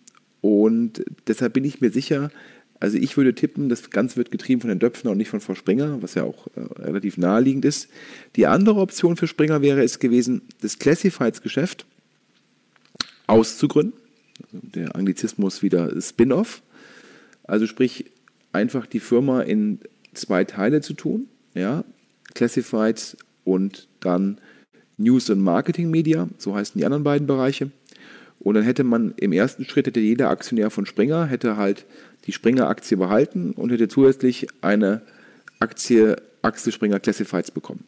und 0.41 1.03
deshalb 1.27 1.53
bin 1.53 1.65
ich 1.65 1.81
mir 1.81 1.91
sicher, 1.91 2.31
also 2.79 2.97
ich 2.97 3.17
würde 3.17 3.33
tippen, 3.33 3.69
das 3.69 3.89
Ganze 3.89 4.17
wird 4.17 4.31
getrieben 4.31 4.61
von 4.61 4.69
den 4.69 4.79
Döpfner 4.79 5.11
und 5.11 5.17
nicht 5.17 5.29
von 5.29 5.41
Frau 5.41 5.55
Springer, 5.55 6.01
was 6.01 6.13
ja 6.13 6.23
auch 6.23 6.47
äh, 6.55 6.83
relativ 6.83 7.17
naheliegend 7.17 7.65
ist. 7.65 7.89
Die 8.35 8.45
andere 8.45 8.79
Option 8.79 9.17
für 9.17 9.27
Springer 9.27 9.61
wäre 9.61 9.83
es 9.83 9.99
gewesen, 9.99 10.43
das 10.61 10.77
Classifieds-Geschäft 10.77 11.85
auszugründen. 13.25 13.99
Also 14.53 14.67
der 14.67 14.95
Anglizismus 14.95 15.63
wieder 15.63 15.99
Spin-off. 15.99 16.61
Also 17.43 17.65
sprich, 17.65 18.05
einfach 18.51 18.85
die 18.85 18.99
Firma 18.99 19.41
in 19.41 19.79
zwei 20.13 20.43
Teile 20.43 20.81
zu 20.81 20.93
tun. 20.93 21.27
Ja? 21.55 21.83
Classifieds 22.35 23.17
und 23.47 23.87
dann 24.01 24.39
News 24.97 25.29
und 25.29 25.39
Marketing 25.39 25.89
Media, 25.89 26.27
so 26.37 26.53
heißen 26.53 26.77
die 26.77 26.85
anderen 26.85 27.03
beiden 27.03 27.27
Bereiche. 27.27 27.71
Und 28.39 28.55
dann 28.55 28.63
hätte 28.63 28.83
man 28.83 29.13
im 29.17 29.31
ersten 29.31 29.63
Schritt, 29.63 29.87
hätte 29.87 30.01
jeder 30.01 30.29
Aktionär 30.29 30.69
von 30.69 30.85
Springer, 30.85 31.25
hätte 31.25 31.55
halt 31.55 31.85
die 32.25 32.33
Springer-Aktie 32.33 32.97
behalten 32.97 33.51
und 33.51 33.71
hätte 33.71 33.87
zusätzlich 33.87 34.47
eine 34.61 35.01
Aktie, 35.59 36.17
Axel 36.41 36.73
Springer 36.73 36.99
Classifieds 36.99 37.51
bekommen. 37.51 37.85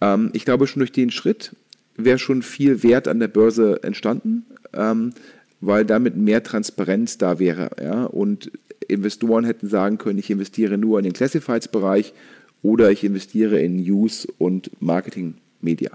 Ähm, 0.00 0.30
ich 0.32 0.44
glaube, 0.44 0.66
schon 0.66 0.80
durch 0.80 0.92
den 0.92 1.10
Schritt 1.10 1.54
wäre 1.96 2.18
schon 2.18 2.42
viel 2.42 2.82
Wert 2.82 3.06
an 3.06 3.20
der 3.20 3.28
Börse 3.28 3.82
entstanden, 3.82 4.46
ähm, 4.72 5.12
weil 5.60 5.84
damit 5.84 6.16
mehr 6.16 6.42
Transparenz 6.42 7.18
da 7.18 7.38
wäre. 7.38 7.70
Ja? 7.80 8.04
Und 8.04 8.50
Investoren 8.88 9.44
hätten 9.44 9.68
sagen 9.68 9.98
können, 9.98 10.18
ich 10.18 10.30
investiere 10.30 10.78
nur 10.78 10.98
in 10.98 11.04
den 11.04 11.12
Classifieds-Bereich 11.12 12.12
oder 12.62 12.90
ich 12.90 13.04
investiere 13.04 13.60
in 13.60 13.76
News 13.76 14.26
und 14.38 14.70
Marketing 14.80 15.34
Media. 15.60 15.90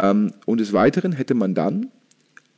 Ähm, 0.00 0.32
und 0.46 0.60
des 0.60 0.72
Weiteren 0.72 1.12
hätte 1.12 1.34
man 1.34 1.54
dann 1.54 1.90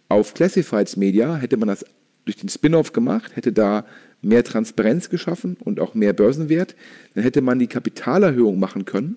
auf 0.09 0.35
Classifieds 0.35 0.97
Media, 0.97 1.37
hätte 1.37 1.57
man 1.57 1.69
das 1.69 1.85
durch 2.25 2.37
den 2.37 2.49
Spin-off 2.49 2.93
gemacht, 2.93 3.37
hätte 3.37 3.53
da 3.53 3.85
mehr 4.23 4.45
Transparenz 4.45 5.09
geschaffen 5.09 5.57
und 5.61 5.81
auch 5.81 5.95
mehr 5.95 6.13
Börsenwert, 6.13 6.77
dann 7.15 7.25
hätte 7.25 7.41
man 7.41 7.59
die 7.59 7.67
Kapitalerhöhung 7.67 8.59
machen 8.59 8.85
können 8.85 9.17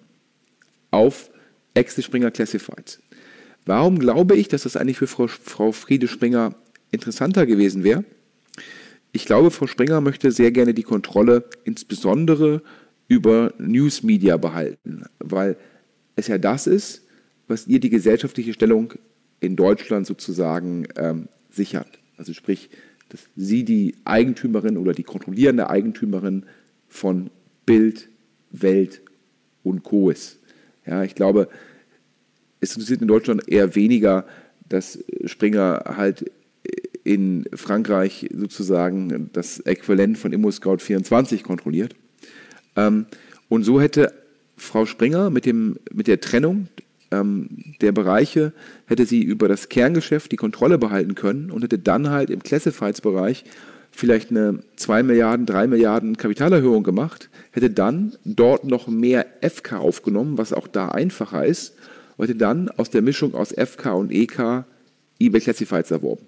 auf 0.92 1.30
Axel 1.76 2.04
Springer 2.04 2.32
Classifieds. 2.32 3.00
Warum 3.66 4.00
glaube 4.00 4.36
ich, 4.36 4.48
dass 4.48 4.64
das 4.64 4.78
eigentlich 4.78 4.98
für 4.98 5.08
Frau, 5.08 5.28
Frau 5.28 5.72
Friede 5.72 6.08
Springer 6.08 6.56
interessanter 6.92 7.46
gewesen 7.46 7.84
wäre? 7.84 8.04
Ich 9.12 9.26
glaube, 9.26 9.52
Frau 9.52 9.68
Springer 9.68 10.02
möchte 10.02 10.32
sehr 10.32 10.52
gerne 10.52 10.74
die 10.74 10.84
Kontrolle 10.84 11.46
insbesondere 11.64 12.62
über 13.14 13.54
News 13.60 14.04
Media 14.04 14.38
behalten, 14.38 15.04
weil 15.20 15.56
es 16.16 16.28
ja 16.28 16.38
das 16.38 16.68
ist, 16.68 17.06
was 17.48 17.68
ihr 17.68 17.80
die 17.80 17.90
gesellschaftliche 17.90 18.54
Stellung 18.54 18.94
in 19.40 19.56
Deutschland 19.56 20.08
sozusagen 20.08 20.88
ähm, 20.96 21.28
sichert. 21.52 22.00
Also 22.18 22.34
sprich, 22.34 22.70
dass 23.10 23.22
sie 23.36 23.64
die 23.64 23.96
Eigentümerin 24.06 24.78
oder 24.78 24.94
die 24.94 25.04
kontrollierende 25.04 25.70
Eigentümerin 25.70 26.46
von 26.88 27.30
Bild, 27.66 28.10
Welt 28.52 29.02
und 29.64 29.84
Co. 29.84 30.10
ist. 30.10 30.40
Ja, 30.86 31.04
ich 31.04 31.16
glaube, 31.16 31.50
es 32.60 32.74
interessiert 32.74 33.02
in 33.02 33.08
Deutschland 33.08 33.48
eher 33.48 33.76
weniger, 33.76 34.26
dass 34.68 35.04
Springer 35.26 35.84
halt 35.98 36.32
in 37.04 37.46
Frankreich 37.54 38.30
sozusagen 38.34 39.30
das 39.34 39.60
Äquivalent 39.60 40.18
von 40.18 40.34
ImmoScout24 40.34 41.44
kontrolliert. 41.44 41.96
Ähm, 42.76 43.06
und 43.50 43.64
so 43.64 43.80
hätte 43.80 44.14
Frau 44.58 44.86
Springer 44.86 45.30
mit, 45.30 45.46
dem, 45.46 45.78
mit 45.92 46.08
der 46.08 46.20
Trennung 46.22 46.68
ähm, 47.12 47.50
der 47.82 47.92
Bereiche, 47.92 48.54
hätte 48.86 49.06
sie 49.06 49.22
über 49.22 49.48
das 49.48 49.70
Kerngeschäft 49.70 50.32
die 50.32 50.38
Kontrolle 50.38 50.78
behalten 50.78 51.16
können 51.16 51.52
und 51.52 51.64
hätte 51.64 51.80
dann 51.80 52.10
halt 52.10 52.30
im 52.30 52.42
Classifieds-Bereich 52.44 53.46
vielleicht 53.92 54.32
eine 54.32 54.60
2 54.76 55.04
Milliarden, 55.04 55.46
3 55.46 55.68
Milliarden 55.68 56.18
Kapitalerhöhung 56.18 56.84
gemacht, 56.84 57.30
hätte 57.52 57.70
dann 57.70 58.14
dort 58.26 58.66
noch 58.66 58.88
mehr 58.88 59.26
FK 59.42 59.78
aufgenommen, 59.78 60.38
was 60.38 60.52
auch 60.52 60.68
da 60.68 60.90
einfacher 60.90 61.46
ist, 61.46 61.76
und 62.18 62.28
hätte 62.28 62.40
dann 62.40 62.70
aus 62.70 62.90
der 62.90 63.02
Mischung 63.02 63.36
aus 63.36 63.54
FK 63.54 63.94
und 63.94 64.12
EK 64.12 64.66
eBay 65.20 65.42
Classifieds 65.42 65.92
erworben. 65.92 66.26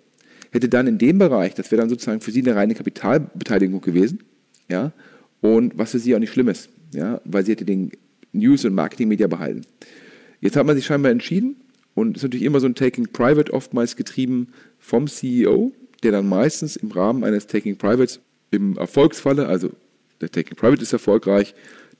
Hätte 0.51 0.69
dann 0.69 0.87
in 0.87 0.97
dem 0.97 1.17
Bereich, 1.17 1.53
das 1.55 1.71
wäre 1.71 1.81
dann 1.81 1.89
sozusagen 1.89 2.21
für 2.21 2.31
sie 2.31 2.41
eine 2.41 2.55
reine 2.55 2.75
Kapitalbeteiligung 2.75 3.81
gewesen, 3.81 4.19
ja, 4.69 4.91
und 5.53 5.77
was 5.77 5.91
für 5.91 5.99
sie 5.99 6.15
auch 6.15 6.19
nicht 6.19 6.33
schlimm 6.33 6.47
ist, 6.47 6.69
ja, 6.93 7.21
weil 7.25 7.45
sie 7.45 7.51
hätte 7.51 7.65
den 7.65 7.91
News- 8.31 8.65
und 8.65 8.73
Marketing-Media 8.73 9.27
behalten. 9.27 9.61
Jetzt 10.41 10.55
hat 10.55 10.65
man 10.65 10.75
sich 10.75 10.85
scheinbar 10.85 11.11
entschieden 11.11 11.55
und 11.93 12.17
ist 12.17 12.23
natürlich 12.23 12.45
immer 12.45 12.59
so 12.59 12.67
ein 12.67 12.75
Taking 12.75 13.07
Private 13.07 13.53
oftmals 13.53 13.95
getrieben 13.95 14.49
vom 14.79 15.07
CEO, 15.07 15.71
der 16.03 16.11
dann 16.11 16.27
meistens 16.27 16.75
im 16.75 16.91
Rahmen 16.91 17.23
eines 17.23 17.47
Taking 17.47 17.77
Privates 17.77 18.19
im 18.51 18.77
Erfolgsfalle, 18.77 19.47
also 19.47 19.71
der 20.21 20.29
Taking 20.29 20.55
Private 20.55 20.81
ist 20.81 20.93
erfolgreich, 20.93 21.55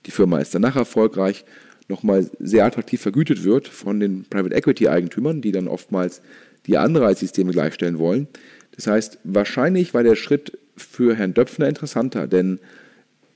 die 0.06 0.12
Firma 0.12 0.40
ist 0.40 0.54
danach 0.54 0.76
erfolgreich, 0.76 1.46
nochmal 1.88 2.30
sehr 2.40 2.66
attraktiv 2.66 3.02
vergütet 3.02 3.44
wird 3.44 3.68
von 3.68 4.00
den 4.00 4.26
Private 4.26 4.56
Equity 4.56 4.88
Eigentümern, 4.88 5.42
die 5.42 5.52
dann 5.52 5.68
oftmals 5.68 6.22
die 6.66 6.78
Anreizsysteme 6.78 7.52
gleichstellen 7.52 8.00
wollen. 8.00 8.28
Das 8.76 8.88
heißt, 8.88 9.20
wahrscheinlich 9.24 9.94
war 9.94 10.04
der 10.04 10.16
Schritt 10.16 10.58
für 10.76 11.16
Herrn 11.16 11.34
Döpfner 11.34 11.68
interessanter, 11.68 12.28
denn 12.28 12.60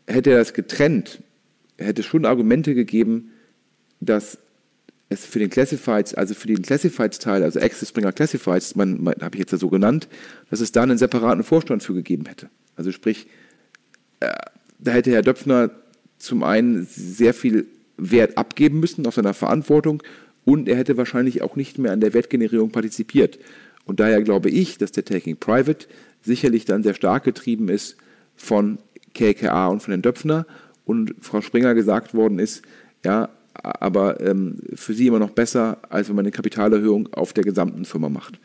hätte 0.10 0.32
er 0.32 0.39
das 0.39 0.54
getrennt, 0.54 1.22
hätte 1.78 2.04
schon 2.04 2.26
Argumente 2.26 2.74
gegeben, 2.76 3.32
dass 4.02 4.38
es 5.10 5.26
für 5.26 5.39
den 5.39 5.50
Classifieds, 5.50 6.13
also 6.13 6.34
für 6.34 6.48
den 6.48 6.62
Classifieds-Teil, 6.62 7.43
also 7.43 7.60
Access 7.60 7.89
Springer 7.89 8.12
Classifieds, 8.12 8.76
man, 8.76 9.02
man 9.02 9.15
habe 9.22 9.36
ich 9.36 9.39
jetzt 9.39 9.52
ja 9.52 9.58
so 9.58 9.69
genannt, 9.69 10.08
dass 10.50 10.60
es 10.60 10.72
da 10.72 10.84
einen 10.84 10.98
separaten 10.98 11.43
Vorstand 11.43 11.84
für 11.84 11.93
gegeben 11.93 12.26
hätte. 12.28 12.50
Also 12.76 12.91
sprich, 12.91 13.28
äh, 14.19 14.34
da 14.78 14.91
hätte 14.91 15.12
Herr 15.12 15.22
Döpfner 15.22 15.72
zum 16.17 16.43
einen 16.43 16.86
sehr 16.86 17.34
viel 17.34 17.67
Wert 17.98 18.38
abgeben 18.38 18.80
müssen 18.80 19.06
auf 19.06 19.15
seiner 19.15 19.34
Verantwortung 19.34 20.04
und 20.45 20.69
er 20.69 20.78
hätte 20.78 20.98
wahrscheinlich 20.98 21.41
auch 21.41 21.56
nicht 21.56 21.78
mehr 21.80 21.91
an 21.91 22.02
der 22.02 22.13
Wertgenerierung 22.13 22.72
partizipiert. 22.72 23.39
Und 23.86 24.00
daher 24.00 24.22
glaube 24.22 24.50
ich, 24.50 24.78
dass 24.78 24.91
der 24.91 25.06
Taking 25.06 25.38
Private 25.38 25.88
sicherlich 26.22 26.65
dann 26.65 26.84
sehr 26.84 26.93
stark 26.93 27.24
getrieben 27.24 27.69
ist 27.69 27.98
von 28.36 28.78
KKA 29.13 29.67
und 29.67 29.82
von 29.82 29.91
den 29.91 30.02
Döpfner 30.02 30.45
und 30.86 31.13
Frau 31.22 31.41
Springer 31.41 31.74
gesagt 31.74 32.13
worden 32.13 32.39
ist, 32.39 32.63
ja, 33.04 33.30
aber 33.54 34.19
ähm, 34.22 34.58
für 34.76 34.93
sie 34.93 35.08
immer 35.08 35.19
noch 35.19 35.32
besser, 35.32 35.78
als 35.89 36.10
wenn 36.10 36.15
man 36.15 36.26
eine 36.26 36.32
Kapitalerhöhung 36.32 37.13
auf 37.13 37.34
der 37.34 37.43
gesamten 37.43 37.86
Firma 37.86 38.10
macht. 38.10 38.39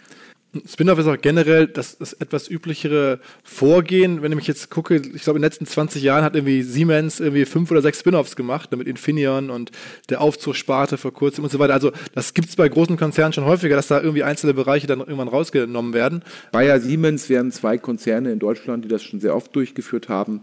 Spin-off 0.67 0.99
ist 0.99 1.07
auch 1.07 1.21
generell 1.21 1.67
das, 1.67 1.99
das 1.99 2.13
etwas 2.15 2.49
üblichere 2.49 3.21
Vorgehen. 3.43 4.23
Wenn 4.23 4.37
ich 4.39 4.47
jetzt 4.47 4.71
gucke, 4.71 4.97
ich 4.97 5.23
glaube, 5.23 5.39
in 5.39 5.43
den 5.43 5.49
letzten 5.49 5.67
20 5.67 6.03
Jahren 6.03 6.25
hat 6.25 6.35
irgendwie 6.35 6.63
Siemens 6.63 7.21
irgendwie 7.21 7.45
fünf 7.45 7.71
oder 7.71 7.83
sechs 7.83 8.01
Spin-offs 8.01 8.37
gemacht, 8.37 8.73
damit 8.73 8.87
Infineon 8.87 9.51
und 9.51 9.71
der 10.11 10.21
Aufzugssparte 10.21 10.97
vor 10.97 11.13
kurzem 11.13 11.45
und 11.45 11.51
so 11.51 11.59
weiter. 11.59 11.75
Also 11.75 11.93
das 12.15 12.35
gibt 12.35 12.49
es 12.49 12.57
bei 12.57 12.69
großen 12.69 12.97
Konzernen 12.97 13.33
schon 13.33 13.45
häufiger, 13.45 13.77
dass 13.77 13.89
da 13.89 14.01
irgendwie 14.01 14.23
einzelne 14.23 14.55
Bereiche 14.55 14.87
dann 14.87 15.01
irgendwann 15.01 15.29
rausgenommen 15.29 15.93
werden. 15.95 16.23
Bayer 16.53 16.81
Siemens 16.81 17.29
wären 17.29 17.51
zwei 17.53 17.79
Konzerne 17.79 18.33
in 18.33 18.39
Deutschland, 18.39 18.85
die 18.85 18.89
das 18.89 19.03
schon 19.03 19.21
sehr 19.21 19.35
oft 19.35 19.55
durchgeführt 19.55 20.09
haben. 20.09 20.43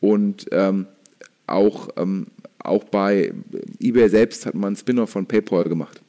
Und 0.00 0.46
ähm, 0.52 0.86
auch, 1.46 1.88
ähm, 1.96 2.28
auch 2.58 2.84
bei 2.84 3.32
eBay 3.80 4.08
selbst 4.08 4.46
hat 4.46 4.54
man 4.54 4.68
einen 4.68 4.76
Spin-off 4.76 5.10
von 5.10 5.26
PayPal 5.26 5.64
gemacht. 5.64 6.00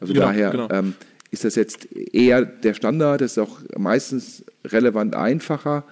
Also 0.00 0.12
genau, 0.12 0.26
daher 0.26 0.50
genau. 0.50 0.68
Ähm, 0.70 0.94
ist 1.34 1.44
das 1.44 1.54
jetzt 1.54 1.94
eher 1.94 2.44
der 2.44 2.74
Standard, 2.74 3.20
das 3.20 3.32
ist 3.32 3.38
auch 3.38 3.58
meistens 3.76 4.44
relevant 4.64 5.14
einfacher. 5.14 5.84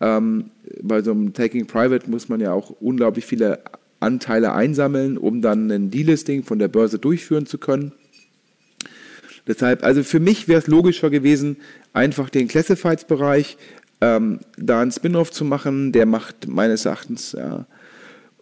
Ähm, 0.00 0.50
bei 0.82 1.02
so 1.02 1.10
einem 1.10 1.32
Taking 1.32 1.66
Private 1.66 2.10
muss 2.10 2.28
man 2.28 2.40
ja 2.40 2.52
auch 2.52 2.70
unglaublich 2.70 3.26
viele 3.26 3.60
Anteile 4.00 4.52
einsammeln, 4.52 5.18
um 5.18 5.42
dann 5.42 5.70
ein 5.70 5.90
Delisting 5.90 6.42
von 6.42 6.58
der 6.58 6.68
Börse 6.68 6.98
durchführen 6.98 7.46
zu 7.46 7.58
können. 7.58 7.92
Deshalb, 9.46 9.84
also 9.84 10.02
für 10.02 10.20
mich 10.20 10.48
wäre 10.48 10.60
es 10.60 10.66
logischer 10.66 11.10
gewesen, 11.10 11.58
einfach 11.92 12.30
den 12.30 12.48
Classifieds-Bereich 12.48 13.58
ähm, 14.00 14.40
da 14.56 14.80
einen 14.80 14.90
Spin-off 14.90 15.30
zu 15.30 15.44
machen. 15.44 15.92
Der 15.92 16.06
macht 16.06 16.48
meines 16.48 16.86
Erachtens 16.86 17.32
ja, 17.32 17.66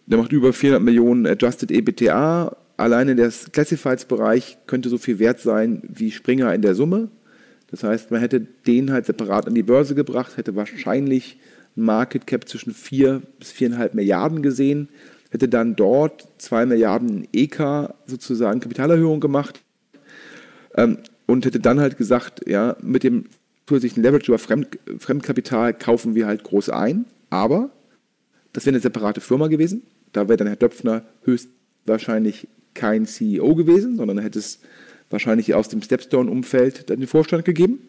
der 0.05 0.17
macht 0.17 0.31
über 0.31 0.53
400 0.53 0.81
Millionen 0.81 1.25
Adjusted 1.27 1.71
EBTA. 1.71 2.55
Alleine 2.77 3.15
der 3.15 3.29
Classifieds-Bereich 3.29 4.57
könnte 4.65 4.89
so 4.89 4.97
viel 4.97 5.19
wert 5.19 5.39
sein 5.39 5.81
wie 5.87 6.11
Springer 6.11 6.53
in 6.53 6.61
der 6.61 6.75
Summe. 6.75 7.09
Das 7.69 7.83
heißt, 7.83 8.11
man 8.11 8.19
hätte 8.19 8.39
den 8.39 8.91
halt 8.91 9.05
separat 9.05 9.47
an 9.47 9.55
die 9.55 9.63
Börse 9.63 9.95
gebracht, 9.95 10.37
hätte 10.37 10.55
wahrscheinlich 10.55 11.37
ein 11.75 11.83
Market 11.83 12.27
Cap 12.27 12.47
zwischen 12.47 12.73
4 12.73 13.21
bis 13.39 13.51
4,5 13.51 13.95
Milliarden 13.95 14.41
gesehen, 14.43 14.89
hätte 15.31 15.47
dann 15.47 15.75
dort 15.75 16.27
2 16.37 16.67
Milliarden 16.67 17.27
EK 17.33 17.89
sozusagen 18.05 18.59
Kapitalerhöhung 18.59 19.19
gemacht 19.19 19.61
ähm, 20.75 20.99
und 21.25 21.45
hätte 21.45 21.59
dann 21.59 21.79
halt 21.79 21.97
gesagt, 21.97 22.47
ja, 22.47 22.75
mit 22.81 23.03
dem 23.03 23.25
zusätzlichen 23.67 24.03
Leverage 24.03 24.31
über 24.31 24.39
Fremd, 24.39 24.77
Fremdkapital 24.99 25.73
kaufen 25.73 26.15
wir 26.15 26.27
halt 26.27 26.43
groß 26.43 26.69
ein, 26.69 27.05
aber 27.29 27.71
das 28.51 28.65
wäre 28.65 28.75
eine 28.75 28.81
separate 28.81 29.21
Firma 29.21 29.47
gewesen. 29.47 29.83
Da 30.11 30.27
wäre 30.27 30.37
dann 30.37 30.47
Herr 30.47 30.55
Döpfner 30.57 31.03
höchstwahrscheinlich 31.23 32.47
kein 32.73 33.05
CEO 33.05 33.55
gewesen, 33.55 33.95
sondern 33.95 34.19
hätte 34.19 34.39
es 34.39 34.59
wahrscheinlich 35.09 35.53
aus 35.53 35.69
dem 35.69 35.81
Stepstone-Umfeld 35.81 36.89
den 36.89 37.07
Vorstand 37.07 37.45
gegeben. 37.45 37.79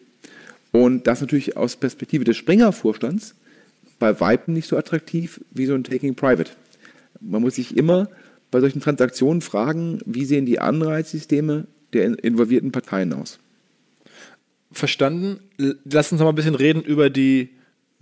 Und 0.71 1.07
das 1.07 1.21
natürlich 1.21 1.57
aus 1.57 1.75
Perspektive 1.75 2.23
des 2.23 2.37
Springer-Vorstands 2.37 3.35
bei 3.99 4.19
Weitem 4.19 4.53
nicht 4.53 4.67
so 4.67 4.77
attraktiv 4.77 5.41
wie 5.51 5.65
so 5.65 5.73
ein 5.73 5.83
Taking 5.83 6.15
Private. 6.15 6.51
Man 7.21 7.41
muss 7.41 7.55
sich 7.55 7.77
immer 7.77 8.09
bei 8.51 8.59
solchen 8.59 8.81
Transaktionen 8.81 9.41
fragen, 9.41 9.99
wie 10.05 10.25
sehen 10.25 10.45
die 10.45 10.59
Anreizsysteme 10.59 11.67
der 11.93 12.23
involvierten 12.23 12.71
Parteien 12.71 13.13
aus. 13.13 13.39
Verstanden. 14.71 15.39
Lass 15.57 16.11
uns 16.11 16.19
noch 16.19 16.25
mal 16.25 16.33
ein 16.33 16.35
bisschen 16.35 16.55
reden 16.55 16.83
über 16.83 17.09
die 17.09 17.49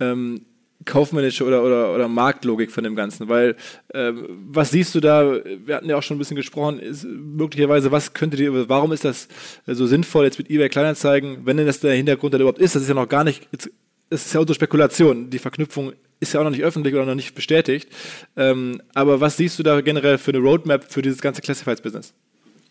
ähm, 0.00 0.42
kaufmännische 0.84 1.44
oder, 1.44 1.62
oder, 1.64 1.94
oder 1.94 2.08
Marktlogik 2.08 2.70
von 2.70 2.84
dem 2.84 2.94
Ganzen, 2.94 3.28
weil 3.28 3.56
äh, 3.88 4.12
was 4.48 4.70
siehst 4.70 4.94
du 4.94 5.00
da, 5.00 5.40
wir 5.44 5.76
hatten 5.76 5.88
ja 5.88 5.96
auch 5.96 6.02
schon 6.02 6.16
ein 6.16 6.18
bisschen 6.18 6.36
gesprochen, 6.36 6.78
ist 6.78 7.04
möglicherweise, 7.04 7.92
was 7.92 8.12
könnte 8.14 8.36
dir, 8.36 8.68
warum 8.68 8.92
ist 8.92 9.04
das 9.04 9.28
so 9.66 9.86
sinnvoll 9.86 10.24
jetzt 10.24 10.38
mit 10.38 10.50
eBay 10.50 10.68
Kleinanzeigen, 10.68 11.44
wenn 11.44 11.56
denn 11.56 11.66
das 11.66 11.80
der 11.80 11.94
Hintergrund 11.94 12.34
da 12.34 12.38
überhaupt 12.38 12.58
ist, 12.58 12.74
das 12.74 12.82
ist 12.82 12.88
ja 12.88 12.94
noch 12.94 13.08
gar 13.08 13.24
nicht, 13.24 13.48
das 13.52 14.26
ist 14.26 14.34
ja 14.34 14.40
unsere 14.40 14.54
Spekulation, 14.54 15.30
die 15.30 15.38
Verknüpfung 15.38 15.92
ist 16.20 16.32
ja 16.32 16.40
auch 16.40 16.44
noch 16.44 16.50
nicht 16.50 16.64
öffentlich 16.64 16.94
oder 16.94 17.06
noch 17.06 17.14
nicht 17.14 17.34
bestätigt, 17.34 17.88
ähm, 18.36 18.80
aber 18.94 19.20
was 19.20 19.36
siehst 19.36 19.58
du 19.58 19.62
da 19.62 19.80
generell 19.80 20.18
für 20.18 20.32
eine 20.32 20.38
Roadmap 20.38 20.90
für 20.90 21.02
dieses 21.02 21.20
ganze 21.20 21.42
Classifieds-Business? 21.42 22.12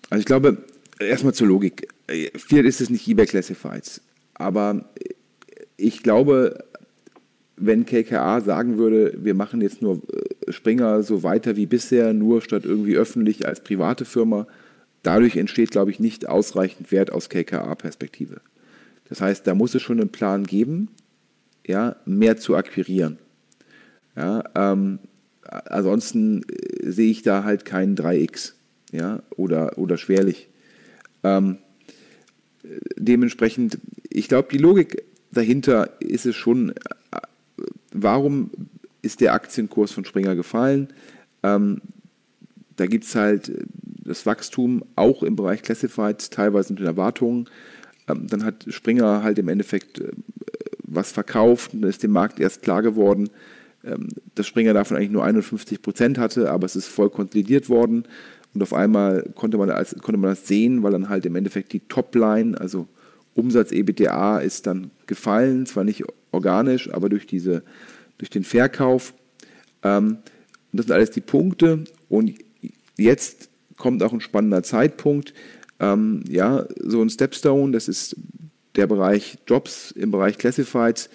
Also 0.10 0.20
ich 0.20 0.26
glaube, 0.26 0.58
erstmal 1.00 1.34
zur 1.34 1.48
Logik, 1.48 1.88
viel 2.36 2.66
ist 2.66 2.82
es 2.82 2.90
nicht 2.90 3.08
eBay 3.08 3.26
Classifieds, 3.26 4.02
aber 4.36 4.86
ich 5.78 6.04
glaube, 6.04 6.64
wenn 7.56 7.86
KKA 7.86 8.42
sagen 8.42 8.78
würde, 8.78 9.18
wir 9.18 9.34
machen 9.34 9.62
jetzt 9.62 9.82
nur 9.82 10.02
äh, 10.12 10.52
Springer 10.52 11.04
so 11.04 11.24
weiter 11.24 11.56
wie 11.56 11.66
bisher, 11.66 12.14
nur 12.14 12.42
statt 12.42 12.66
irgendwie 12.66 12.98
öffentlich 12.98 13.48
als 13.48 13.62
private 13.62 14.06
Firma, 14.06 14.48
dadurch 15.04 15.36
entsteht, 15.36 15.72
glaube 15.72 15.92
ich, 15.92 16.00
nicht 16.00 16.28
ausreichend 16.28 16.92
Wert 16.92 17.12
aus 17.12 17.30
KKA-Perspektive. 17.30 18.42
Das 19.10 19.22
heißt, 19.22 19.46
da 19.46 19.54
muss 19.54 19.76
es 19.76 19.82
schon 19.82 20.00
einen 20.00 20.10
Plan 20.10 20.46
geben, 20.46 20.90
ja, 21.66 21.96
mehr 22.06 22.38
zu 22.38 22.56
akquirieren. 22.56 23.18
Ja, 24.16 24.44
ähm, 24.56 25.00
ansonsten 25.44 26.44
äh, 26.44 26.90
sehe 26.90 27.12
ich 27.12 27.22
da 27.22 27.44
halt 27.44 27.66
keinen 27.66 27.96
3x 27.96 28.54
ja, 28.92 29.22
oder, 29.36 29.78
oder 29.78 29.98
schwerlich. 29.98 30.48
Ähm, 31.24 31.58
dementsprechend, 32.96 33.78
ich 34.10 34.28
glaube, 34.28 34.50
die 34.52 34.58
Logik 34.58 35.04
dahinter 35.32 35.90
ist 36.00 36.26
es 36.26 36.36
schon 36.36 36.74
warum 37.94 38.52
ist 39.02 39.22
der 39.22 39.34
Aktienkurs 39.34 39.92
von 39.92 40.06
Springer 40.06 40.36
gefallen? 40.36 40.90
Ähm, 41.44 41.82
da 42.76 42.86
gibt 42.86 43.04
es 43.06 43.16
halt 43.16 43.52
das 44.04 44.26
Wachstum 44.26 44.84
auch 44.96 45.24
im 45.24 45.36
Bereich 45.36 45.62
Classified, 45.62 46.32
teilweise 46.32 46.74
mit 46.74 46.80
den 46.80 46.88
Erwartungen. 46.88 47.50
Ähm, 48.08 48.28
dann 48.28 48.44
hat 48.44 48.66
Springer 48.70 49.24
halt 49.24 49.40
im 49.40 49.48
Endeffekt 49.48 50.00
äh, 50.00 50.12
was 50.84 51.12
verkauft 51.12 51.74
und 51.74 51.84
ist 51.84 52.04
dem 52.04 52.12
Markt 52.12 52.40
erst 52.40 52.62
klar 52.62 52.82
geworden, 52.82 53.30
ähm, 53.84 54.10
dass 54.36 54.48
Springer 54.48 54.74
davon 54.74 54.98
eigentlich 54.98 55.12
nur 55.12 55.24
51 55.24 55.82
Prozent 55.82 56.18
hatte, 56.18 56.52
aber 56.52 56.66
es 56.66 56.76
ist 56.76 56.88
voll 56.88 57.10
konsolidiert 57.10 57.70
worden. 57.70 58.06
Und 58.54 58.62
auf 58.62 58.74
einmal 58.74 59.32
konnte 59.36 59.58
man, 59.58 59.70
als, 59.72 59.96
konnte 59.96 60.20
man 60.20 60.30
das 60.30 60.48
sehen, 60.48 60.84
weil 60.84 60.92
dann 60.92 61.10
halt 61.10 61.26
im 61.26 61.36
Endeffekt 61.36 61.74
die 61.74 61.80
Topline, 61.80 62.60
also 62.60 62.88
Umsatz 63.34 63.72
EBTA, 63.72 64.40
ist 64.40 64.68
dann 64.68 64.92
gefallen, 65.08 65.66
zwar 65.66 65.84
nicht 65.84 66.04
organisch, 66.34 66.92
aber 66.94 67.10
durch, 67.10 67.26
diese, 67.26 67.64
durch 68.18 68.30
den 68.30 68.44
Verkauf. 68.44 69.14
Ähm, 69.84 70.18
das 70.72 70.88
sind 70.88 70.94
alles 70.94 71.12
die 71.12 71.22
Punkte. 71.22 71.84
Und 72.10 72.34
jetzt 72.98 73.50
kommt 73.78 74.04
auch 74.04 74.14
ein 74.14 74.22
spannender 74.22 74.64
Zeitpunkt. 74.64 75.34
Ähm, 75.80 76.24
ja, 76.28 76.66
so 76.80 77.02
ein 77.02 77.10
Stepstone, 77.10 77.72
das 77.72 77.88
ist 77.88 78.16
der 78.76 78.88
Bereich 78.88 79.38
Jobs 79.48 79.92
im 79.92 80.12
Bereich 80.12 80.38
Classifieds, 80.38 81.10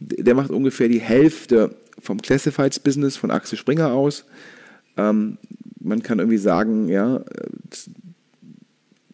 der 0.00 0.34
macht 0.34 0.50
ungefähr 0.50 0.88
die 0.88 1.00
Hälfte 1.00 1.76
vom 1.98 2.20
Classifieds-Business 2.20 3.16
von 3.16 3.30
Axel 3.30 3.58
Springer 3.58 3.92
aus. 3.92 4.24
Ähm, 4.96 5.38
man 5.80 6.02
kann 6.02 6.18
irgendwie 6.18 6.38
sagen, 6.38 6.88
ja, 6.88 7.24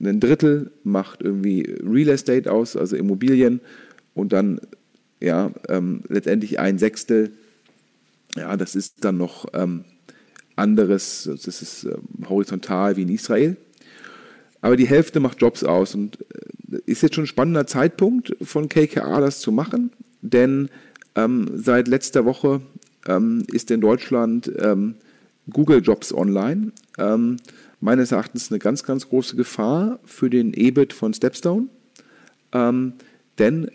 ein 0.01 0.21
Drittel 0.21 0.71
macht 0.83 1.21
irgendwie 1.21 1.63
Real 1.83 2.09
Estate 2.09 2.51
aus, 2.51 2.77
also 2.77 2.97
Immobilien, 2.97 3.61
und 4.15 4.33
dann 4.33 4.61
ja 5.21 5.51
ähm, 5.69 6.03
letztendlich 6.09 6.59
ein 6.59 6.79
Sechstel. 6.79 7.33
Ja, 8.37 8.57
das 8.57 8.75
ist 8.75 9.05
dann 9.05 9.17
noch 9.17 9.47
ähm, 9.53 9.85
anderes, 10.57 11.29
das 11.45 11.63
ist 11.63 11.85
ähm, 11.85 12.29
horizontal 12.29 12.97
wie 12.97 13.03
in 13.03 13.09
Israel. 13.09 13.57
Aber 14.63 14.77
die 14.77 14.87
Hälfte 14.87 15.21
macht 15.21 15.41
Jobs 15.41 15.65
aus 15.65 15.95
und 15.95 16.19
äh, 16.71 16.79
ist 16.87 17.03
jetzt 17.03 17.15
schon 17.15 17.25
ein 17.25 17.29
spannender 17.29 17.67
Zeitpunkt 17.67 18.37
von 18.43 18.69
KKA, 18.69 19.21
das 19.21 19.41
zu 19.41 19.53
machen, 19.53 19.91
denn 20.23 20.69
ähm, 21.15 21.51
seit 21.55 21.89
letzter 21.89 22.25
Woche 22.25 22.61
ähm, 23.07 23.45
ist 23.53 23.71
in 23.71 23.81
Deutschland 23.81 24.51
ähm, 24.59 24.97
Google 25.51 25.81
Jobs 25.83 26.13
online. 26.13 26.73
Meines 27.81 28.13
Erachtens 28.13 28.51
eine 28.51 28.59
ganz, 28.59 28.85
ganz 28.85 29.09
große 29.09 29.37
Gefahr 29.37 30.01
für 30.05 30.29
den 30.29 30.53
EBIT 30.53 30.93
von 30.93 31.15
Stepstone, 31.15 31.69
ähm, 32.53 32.93
denn 33.39 33.69
äh, 33.69 33.71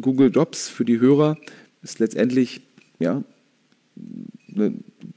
Google 0.00 0.30
Jobs 0.30 0.68
für 0.68 0.84
die 0.84 1.00
Hörer 1.00 1.36
ist 1.82 1.98
letztendlich 1.98 2.60
ja, 2.98 3.22
eine, 4.54 4.74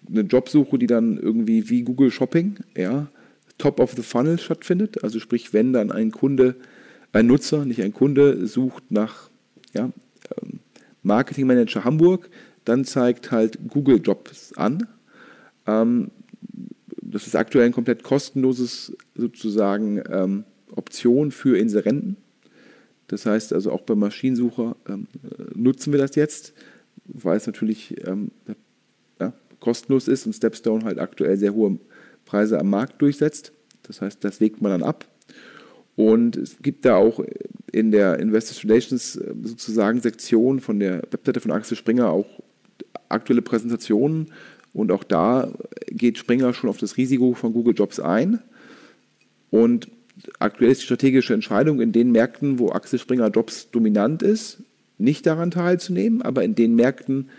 eine 0.09 0.21
Jobsuche, 0.21 0.77
die 0.77 0.87
dann 0.87 1.17
irgendwie 1.17 1.69
wie 1.69 1.83
Google 1.83 2.11
Shopping, 2.11 2.57
ja, 2.75 3.07
top 3.57 3.79
of 3.79 3.93
the 3.95 4.01
funnel 4.01 4.39
stattfindet. 4.39 5.03
Also 5.03 5.19
sprich, 5.19 5.53
wenn 5.53 5.73
dann 5.73 5.91
ein 5.91 6.11
Kunde, 6.11 6.55
ein 7.13 7.27
Nutzer, 7.27 7.65
nicht 7.65 7.81
ein 7.81 7.93
Kunde, 7.93 8.47
sucht 8.47 8.91
nach 8.91 9.29
ja, 9.73 9.91
ähm, 10.41 10.59
Marketing 11.03 11.47
Manager 11.47 11.83
Hamburg, 11.83 12.29
dann 12.65 12.85
zeigt 12.85 13.31
halt 13.31 13.59
Google 13.69 13.99
Jobs 14.03 14.53
an. 14.53 14.87
Ähm, 15.67 16.11
das 17.01 17.27
ist 17.27 17.35
aktuell 17.35 17.65
ein 17.65 17.73
komplett 17.73 18.03
kostenloses 18.03 18.95
sozusagen 19.15 20.01
ähm, 20.09 20.43
Option 20.75 21.31
für 21.31 21.57
Inserenten. 21.57 22.17
Das 23.11 23.25
heißt 23.25 23.51
also 23.51 23.71
auch 23.71 23.81
beim 23.81 23.99
Maschinensucher 23.99 24.77
ähm, 24.87 25.07
nutzen 25.53 25.91
wir 25.91 25.99
das 25.99 26.15
jetzt, 26.15 26.53
weil 27.05 27.35
es 27.35 27.45
natürlich 27.45 28.07
ähm, 28.07 28.31
ja, 29.19 29.33
kostenlos 29.59 30.07
ist 30.07 30.25
und 30.25 30.33
Stepstone 30.33 30.85
halt 30.85 30.97
aktuell 30.97 31.35
sehr 31.35 31.53
hohe 31.53 31.77
Preise 32.23 32.57
am 32.57 32.69
Markt 32.69 33.01
durchsetzt. 33.01 33.51
Das 33.83 33.99
heißt, 33.99 34.23
das 34.23 34.39
wägt 34.39 34.61
man 34.61 34.71
dann 34.71 34.83
ab. 34.83 35.05
Und 35.97 36.37
es 36.37 36.59
gibt 36.61 36.85
da 36.85 36.95
auch 36.95 37.21
in 37.73 37.91
der 37.91 38.17
Investor 38.19 38.63
Relations 38.63 39.17
äh, 39.17 39.33
sozusagen 39.43 39.99
Sektion 39.99 40.61
von 40.61 40.79
der 40.79 41.01
Webseite 41.11 41.41
von 41.41 41.51
Axel 41.51 41.75
Springer 41.75 42.09
auch 42.09 42.41
aktuelle 43.09 43.41
Präsentationen. 43.41 44.31
Und 44.71 44.89
auch 44.93 45.03
da 45.03 45.51
geht 45.87 46.17
Springer 46.17 46.53
schon 46.53 46.69
auf 46.69 46.77
das 46.77 46.95
Risiko 46.95 47.33
von 47.33 47.51
Google 47.51 47.75
Jobs 47.75 47.99
ein. 47.99 48.39
Und 49.49 49.89
aktuell 50.39 50.71
ist 50.71 50.81
die 50.81 50.85
strategische 50.85 51.33
Entscheidung 51.33 51.81
in 51.81 51.91
den 51.91 52.11
Märkten, 52.11 52.59
wo 52.59 52.71
Axel 52.71 52.99
Springer 52.99 53.29
Jobs 53.29 53.69
dominant 53.71 54.23
ist, 54.23 54.63
nicht 54.97 55.25
daran 55.25 55.51
teilzunehmen, 55.51 56.21
aber 56.21 56.43
in 56.43 56.55
den 56.55 56.75
Märkten, 56.75 57.29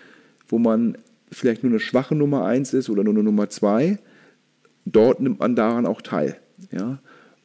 wo 0.49 0.59
man 0.59 0.99
vielleicht 1.31 1.63
nur 1.63 1.73
eine 1.73 1.81
schwache 1.81 2.15
Nummer 2.15 2.45
1 2.45 2.75
ist 2.75 2.91
oder 2.91 3.05
nur 3.05 3.15
eine 3.15 3.23
Nummer 3.23 3.49
2, 3.49 3.99
dort 4.85 5.21
nimmt 5.21 5.41
man 5.41 5.57
daran 5.57 5.87
auch 5.87 6.03
teil. 6.03 6.37
Ja? 6.71 6.99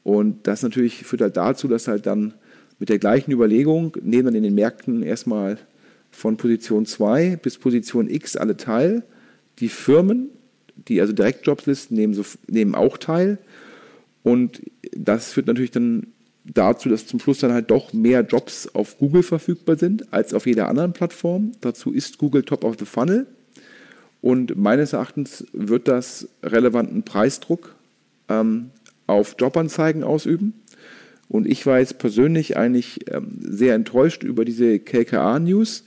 Und 0.03 0.47
das 0.47 0.63
natürlich 0.63 1.03
führt 1.03 1.21
halt 1.21 1.37
dazu, 1.37 1.67
dass 1.67 1.87
halt 1.87 2.05
dann 2.05 2.33
mit 2.79 2.89
der 2.89 2.99
gleichen 2.99 3.31
Überlegung 3.31 3.95
nehmen 4.01 4.25
dann 4.25 4.35
in 4.35 4.43
den 4.43 4.55
Märkten 4.55 5.03
erstmal 5.03 5.57
von 6.11 6.37
Position 6.37 6.85
2 6.85 7.37
bis 7.41 7.57
Position 7.57 8.09
X 8.09 8.37
alle 8.37 8.57
teil. 8.57 9.03
Die 9.59 9.69
Firmen, 9.69 10.29
die 10.87 11.01
also 11.01 11.13
Direktjobs 11.13 11.65
listen, 11.65 11.95
nehmen, 11.95 12.23
nehmen 12.47 12.75
auch 12.75 12.97
teil. 12.97 13.39
Und 14.27 14.61
das 14.91 15.31
führt 15.31 15.47
natürlich 15.47 15.71
dann 15.71 16.07
dazu, 16.43 16.89
dass 16.89 17.07
zum 17.07 17.21
Schluss 17.21 17.39
dann 17.39 17.53
halt 17.53 17.71
doch 17.71 17.93
mehr 17.93 18.23
Jobs 18.23 18.67
auf 18.67 18.97
Google 18.97 19.23
verfügbar 19.23 19.77
sind 19.77 20.11
als 20.11 20.33
auf 20.33 20.45
jeder 20.45 20.67
anderen 20.67 20.91
Plattform. 20.91 21.53
Dazu 21.61 21.93
ist 21.93 22.17
Google 22.17 22.43
top 22.43 22.65
of 22.65 22.75
the 22.77 22.83
funnel. 22.83 23.25
Und 24.19 24.57
meines 24.57 24.91
Erachtens 24.91 25.45
wird 25.53 25.87
das 25.87 26.27
relevanten 26.43 27.03
Preisdruck 27.03 27.73
ähm, 28.27 28.71
auf 29.05 29.37
Jobanzeigen 29.39 30.03
ausüben. 30.03 30.55
Und 31.29 31.47
ich 31.47 31.65
war 31.65 31.79
jetzt 31.79 31.97
persönlich 31.97 32.57
eigentlich 32.57 33.09
ähm, 33.09 33.39
sehr 33.39 33.75
enttäuscht 33.75 34.23
über 34.23 34.43
diese 34.43 34.79
KKA-News, 34.79 35.85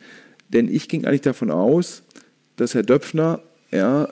denn 0.49 0.75
ich 0.75 0.89
ging 0.89 1.05
eigentlich 1.05 1.21
davon 1.21 1.51
aus, 1.51 2.05
dass 2.57 2.75
Herr 2.75 2.85
Döpfner, 2.85 3.43
ja, 3.71 4.09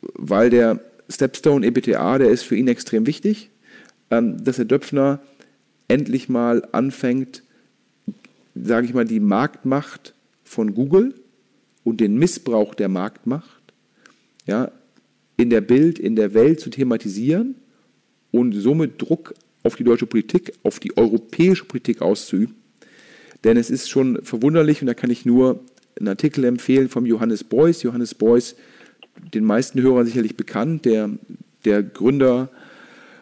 weil 0.00 0.50
der 0.50 0.80
Stepstone 1.08 1.66
EBTA, 1.66 2.18
der 2.18 2.30
ist 2.30 2.42
für 2.42 2.56
ihn 2.56 2.66
extrem 2.68 3.06
wichtig, 3.06 3.49
dass 4.10 4.58
Herr 4.58 4.64
Döpfner 4.64 5.20
endlich 5.88 6.28
mal 6.28 6.66
anfängt, 6.72 7.42
sage 8.54 8.86
ich 8.86 8.94
mal, 8.94 9.04
die 9.04 9.20
Marktmacht 9.20 10.14
von 10.44 10.74
Google 10.74 11.14
und 11.84 12.00
den 12.00 12.16
Missbrauch 12.16 12.74
der 12.74 12.88
Marktmacht 12.88 13.60
ja, 14.46 14.72
in 15.36 15.50
der 15.50 15.60
Bild, 15.60 15.98
in 15.98 16.16
der 16.16 16.34
Welt 16.34 16.60
zu 16.60 16.70
thematisieren 16.70 17.54
und 18.30 18.52
somit 18.52 19.00
Druck 19.00 19.34
auf 19.62 19.76
die 19.76 19.84
deutsche 19.84 20.06
Politik, 20.06 20.52
auf 20.62 20.80
die 20.80 20.96
europäische 20.96 21.64
Politik 21.64 22.02
auszuüben. 22.02 22.56
Denn 23.44 23.56
es 23.56 23.70
ist 23.70 23.88
schon 23.88 24.22
verwunderlich, 24.22 24.80
und 24.80 24.86
da 24.86 24.94
kann 24.94 25.10
ich 25.10 25.24
nur 25.24 25.64
einen 25.98 26.08
Artikel 26.08 26.44
empfehlen 26.44 26.88
vom 26.88 27.06
Johannes 27.06 27.44
Beuys. 27.44 27.82
Johannes 27.82 28.14
Beuys, 28.14 28.56
den 29.34 29.44
meisten 29.44 29.80
Hörern 29.80 30.06
sicherlich 30.06 30.36
bekannt, 30.36 30.84
der, 30.84 31.10
der 31.64 31.82
Gründer, 31.82 32.50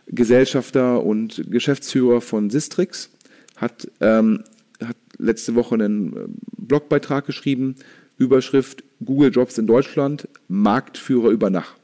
Gesellschafter 0.09 1.05
und 1.05 1.45
Geschäftsführer 1.51 2.21
von 2.21 2.51
Sistrix, 2.51 3.11
hat, 3.57 3.91
ähm, 4.01 4.45
hat 4.83 4.97
letzte 5.19 5.55
Woche 5.55 5.75
einen 5.75 6.17
äh, 6.17 6.29
Blogbeitrag 6.57 7.27
geschrieben, 7.27 7.77
Überschrift 8.17 8.85
Google 9.05 9.31
Jobs 9.31 9.59
in 9.59 9.67
Deutschland, 9.67 10.29
Marktführer 10.49 11.31
über 11.31 11.51
Nacht. 11.51 11.77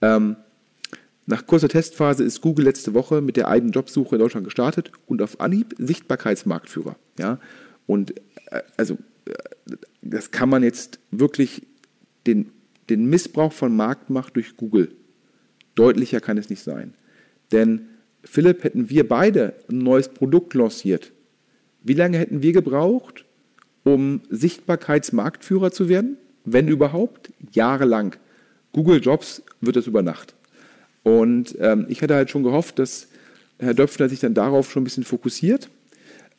Ähm, 0.00 0.36
nach 1.26 1.46
kurzer 1.46 1.68
Testphase 1.68 2.24
ist 2.24 2.40
Google 2.40 2.64
letzte 2.64 2.94
Woche 2.94 3.20
mit 3.20 3.36
der 3.36 3.48
eigenen 3.48 3.72
Jobsuche 3.72 4.16
in 4.16 4.20
Deutschland 4.20 4.44
gestartet 4.44 4.90
und 5.06 5.22
auf 5.22 5.40
Anhieb 5.40 5.74
Sichtbarkeitsmarktführer. 5.78 6.96
Ja? 7.18 7.38
Und 7.86 8.16
äh, 8.50 8.62
also 8.76 8.98
äh, 9.26 9.32
das 10.02 10.30
kann 10.30 10.48
man 10.48 10.62
jetzt 10.62 10.98
wirklich 11.10 11.62
den, 12.26 12.50
den 12.90 13.06
Missbrauch 13.06 13.52
von 13.52 13.74
Marktmacht 13.74 14.36
durch 14.36 14.56
Google. 14.56 14.94
Deutlicher 15.74 16.20
kann 16.20 16.38
es 16.38 16.50
nicht 16.50 16.62
sein. 16.62 16.94
Denn 17.52 17.88
Philipp, 18.24 18.64
hätten 18.64 18.88
wir 18.90 19.06
beide 19.06 19.54
ein 19.70 19.78
neues 19.78 20.08
Produkt 20.08 20.54
lanciert, 20.54 21.12
wie 21.82 21.94
lange 21.94 22.18
hätten 22.18 22.42
wir 22.42 22.52
gebraucht, 22.52 23.24
um 23.84 24.20
Sichtbarkeitsmarktführer 24.30 25.72
zu 25.72 25.88
werden? 25.88 26.16
Wenn 26.44 26.68
überhaupt, 26.68 27.32
jahrelang. 27.52 28.16
Google 28.72 29.00
Jobs 29.00 29.42
wird 29.60 29.76
es 29.76 29.86
über 29.86 30.02
Nacht. 30.02 30.34
Und 31.02 31.56
ähm, 31.60 31.86
ich 31.88 32.02
hatte 32.02 32.14
halt 32.14 32.30
schon 32.30 32.44
gehofft, 32.44 32.78
dass 32.78 33.08
Herr 33.58 33.74
Döpfner 33.74 34.08
sich 34.08 34.20
dann 34.20 34.34
darauf 34.34 34.70
schon 34.70 34.82
ein 34.82 34.84
bisschen 34.84 35.04
fokussiert. 35.04 35.68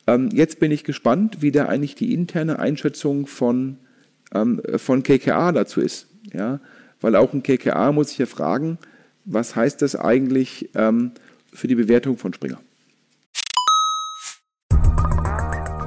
Ähm, 0.06 0.30
jetzt 0.32 0.58
bin 0.58 0.70
ich 0.70 0.84
gespannt, 0.84 1.38
wie 1.40 1.52
da 1.52 1.66
eigentlich 1.66 1.94
die 1.94 2.12
interne 2.12 2.58
Einschätzung 2.58 3.26
von, 3.26 3.78
ähm, 4.34 4.60
von 4.76 5.02
KKA 5.02 5.52
dazu 5.52 5.80
ist. 5.80 6.06
Ja? 6.32 6.60
Weil 7.00 7.16
auch 7.16 7.32
ein 7.32 7.42
KKA 7.42 7.92
muss 7.92 8.08
sich 8.08 8.18
ja 8.18 8.26
fragen, 8.26 8.78
was 9.24 9.56
heißt 9.56 9.82
das 9.82 9.96
eigentlich 9.96 10.70
ähm, 10.74 11.12
für 11.52 11.68
die 11.68 11.74
Bewertung 11.74 12.16
von 12.16 12.32
Springer? 12.32 12.60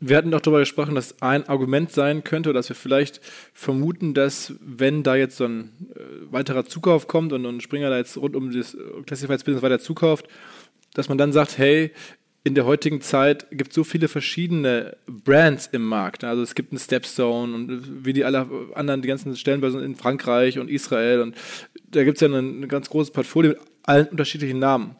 Wir 0.00 0.16
hatten 0.16 0.30
doch 0.30 0.40
darüber 0.40 0.60
gesprochen, 0.60 0.94
dass 0.94 1.22
ein 1.22 1.48
Argument 1.48 1.90
sein 1.90 2.22
könnte, 2.22 2.52
dass 2.52 2.68
wir 2.68 2.76
vielleicht 2.76 3.20
vermuten, 3.54 4.14
dass 4.14 4.54
wenn 4.60 5.02
da 5.02 5.16
jetzt 5.16 5.36
so 5.38 5.44
ein 5.44 5.70
äh, 5.94 6.32
weiterer 6.32 6.64
Zukauf 6.64 7.08
kommt 7.08 7.32
und 7.32 7.46
ein 7.46 7.60
Springer 7.60 7.90
da 7.90 7.96
jetzt 7.96 8.16
rund 8.16 8.36
um 8.36 8.52
das 8.52 8.76
Classified 9.06 9.44
Business 9.44 9.62
weiter 9.62 9.78
zukauft, 9.78 10.28
dass 10.94 11.08
man 11.08 11.18
dann 11.18 11.32
sagt, 11.32 11.58
hey, 11.58 11.92
in 12.46 12.54
der 12.54 12.64
heutigen 12.64 13.00
Zeit 13.00 13.48
gibt 13.50 13.70
es 13.70 13.74
so 13.74 13.82
viele 13.82 14.06
verschiedene 14.06 14.96
Brands 15.06 15.68
im 15.72 15.84
Markt. 15.84 16.22
Also 16.22 16.42
es 16.42 16.54
gibt 16.54 16.70
einen 16.70 16.78
Stepstone 16.78 17.52
und 17.52 18.04
wie 18.04 18.12
die 18.12 18.24
alle 18.24 18.48
anderen, 18.74 19.02
die 19.02 19.08
ganzen 19.08 19.34
Stellenbörsen 19.34 19.82
in 19.82 19.96
Frankreich 19.96 20.60
und 20.60 20.70
Israel 20.70 21.22
und 21.22 21.34
da 21.90 22.04
gibt 22.04 22.18
es 22.18 22.20
ja 22.20 22.28
ein, 22.28 22.62
ein, 22.62 22.68
ganz 22.68 22.88
großes 22.88 23.12
Portfolio 23.12 23.50
mit 23.50 23.60
allen 23.82 24.06
unterschiedlichen 24.06 24.60
Namen. 24.60 24.94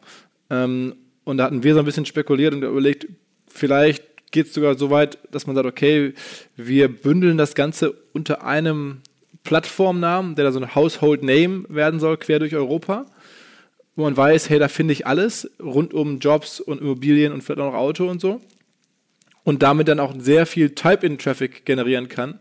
Ähm, 0.49 0.95
und 1.23 1.37
da 1.37 1.45
hatten 1.45 1.63
wir 1.63 1.73
so 1.73 1.79
ein 1.79 1.85
bisschen 1.85 2.05
spekuliert 2.05 2.53
und 2.53 2.63
überlegt, 2.63 3.07
vielleicht 3.47 4.03
geht 4.31 4.47
es 4.47 4.53
sogar 4.53 4.75
so 4.75 4.89
weit, 4.89 5.17
dass 5.31 5.47
man 5.47 5.55
sagt, 5.55 5.67
okay, 5.67 6.13
wir 6.55 6.87
bündeln 6.89 7.37
das 7.37 7.55
Ganze 7.55 7.93
unter 8.13 8.43
einem 8.43 9.01
Plattformnamen, 9.43 10.35
der 10.35 10.45
da 10.45 10.51
so 10.51 10.59
ein 10.59 10.75
Household 10.75 11.23
Name 11.23 11.65
werden 11.69 11.99
soll, 11.99 12.17
quer 12.17 12.39
durch 12.39 12.55
Europa, 12.55 13.05
wo 13.95 14.03
man 14.03 14.17
weiß, 14.17 14.49
hey, 14.49 14.59
da 14.59 14.67
finde 14.67 14.93
ich 14.93 15.07
alles 15.07 15.49
rund 15.61 15.93
um 15.93 16.19
Jobs 16.19 16.59
und 16.59 16.81
Immobilien 16.81 17.31
und 17.31 17.41
vielleicht 17.41 17.61
auch 17.61 17.71
noch 17.71 17.79
Auto 17.79 18.09
und 18.09 18.19
so. 18.19 18.41
Und 19.43 19.63
damit 19.63 19.87
dann 19.87 20.01
auch 20.01 20.13
sehr 20.17 20.45
viel 20.45 20.71
Type-In-Traffic 20.71 21.65
generieren 21.65 22.09
kann 22.09 22.39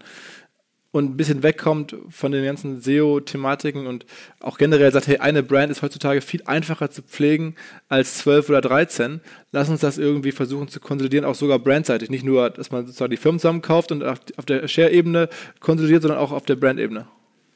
und 0.96 1.04
ein 1.10 1.16
bisschen 1.16 1.42
wegkommt 1.42 1.96
von 2.08 2.32
den 2.32 2.44
ganzen 2.44 2.80
SEO-Thematiken 2.80 3.86
und 3.86 4.06
auch 4.40 4.58
generell 4.58 4.92
sagt, 4.92 5.06
hey, 5.06 5.18
eine 5.18 5.42
Brand 5.42 5.70
ist 5.70 5.82
heutzutage 5.82 6.20
viel 6.20 6.42
einfacher 6.46 6.90
zu 6.90 7.02
pflegen 7.02 7.54
als 7.88 8.18
12 8.18 8.48
oder 8.48 8.60
13. 8.60 9.20
Lass 9.52 9.68
uns 9.68 9.80
das 9.80 9.98
irgendwie 9.98 10.32
versuchen 10.32 10.68
zu 10.68 10.80
konsolidieren, 10.80 11.24
auch 11.24 11.34
sogar 11.34 11.58
brandseitig. 11.58 12.10
Nicht 12.10 12.24
nur, 12.24 12.50
dass 12.50 12.70
man 12.70 12.86
sozusagen 12.86 13.10
die 13.10 13.16
Firmen 13.16 13.38
zusammenkauft 13.38 13.92
und 13.92 14.02
auf 14.02 14.46
der 14.46 14.66
Share-Ebene 14.66 15.28
konsolidiert, 15.60 16.02
sondern 16.02 16.18
auch 16.18 16.32
auf 16.32 16.44
der 16.44 16.56
Brand-Ebene. 16.56 17.06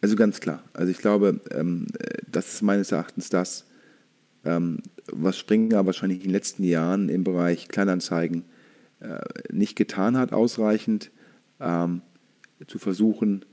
Also 0.02 0.16
ganz 0.16 0.40
klar. 0.40 0.62
Also 0.72 0.90
ich 0.90 0.98
glaube, 0.98 1.40
ähm, 1.50 1.86
das 2.30 2.54
ist 2.54 2.62
meines 2.62 2.92
Erachtens 2.92 3.28
das, 3.28 3.66
ähm, 4.44 4.78
was 5.12 5.36
Springer 5.38 5.84
wahrscheinlich 5.84 6.18
in 6.18 6.24
den 6.24 6.32
letzten 6.32 6.64
Jahren 6.64 7.08
im 7.08 7.24
Bereich 7.24 7.68
Kleinanzeigen 7.68 8.44
äh, 9.00 9.18
nicht 9.50 9.76
getan 9.76 10.16
hat 10.16 10.32
ausreichend. 10.32 11.10
Ähm, 11.60 12.02
zu 12.66 12.78
versuchen, 12.78 13.44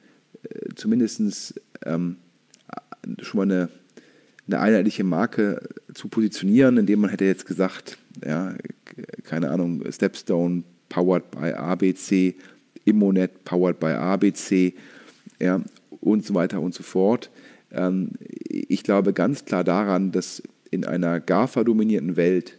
äh, 0.43 0.73
zumindest 0.75 1.59
ähm, 1.85 2.17
schon 3.21 3.37
mal 3.37 3.43
eine, 3.43 3.69
eine 4.47 4.59
einheitliche 4.59 5.03
Marke 5.03 5.61
zu 5.93 6.07
positionieren, 6.07 6.77
indem 6.77 7.01
man 7.01 7.09
hätte 7.09 7.25
jetzt 7.25 7.45
gesagt, 7.45 7.97
ja, 8.25 8.55
keine 9.23 9.51
Ahnung, 9.51 9.83
Stepstone 9.91 10.63
powered 10.89 11.29
by 11.31 11.53
ABC, 11.53 12.35
Immonet 12.85 13.43
powered 13.43 13.79
by 13.79 13.87
ABC, 13.87 14.73
ja, 15.39 15.61
und 15.99 16.25
so 16.25 16.33
weiter 16.33 16.61
und 16.61 16.73
so 16.73 16.83
fort. 16.83 17.29
Ähm, 17.71 18.11
ich 18.19 18.83
glaube 18.83 19.13
ganz 19.13 19.45
klar 19.45 19.63
daran, 19.63 20.11
dass 20.11 20.41
in 20.71 20.85
einer 20.85 21.19
GAFA-dominierten 21.19 22.15
Welt 22.15 22.57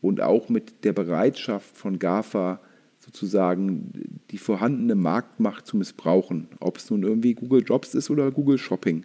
und 0.00 0.20
auch 0.20 0.48
mit 0.48 0.84
der 0.84 0.92
Bereitschaft 0.92 1.76
von 1.76 1.98
GAFA 1.98 2.60
sozusagen 3.04 4.20
die 4.30 4.38
vorhandene 4.38 4.94
Marktmacht 4.94 5.66
zu 5.66 5.76
missbrauchen. 5.76 6.48
Ob 6.60 6.76
es 6.76 6.90
nun 6.90 7.02
irgendwie 7.02 7.34
Google 7.34 7.64
Jobs 7.66 7.94
ist 7.94 8.10
oder 8.10 8.30
Google 8.30 8.58
Shopping. 8.58 9.04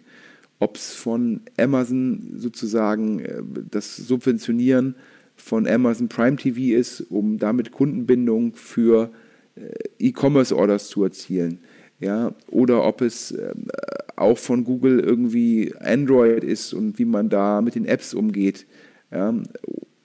Ob 0.60 0.76
es 0.76 0.94
von 0.94 1.40
Amazon 1.58 2.34
sozusagen 2.36 3.20
äh, 3.20 3.42
das 3.70 3.96
Subventionieren 3.96 4.94
von 5.34 5.66
Amazon 5.66 6.08
Prime 6.08 6.36
TV 6.36 6.78
ist, 6.78 7.00
um 7.10 7.38
damit 7.38 7.72
Kundenbindung 7.72 8.54
für 8.54 9.10
äh, 9.56 9.72
E-Commerce-Orders 9.98 10.88
zu 10.88 11.02
erzielen. 11.04 11.58
Ja, 12.00 12.32
oder 12.48 12.84
ob 12.84 13.00
es 13.00 13.32
ähm, 13.32 13.66
auch 14.14 14.38
von 14.38 14.62
Google 14.62 15.00
irgendwie 15.00 15.74
Android 15.80 16.44
ist 16.44 16.72
und 16.72 17.00
wie 17.00 17.04
man 17.04 17.28
da 17.28 17.60
mit 17.60 17.74
den 17.74 17.84
Apps 17.84 18.14
umgeht. 18.14 18.66
Ja, 19.10 19.34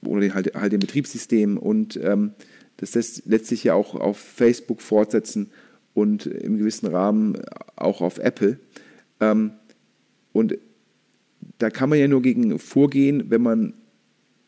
oder 0.04 0.34
halt, 0.34 0.56
halt 0.56 0.72
dem 0.74 0.80
Betriebssystem 0.80 1.58
und 1.58 2.00
ähm, 2.02 2.32
das 2.84 2.96
lässt 2.96 3.26
letztlich 3.26 3.64
ja 3.64 3.76
auch 3.76 3.96
auf 3.96 4.18
Facebook 4.18 4.82
fortsetzen 4.82 5.52
und 5.94 6.26
im 6.26 6.58
gewissen 6.58 6.88
Rahmen 6.88 7.38
auch 7.78 8.02
auf 8.02 8.18
Apple. 8.18 8.60
Ähm, 9.22 9.52
und 10.34 10.58
da 11.60 11.70
kann 11.70 11.90
man 11.90 12.00
ja 12.00 12.10
nur 12.10 12.22
gegen 12.22 12.60
vorgehen, 12.60 13.30
wenn 13.30 13.42
man 13.42 13.74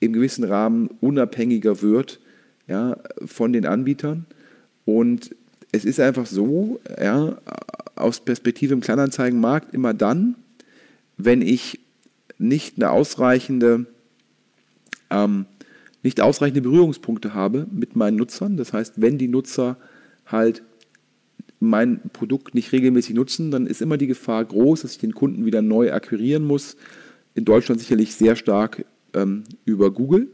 im 0.02 0.12
gewissen 0.12 0.44
Rahmen 0.44 0.90
unabhängiger 1.00 1.82
wird 1.82 2.20
ja, 2.68 2.98
von 3.26 3.54
den 3.54 3.66
Anbietern. 3.66 4.26
Und 4.84 5.34
es 5.72 5.86
ist 5.86 6.02
einfach 6.02 6.26
so, 6.26 6.82
ja, 7.02 7.38
aus 7.96 8.20
Perspektive 8.20 8.74
im 8.74 8.82
Kleinanzeigenmarkt 8.82 9.74
immer 9.74 9.94
dann, 9.94 10.36
wenn 11.16 11.42
ich 11.42 11.80
nicht 12.38 12.76
eine 12.76 12.92
ausreichende 12.92 13.86
ähm, 15.10 15.46
nicht 16.06 16.22
ausreichende 16.22 16.62
Berührungspunkte 16.62 17.34
habe 17.34 17.66
mit 17.72 17.96
meinen 17.96 18.16
Nutzern. 18.16 18.58
Das 18.58 18.74
heißt, 18.74 19.02
wenn 19.02 19.18
die 19.18 19.28
Nutzer 19.28 19.78
halt 20.28 20.62
mein 21.60 22.00
Produkt 22.14 22.54
nicht 22.54 22.72
regelmäßig 22.72 23.16
nutzen, 23.16 23.50
dann 23.50 23.66
ist 23.66 23.82
immer 23.82 23.98
die 23.98 24.06
Gefahr 24.06 24.46
groß, 24.46 24.84
dass 24.84 24.92
ich 24.92 24.98
den 25.00 25.16
Kunden 25.16 25.46
wieder 25.46 25.64
neu 25.64 25.92
akquirieren 25.92 26.46
muss. 26.46 26.78
In 27.34 27.44
Deutschland 27.44 27.82
sicherlich 27.82 28.16
sehr 28.16 28.36
stark 28.36 28.86
ähm, 29.14 29.46
über 29.66 29.92
Google. 29.92 30.28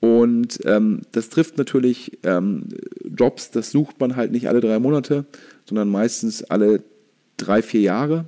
Und 0.00 0.58
ähm, 0.66 1.00
das 1.12 1.30
trifft 1.30 1.56
natürlich 1.56 2.18
ähm, 2.22 2.68
Jobs, 3.04 3.50
das 3.50 3.70
sucht 3.70 3.98
man 4.00 4.16
halt 4.16 4.32
nicht 4.32 4.48
alle 4.50 4.60
drei 4.60 4.78
Monate, 4.78 5.24
sondern 5.66 5.88
meistens 5.88 6.44
alle 6.44 6.82
drei, 7.38 7.62
vier 7.62 7.80
Jahre. 7.80 8.26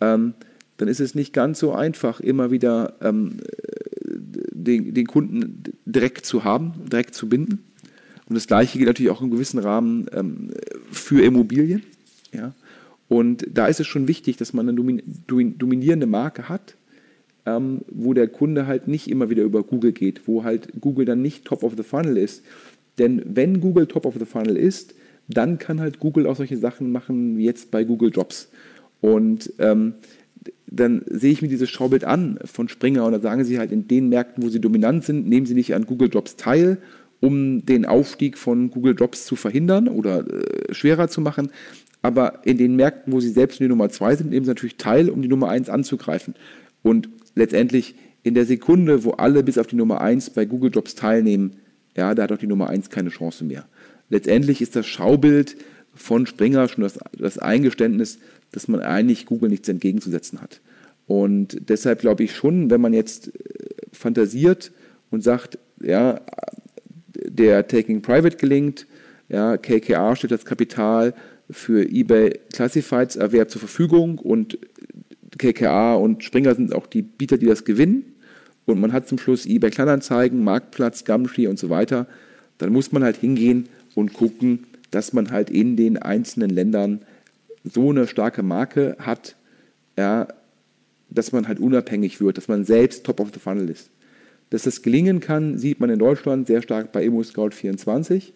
Ähm, 0.00 0.32
dann 0.78 0.88
ist 0.88 1.00
es 1.00 1.14
nicht 1.14 1.34
ganz 1.34 1.58
so 1.58 1.74
einfach, 1.74 2.20
immer 2.20 2.50
wieder 2.50 2.94
ähm, 3.02 3.40
den, 4.64 4.94
den 4.94 5.06
Kunden 5.06 5.62
direkt 5.84 6.26
zu 6.26 6.44
haben, 6.44 6.72
direkt 6.90 7.14
zu 7.14 7.28
binden. 7.28 7.64
Und 8.28 8.34
das 8.34 8.46
Gleiche 8.46 8.78
gilt 8.78 8.88
natürlich 8.88 9.10
auch 9.10 9.20
im 9.20 9.30
gewissen 9.30 9.58
Rahmen 9.58 10.06
ähm, 10.12 10.50
für 10.90 11.22
Immobilien. 11.24 11.82
Ja? 12.32 12.54
Und 13.08 13.46
da 13.52 13.66
ist 13.66 13.80
es 13.80 13.86
schon 13.86 14.08
wichtig, 14.08 14.36
dass 14.36 14.52
man 14.52 14.68
eine 14.68 14.74
dominierende 14.76 16.06
Marke 16.06 16.48
hat, 16.48 16.76
ähm, 17.44 17.82
wo 17.90 18.14
der 18.14 18.28
Kunde 18.28 18.66
halt 18.66 18.88
nicht 18.88 19.08
immer 19.08 19.28
wieder 19.28 19.42
über 19.42 19.62
Google 19.64 19.92
geht, 19.92 20.26
wo 20.26 20.44
halt 20.44 20.80
Google 20.80 21.04
dann 21.04 21.20
nicht 21.20 21.44
top 21.44 21.62
of 21.62 21.74
the 21.76 21.82
funnel 21.82 22.16
ist. 22.16 22.42
Denn 22.98 23.22
wenn 23.26 23.60
Google 23.60 23.86
top 23.86 24.06
of 24.06 24.14
the 24.18 24.24
funnel 24.24 24.56
ist, 24.56 24.94
dann 25.28 25.58
kann 25.58 25.80
halt 25.80 25.98
Google 25.98 26.26
auch 26.26 26.36
solche 26.36 26.56
Sachen 26.56 26.92
machen 26.92 27.36
wie 27.36 27.44
jetzt 27.44 27.70
bei 27.70 27.84
Google 27.84 28.10
Jobs. 28.10 28.48
Und 29.00 29.52
ähm, 29.58 29.94
dann 30.74 31.02
sehe 31.08 31.32
ich 31.32 31.42
mir 31.42 31.48
dieses 31.48 31.70
Schaubild 31.70 32.04
an 32.04 32.38
von 32.44 32.68
Springer 32.68 33.04
und 33.04 33.12
da 33.12 33.20
sagen 33.20 33.44
sie 33.44 33.58
halt, 33.58 33.72
in 33.72 33.88
den 33.88 34.08
Märkten, 34.08 34.42
wo 34.42 34.48
sie 34.48 34.60
dominant 34.60 35.04
sind, 35.04 35.28
nehmen 35.28 35.46
sie 35.46 35.54
nicht 35.54 35.74
an 35.74 35.86
Google 35.86 36.08
Jobs 36.10 36.36
teil, 36.36 36.78
um 37.20 37.64
den 37.64 37.84
Aufstieg 37.84 38.38
von 38.38 38.70
Google 38.70 38.96
Jobs 38.98 39.26
zu 39.26 39.36
verhindern 39.36 39.88
oder 39.88 40.26
äh, 40.26 40.74
schwerer 40.74 41.08
zu 41.08 41.20
machen. 41.20 41.50
Aber 42.00 42.44
in 42.44 42.58
den 42.58 42.74
Märkten, 42.74 43.12
wo 43.12 43.20
sie 43.20 43.28
selbst 43.28 43.60
die 43.60 43.68
Nummer 43.68 43.90
zwei 43.90 44.16
sind, 44.16 44.30
nehmen 44.30 44.44
sie 44.44 44.50
natürlich 44.50 44.76
teil, 44.76 45.08
um 45.08 45.22
die 45.22 45.28
Nummer 45.28 45.50
eins 45.50 45.68
anzugreifen. 45.68 46.34
Und 46.82 47.08
letztendlich 47.36 47.94
in 48.24 48.34
der 48.34 48.46
Sekunde, 48.46 49.04
wo 49.04 49.12
alle 49.12 49.42
bis 49.42 49.58
auf 49.58 49.68
die 49.68 49.76
Nummer 49.76 50.00
eins 50.00 50.30
bei 50.30 50.44
Google 50.44 50.72
Jobs 50.72 50.94
teilnehmen, 50.94 51.56
ja, 51.96 52.14
da 52.14 52.24
hat 52.24 52.32
auch 52.32 52.38
die 52.38 52.46
Nummer 52.46 52.70
eins 52.70 52.90
keine 52.90 53.10
Chance 53.10 53.44
mehr. 53.44 53.66
Letztendlich 54.08 54.60
ist 54.60 54.74
das 54.74 54.86
Schaubild 54.86 55.56
von 55.94 56.26
Springer 56.26 56.68
schon 56.68 56.82
das, 56.82 56.98
das 57.16 57.38
Eingeständnis, 57.38 58.18
dass 58.52 58.68
man 58.68 58.80
eigentlich 58.80 59.26
Google 59.26 59.48
nichts 59.48 59.68
entgegenzusetzen 59.68 60.40
hat. 60.40 60.60
Und 61.06 61.68
deshalb 61.68 62.00
glaube 62.00 62.24
ich 62.24 62.34
schon, 62.34 62.70
wenn 62.70 62.80
man 62.80 62.92
jetzt 62.92 63.28
äh, 63.28 63.30
fantasiert 63.92 64.72
und 65.10 65.22
sagt, 65.22 65.58
ja, 65.82 66.20
der 67.14 67.66
Taking 67.66 68.02
Private 68.02 68.36
gelingt, 68.36 68.86
ja, 69.28 69.56
KKR 69.56 70.14
stellt 70.16 70.32
das 70.32 70.44
Kapital 70.44 71.14
für 71.50 71.88
eBay 71.88 72.38
Classifieds 72.52 73.16
Erwerb 73.16 73.50
zur 73.50 73.60
Verfügung 73.60 74.18
und 74.18 74.58
KKA 75.38 75.94
und 75.94 76.22
Springer 76.22 76.54
sind 76.54 76.74
auch 76.74 76.86
die 76.86 77.02
Bieter, 77.02 77.38
die 77.38 77.46
das 77.46 77.64
gewinnen. 77.64 78.04
Und 78.64 78.80
man 78.80 78.92
hat 78.92 79.08
zum 79.08 79.18
Schluss 79.18 79.46
eBay 79.46 79.70
Kleinanzeigen, 79.70 80.44
Marktplatz, 80.44 81.04
Gumtree 81.04 81.46
und 81.46 81.58
so 81.58 81.68
weiter. 81.68 82.06
Dann 82.58 82.72
muss 82.72 82.92
man 82.92 83.02
halt 83.02 83.16
hingehen 83.16 83.68
und 83.94 84.12
gucken, 84.12 84.66
dass 84.90 85.12
man 85.12 85.30
halt 85.30 85.50
in 85.50 85.76
den 85.76 85.96
einzelnen 85.96 86.50
Ländern 86.50 87.00
so 87.64 87.90
eine 87.90 88.06
starke 88.06 88.42
Marke 88.42 88.96
hat, 88.98 89.36
ja, 89.98 90.28
dass 91.10 91.32
man 91.32 91.46
halt 91.48 91.60
unabhängig 91.60 92.20
wird, 92.20 92.36
dass 92.36 92.48
man 92.48 92.64
selbst 92.64 93.04
top 93.04 93.20
of 93.20 93.30
the 93.32 93.40
funnel 93.40 93.68
ist. 93.68 93.90
Dass 94.50 94.62
das 94.62 94.82
gelingen 94.82 95.20
kann, 95.20 95.58
sieht 95.58 95.80
man 95.80 95.90
in 95.90 95.98
Deutschland 95.98 96.46
sehr 96.46 96.62
stark 96.62 96.92
bei 96.92 97.06
ImmoScout24. 97.06 98.32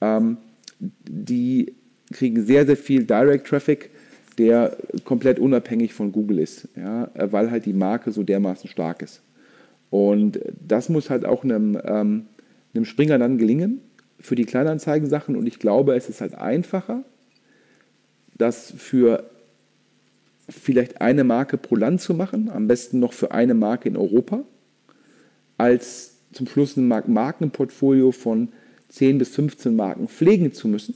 Ähm, 0.00 0.38
die 0.78 1.74
kriegen 2.12 2.44
sehr, 2.44 2.66
sehr 2.66 2.76
viel 2.76 3.04
Direct 3.04 3.46
Traffic, 3.46 3.90
der 4.38 4.76
komplett 5.04 5.38
unabhängig 5.38 5.94
von 5.94 6.12
Google 6.12 6.38
ist, 6.40 6.68
ja, 6.76 7.10
weil 7.14 7.50
halt 7.50 7.66
die 7.66 7.72
Marke 7.72 8.10
so 8.12 8.22
dermaßen 8.22 8.68
stark 8.68 9.02
ist. 9.02 9.22
Und 9.90 10.40
das 10.66 10.88
muss 10.88 11.08
halt 11.08 11.24
auch 11.24 11.44
einem, 11.44 11.78
ähm, 11.84 12.26
einem 12.74 12.84
Springer 12.84 13.18
dann 13.18 13.38
gelingen 13.38 13.80
für 14.18 14.34
die 14.34 14.44
Kleinanzeigensachen. 14.44 15.36
Und 15.36 15.46
ich 15.46 15.60
glaube, 15.60 15.94
es 15.94 16.08
ist 16.08 16.20
halt 16.20 16.34
einfacher, 16.34 17.04
das 18.34 18.72
für 18.76 19.28
vielleicht 20.48 21.00
eine 21.00 21.24
Marke 21.24 21.56
pro 21.56 21.76
Land 21.76 22.00
zu 22.00 22.14
machen, 22.14 22.50
am 22.50 22.66
besten 22.68 22.98
noch 22.98 23.12
für 23.12 23.32
eine 23.32 23.54
Marke 23.54 23.88
in 23.88 23.96
Europa, 23.96 24.44
als 25.56 26.16
zum 26.32 26.46
Schluss 26.46 26.76
ein 26.76 26.88
Markenportfolio 26.88 28.12
von 28.12 28.48
10 28.90 29.18
bis 29.18 29.30
15 29.30 29.74
Marken 29.74 30.08
pflegen 30.08 30.52
zu 30.52 30.68
müssen 30.68 30.94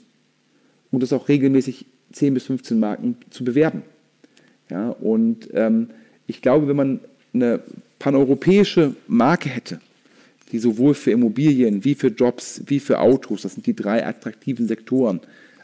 und 0.91 1.03
das 1.03 1.13
auch 1.13 1.29
regelmäßig 1.29 1.87
10 2.13 2.35
bis 2.35 2.45
15 2.45 2.79
Marken 2.79 3.17
zu 3.31 3.45
bewerben. 3.45 3.83
Ja, 4.71 4.91
und 4.91 5.49
ähm, 5.55 5.91
ich 6.27 6.43
glaube, 6.43 6.69
wenn 6.69 6.77
man 6.77 7.01
eine 7.33 7.61
paneuropäische 7.99 8.95
Marke 9.07 9.49
hätte, 9.49 9.81
die 10.53 10.59
sowohl 10.59 10.95
für 10.95 11.11
Immobilien 11.11 11.85
wie 11.85 11.95
für 11.95 12.09
Jobs 12.09 12.63
wie 12.67 12.81
für 12.81 13.01
Autos, 13.01 13.43
das 13.43 13.55
sind 13.55 13.67
die 13.67 13.77
drei 13.77 14.07
attraktiven 14.07 14.67
Sektoren, 14.67 15.21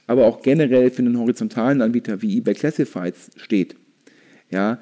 aber 0.06 0.26
auch 0.26 0.42
generell 0.42 0.90
für 0.90 1.02
einen 1.02 1.18
horizontalen 1.18 1.82
Anbieter 1.82 2.22
wie 2.22 2.38
eBay 2.38 2.54
Classifieds 2.54 3.30
steht, 3.36 3.76
ja, 4.50 4.78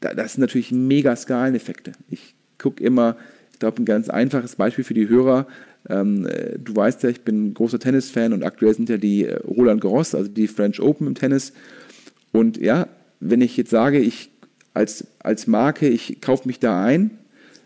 das 0.00 0.34
sind 0.34 0.40
natürlich 0.40 0.72
mega 0.72 1.14
Skaleneffekte. 1.14 1.92
Ich 2.10 2.34
gucke 2.58 2.82
immer, 2.82 3.16
ich 3.52 3.58
glaube, 3.58 3.82
ein 3.82 3.84
ganz 3.84 4.08
einfaches 4.08 4.56
Beispiel 4.56 4.84
für 4.84 4.94
die 4.94 5.08
Hörer. 5.08 5.46
Ähm, 5.88 6.26
äh, 6.26 6.58
du 6.58 6.74
weißt 6.74 7.02
ja, 7.02 7.08
ich 7.08 7.22
bin 7.22 7.54
großer 7.54 7.78
Tennisfan 7.78 8.32
und 8.32 8.42
aktuell 8.42 8.74
sind 8.74 8.88
ja 8.88 8.96
die 8.96 9.24
äh, 9.24 9.36
Roland 9.36 9.80
Garros, 9.80 10.14
also 10.14 10.30
die 10.30 10.48
French 10.48 10.80
Open 10.80 11.06
im 11.06 11.14
Tennis. 11.14 11.52
Und 12.32 12.58
ja, 12.58 12.88
wenn 13.20 13.40
ich 13.40 13.56
jetzt 13.56 13.70
sage, 13.70 13.98
ich 13.98 14.30
als, 14.74 15.06
als 15.20 15.46
Marke, 15.46 15.88
ich 15.88 16.20
kaufe 16.20 16.46
mich 16.46 16.58
da 16.58 16.84
ein, 16.84 17.12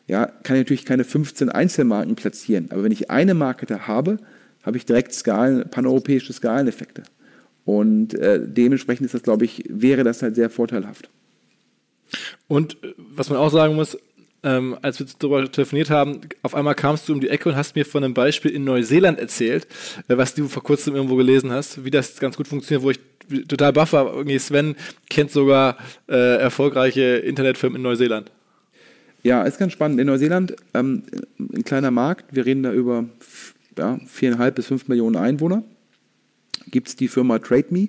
ja, 0.07 0.27
kann 0.27 0.57
ich 0.57 0.63
natürlich 0.63 0.85
keine 0.85 1.05
15 1.05 1.49
Einzelmarken 1.49 2.15
platzieren. 2.15 2.69
Aber 2.71 2.85
wenn 2.85 2.93
ich 2.93 3.11
eine 3.11 3.35
Marke 3.35 3.67
da 3.67 3.87
habe, 3.87 4.19
habe 4.63 4.77
ich 4.77 4.85
direkt 4.85 5.13
Skalen, 5.15 5.69
paneuropäische 5.71 6.33
Skaleneffekte. 6.33 7.03
Und 7.65 8.15
äh, 8.15 8.41
dementsprechend 8.43 9.07
ist 9.07 9.15
das, 9.15 9.23
glaube 9.23 9.45
ich, 9.45 9.65
wäre 9.69 10.05
das 10.05 10.23
halt 10.23 10.35
sehr 10.35 10.51
vorteilhaft. 10.51 11.09
Und 12.49 12.83
äh, 12.83 12.95
was 12.97 13.31
man 13.31 13.39
auch 13.39 13.51
sagen 13.51 13.75
muss, 13.75 13.97
ähm, 14.43 14.77
als 14.81 14.99
wir 14.99 15.07
darüber 15.19 15.51
telefoniert 15.51 15.91
haben, 15.91 16.21
auf 16.43 16.55
einmal 16.55 16.75
kamst 16.75 17.09
du 17.09 17.13
um 17.13 17.21
die 17.21 17.29
Ecke 17.29 17.51
und 17.51 17.57
hast 17.57 17.77
mir 17.77 17.85
von 17.85 18.03
einem 18.03 18.15
Beispiel 18.15 18.51
in 18.51 18.65
Neuseeland 18.65 19.19
erzählt, 19.19 19.67
äh, 20.09 20.17
was 20.17 20.35
du 20.35 20.49
vor 20.49 20.63
kurzem 20.63 20.95
irgendwo 20.95 21.17
gelesen 21.17 21.51
hast, 21.51 21.85
wie 21.85 21.91
das 21.91 22.19
ganz 22.19 22.37
gut 22.37 22.49
funktioniert, 22.49 22.83
wo 22.83 22.91
ich 22.91 23.01
total 23.47 23.73
baff 23.73 23.93
war. 23.93 24.13
Irgendwie 24.15 24.39
Sven 24.39 24.77
kennt 25.09 25.31
sogar 25.31 25.77
äh, 26.09 26.39
erfolgreiche 26.39 27.03
Internetfirmen 27.19 27.77
in 27.77 27.83
Neuseeland. 27.83 28.31
Ja, 29.23 29.43
ist 29.43 29.59
ganz 29.59 29.75
spannend. 29.75 30.01
In 30.01 30.07
Neuseeland, 30.07 30.57
ähm, 30.73 31.03
ein 31.39 31.65
kleiner 31.65 31.91
Markt, 31.91 32.35
wir 32.35 32.47
reden 32.47 32.63
da 32.63 32.73
über 32.73 33.05
ja, 33.79 33.99
viereinhalb 34.07 34.55
bis 34.55 34.67
fünf 34.67 34.89
Millionen 34.89 35.17
Einwohner, 35.17 35.63
gibt 36.71 36.89
es 36.89 36.97
die 36.97 37.09
Firma 37.09 37.39
TradeMe. 37.39 37.89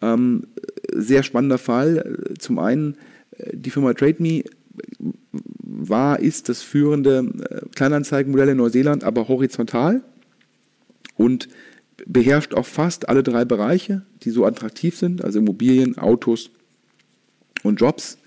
Ähm, 0.00 0.46
sehr 0.92 1.22
spannender 1.22 1.58
Fall. 1.58 2.18
Zum 2.38 2.58
einen, 2.58 2.96
äh, 3.38 3.56
die 3.56 3.70
Firma 3.70 3.94
TradeMe 3.94 4.44
war, 5.62 6.20
ist 6.20 6.48
das 6.48 6.62
führende 6.62 7.32
äh, 7.50 7.68
Kleinanzeigenmodell 7.74 8.50
in 8.50 8.56
Neuseeland, 8.56 9.04
aber 9.04 9.28
horizontal 9.28 10.02
und 11.16 11.48
beherrscht 12.06 12.54
auch 12.54 12.66
fast 12.66 13.08
alle 13.08 13.22
drei 13.22 13.44
Bereiche, 13.44 14.02
die 14.22 14.30
so 14.30 14.44
attraktiv 14.44 14.96
sind, 14.96 15.24
also 15.24 15.38
Immobilien, 15.38 15.98
Autos 15.98 16.50
und 17.62 17.80
Jobs. 17.80 18.18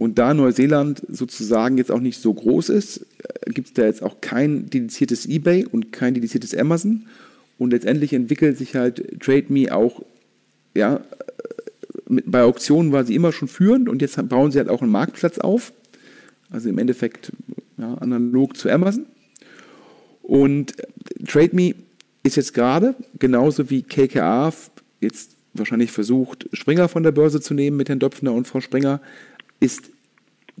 Und 0.00 0.18
da 0.18 0.34
Neuseeland 0.34 1.02
sozusagen 1.08 1.78
jetzt 1.78 1.92
auch 1.92 2.00
nicht 2.00 2.20
so 2.20 2.34
groß 2.34 2.70
ist, 2.70 3.06
äh, 3.46 3.50
gibt 3.52 3.68
es 3.68 3.74
da 3.74 3.84
jetzt 3.84 4.02
auch 4.02 4.20
kein 4.20 4.68
dediziertes 4.68 5.26
eBay 5.26 5.64
und 5.64 5.92
kein 5.92 6.14
dediziertes 6.14 6.56
Amazon. 6.56 7.06
Und 7.56 7.70
letztendlich 7.70 8.12
entwickelt 8.12 8.58
sich 8.58 8.74
halt 8.74 9.20
TradeMe 9.20 9.72
auch, 9.72 10.02
ja, 10.74 10.96
äh, 10.96 12.20
bei 12.26 12.42
Auktionen 12.42 12.90
war 12.90 13.04
sie 13.04 13.14
immer 13.14 13.30
schon 13.30 13.46
führend 13.46 13.88
und 13.88 14.02
jetzt 14.02 14.16
bauen 14.28 14.50
sie 14.50 14.58
halt 14.58 14.68
auch 14.68 14.82
einen 14.82 14.90
Marktplatz 14.90 15.38
auf 15.38 15.72
also 16.50 16.68
im 16.68 16.78
Endeffekt 16.78 17.32
ja, 17.78 17.94
analog 17.94 18.56
zu 18.56 18.68
Amazon. 18.70 19.06
Und 20.22 20.74
TradeMe 21.26 21.74
ist 22.22 22.36
jetzt 22.36 22.54
gerade, 22.54 22.94
genauso 23.18 23.70
wie 23.70 23.82
KKA 23.82 24.52
jetzt 25.00 25.36
wahrscheinlich 25.54 25.90
versucht, 25.90 26.48
Springer 26.52 26.88
von 26.88 27.02
der 27.02 27.12
Börse 27.12 27.40
zu 27.40 27.54
nehmen 27.54 27.76
mit 27.76 27.88
Herrn 27.88 27.98
Döpfner 27.98 28.32
und 28.32 28.46
Frau 28.46 28.60
Springer, 28.60 29.00
ist 29.60 29.90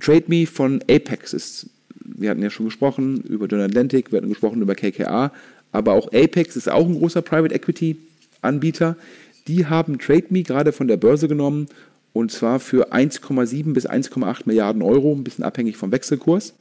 TradeMe 0.00 0.46
von 0.46 0.82
Apex. 0.82 1.32
Ist, 1.32 1.70
wir 2.04 2.30
hatten 2.30 2.42
ja 2.42 2.50
schon 2.50 2.66
gesprochen 2.66 3.22
über 3.22 3.46
John 3.46 3.60
Atlantic, 3.60 4.12
wir 4.12 4.18
hatten 4.18 4.28
gesprochen 4.28 4.62
über 4.62 4.74
KKA, 4.74 5.32
aber 5.72 5.92
auch 5.92 6.08
Apex 6.12 6.56
ist 6.56 6.68
auch 6.68 6.86
ein 6.86 6.94
großer 6.94 7.22
Private 7.22 7.54
Equity 7.54 7.96
Anbieter. 8.42 8.96
Die 9.48 9.66
haben 9.66 9.98
TradeMe 9.98 10.42
gerade 10.42 10.72
von 10.72 10.88
der 10.88 10.96
Börse 10.96 11.28
genommen 11.28 11.68
und 12.12 12.32
zwar 12.32 12.60
für 12.60 12.92
1,7 12.92 13.72
bis 13.72 13.88
1,8 13.88 14.42
Milliarden 14.44 14.82
Euro, 14.82 15.12
ein 15.14 15.24
bisschen 15.24 15.44
abhängig 15.44 15.76
vom 15.76 15.92
Wechselkurs. 15.92 16.54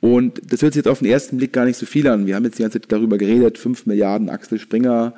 Und 0.00 0.40
das 0.52 0.62
hört 0.62 0.74
sich 0.74 0.80
jetzt 0.80 0.88
auf 0.88 0.98
den 0.98 1.08
ersten 1.08 1.38
Blick 1.38 1.52
gar 1.52 1.64
nicht 1.64 1.78
so 1.78 1.86
viel 1.86 2.06
an. 2.08 2.26
Wir 2.26 2.36
haben 2.36 2.44
jetzt 2.44 2.58
die 2.58 2.62
ganze 2.62 2.80
Zeit 2.80 2.92
darüber 2.92 3.16
geredet, 3.16 3.58
5 3.58 3.86
Milliarden 3.86 4.28
Axel 4.28 4.58
Springer, 4.58 5.14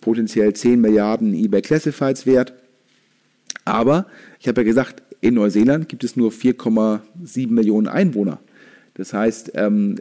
potenziell 0.00 0.54
10 0.54 0.80
Milliarden 0.80 1.34
eBay 1.34 1.62
Classifieds 1.62 2.26
wert. 2.26 2.52
Aber 3.72 4.06
ich 4.38 4.48
habe 4.48 4.60
ja 4.62 4.64
gesagt, 4.64 5.02
in 5.20 5.34
Neuseeland 5.34 5.88
gibt 5.88 6.04
es 6.04 6.16
nur 6.16 6.30
4,7 6.30 7.50
Millionen 7.50 7.88
Einwohner. 7.88 8.40
Das 8.94 9.12
heißt, 9.12 9.52
ähm, 9.54 9.96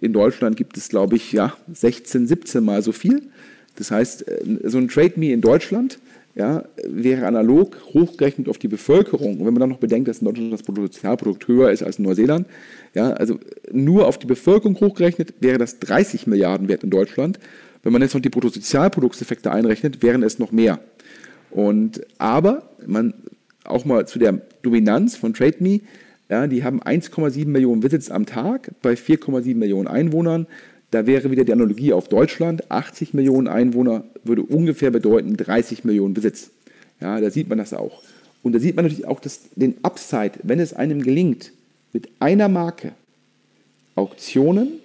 in 0.00 0.12
Deutschland 0.12 0.56
gibt 0.56 0.76
es, 0.76 0.88
glaube 0.88 1.16
ich, 1.16 1.32
ja, 1.32 1.54
16, 1.72 2.26
17 2.26 2.64
Mal 2.64 2.82
so 2.82 2.92
viel. 2.92 3.22
Das 3.76 3.90
heißt, 3.90 4.28
äh, 4.28 4.58
so 4.64 4.78
ein 4.78 4.88
Trade 4.88 5.14
Me 5.16 5.32
in 5.32 5.40
Deutschland 5.40 5.98
ja, 6.34 6.64
wäre 6.86 7.26
analog 7.26 7.76
hochgerechnet 7.92 8.48
auf 8.48 8.58
die 8.58 8.68
Bevölkerung. 8.68 9.38
Und 9.38 9.46
wenn 9.46 9.54
man 9.54 9.60
dann 9.60 9.70
noch 9.70 9.78
bedenkt, 9.78 10.08
dass 10.08 10.18
in 10.18 10.26
Deutschland 10.26 10.52
das 10.52 10.62
Bruttosozialprodukt 10.62 11.46
höher 11.46 11.70
ist 11.70 11.82
als 11.82 11.98
in 11.98 12.04
Neuseeland, 12.04 12.46
ja, 12.94 13.10
also 13.10 13.38
nur 13.70 14.06
auf 14.06 14.18
die 14.18 14.26
Bevölkerung 14.26 14.78
hochgerechnet 14.80 15.34
wäre 15.40 15.58
das 15.58 15.78
30 15.78 16.26
Milliarden 16.26 16.68
wert 16.68 16.84
in 16.84 16.90
Deutschland. 16.90 17.38
Wenn 17.82 17.92
man 17.92 18.00
jetzt 18.00 18.14
noch 18.14 18.22
die 18.22 18.30
Bruttosozialproduktseffekte 18.30 19.50
einrechnet, 19.50 20.02
wären 20.02 20.22
es 20.22 20.38
noch 20.38 20.52
mehr. 20.52 20.80
Und 21.52 22.02
aber 22.18 22.62
man 22.86 23.14
auch 23.64 23.84
mal 23.84 24.06
zu 24.06 24.18
der 24.18 24.40
Dominanz 24.62 25.16
von 25.16 25.34
TradeMe. 25.34 25.80
Ja, 26.28 26.46
die 26.46 26.64
haben 26.64 26.82
1,7 26.82 27.46
Millionen 27.46 27.82
Visits 27.82 28.10
am 28.10 28.26
Tag 28.26 28.70
bei 28.80 28.94
4,7 28.94 29.54
Millionen 29.54 29.86
Einwohnern. 29.86 30.46
Da 30.90 31.06
wäre 31.06 31.30
wieder 31.30 31.44
die 31.44 31.52
Analogie 31.52 31.92
auf 31.92 32.08
Deutschland. 32.08 32.70
80 32.70 33.14
Millionen 33.14 33.48
Einwohner 33.48 34.04
würde 34.24 34.42
ungefähr 34.42 34.90
bedeuten 34.90 35.36
30 35.36 35.84
Millionen 35.84 36.14
Besitz. 36.14 36.50
Ja, 37.00 37.20
da 37.20 37.30
sieht 37.30 37.48
man 37.48 37.58
das 37.58 37.74
auch. 37.74 38.02
Und 38.42 38.54
da 38.54 38.58
sieht 38.58 38.76
man 38.76 38.84
natürlich 38.84 39.06
auch 39.06 39.20
das, 39.20 39.40
den 39.54 39.76
Upside, 39.82 40.32
wenn 40.42 40.60
es 40.60 40.74
einem 40.74 41.02
gelingt, 41.02 41.52
mit 41.92 42.08
einer 42.18 42.48
Marke 42.48 42.92
Auktionen, 43.94 44.80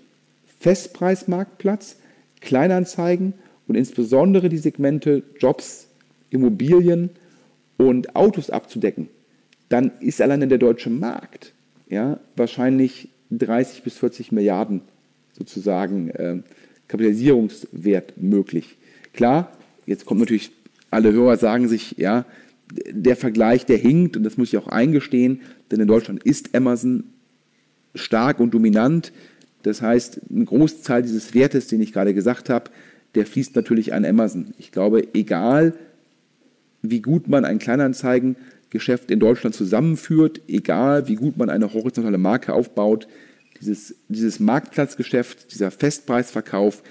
Festpreismarktplatz, 0.59 1.95
Kleinanzeigen 2.41 3.34
und 3.68 3.76
insbesondere 3.76 4.49
die 4.49 4.57
Segmente 4.57 5.24
Jobs, 5.39 5.86
Immobilien 6.30 7.09
und 7.78 8.15
Autos 8.15 8.49
abzudecken, 8.49 9.09
dann 9.69 9.91
ist 9.99 10.21
alleine 10.21 10.47
der 10.47 10.57
deutsche 10.57 10.89
Markt 10.89 11.53
ja, 11.89 12.19
wahrscheinlich 12.36 13.09
30 13.32 13.84
bis 13.84 13.97
40 13.97 14.32
Milliarden 14.32 14.82
sozusagen 15.34 16.09
äh, 16.11 16.38
Kapitalisierungswert 16.88 18.17
möglich. 18.17 18.78
Klar, 19.13 19.51
jetzt 19.86 20.05
kommt 20.05 20.19
natürlich, 20.19 20.51
alle 20.89 21.11
Hörer 21.11 21.38
sagen 21.38 21.67
sich, 21.67 21.95
ja, 21.97 22.25
der 22.71 23.15
Vergleich, 23.15 23.65
der 23.65 23.78
hinkt 23.78 24.17
und 24.17 24.23
das 24.23 24.38
muss 24.38 24.49
ich 24.49 24.57
auch 24.57 24.67
eingestehen, 24.67 25.41
denn 25.71 25.80
in 25.80 25.88
Deutschland 25.88 26.23
ist 26.23 26.53
Amazon 26.55 27.05
stark 27.95 28.39
und 28.39 28.53
dominant. 28.53 29.13
Das 29.63 29.82
heißt, 29.82 30.21
ein 30.30 30.45
Großteil 30.45 31.01
dieses 31.01 31.34
Wertes, 31.34 31.67
den 31.67 31.82
ich 31.82 31.93
gerade 31.93 32.13
gesagt 32.13 32.49
habe, 32.49 32.69
der 33.15 33.25
fließt 33.25 33.55
natürlich 33.55 33.93
an 33.93 34.05
Amazon. 34.05 34.53
Ich 34.57 34.71
glaube, 34.71 35.07
egal 35.13 35.73
wie 36.82 37.01
gut 37.01 37.28
man 37.28 37.45
ein 37.45 37.59
Kleinanzeigengeschäft 37.59 39.11
in 39.11 39.19
Deutschland 39.19 39.55
zusammenführt, 39.55 40.41
egal 40.47 41.07
wie 41.07 41.15
gut 41.15 41.38
man 41.38 41.49
eine 41.49 41.73
horizontale 41.73 42.17
Marke 42.17 42.53
aufbaut, 42.53 43.07
dieses, 43.59 43.95
dieses 44.07 44.39
Marktplatzgeschäft, 44.39 45.53
dieser 45.53 45.71
Festpreisverkauf, 45.71 46.84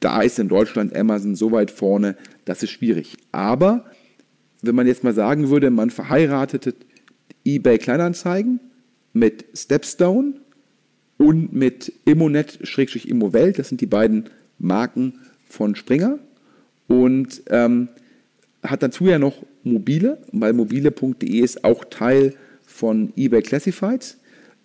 da 0.00 0.22
ist 0.22 0.38
in 0.38 0.48
Deutschland 0.48 0.96
Amazon 0.96 1.34
so 1.34 1.52
weit 1.52 1.70
vorne, 1.70 2.16
das 2.44 2.62
ist 2.62 2.70
schwierig. 2.70 3.16
Aber 3.32 3.84
wenn 4.62 4.74
man 4.74 4.86
jetzt 4.86 5.04
mal 5.04 5.14
sagen 5.14 5.50
würde, 5.50 5.70
man 5.70 5.90
verheiratet 5.90 6.74
eBay 7.44 7.78
Kleinanzeigen 7.78 8.60
mit 9.12 9.44
Stepstone 9.54 10.34
und 11.16 11.52
mit 11.52 11.92
Immonet-Immowelt, 12.04 13.58
das 13.58 13.68
sind 13.68 13.80
die 13.80 13.86
beiden 13.86 14.30
Marken 14.58 15.20
von 15.46 15.76
Springer 15.76 16.18
und 16.88 17.42
ähm, 17.48 17.88
hat 18.64 18.82
dazu 18.82 19.06
ja 19.06 19.18
noch 19.18 19.42
mobile, 19.62 20.18
weil 20.32 20.52
mobile.de 20.52 21.38
ist 21.40 21.64
auch 21.64 21.84
Teil 21.84 22.34
von 22.66 23.12
eBay 23.16 23.42
Classifieds. 23.42 24.18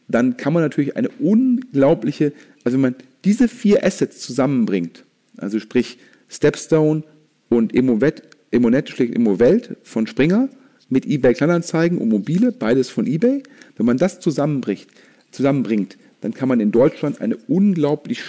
Dann 0.07 0.37
kann 0.37 0.53
man 0.53 0.63
natürlich 0.63 0.95
eine 0.95 1.09
unglaubliche, 1.19 2.33
also 2.63 2.75
wenn 2.75 2.81
man 2.81 2.95
diese 3.25 3.47
vier 3.47 3.83
Assets 3.83 4.19
zusammenbringt, 4.21 5.03
also 5.37 5.59
sprich 5.59 5.99
Stepstone 6.27 7.03
und 7.49 7.73
Immonet, 7.73 8.23
Immonet 8.51 8.89
schlägt 8.89 9.15
Immowelt 9.15 9.77
von 9.83 10.07
Springer 10.07 10.49
mit 10.89 11.05
eBay 11.05 11.33
Kleinanzeigen 11.33 11.99
und 11.99 12.09
mobile, 12.09 12.51
beides 12.51 12.89
von 12.89 13.05
eBay. 13.05 13.43
Wenn 13.75 13.85
man 13.85 13.97
das 13.97 14.19
zusammenbringt, 14.19 14.87
zusammenbringt 15.31 15.97
dann 16.21 16.33
kann 16.33 16.49
man 16.49 16.59
in 16.59 16.71
Deutschland 16.71 17.21
einen 17.21 17.37
unglaublich 17.47 18.23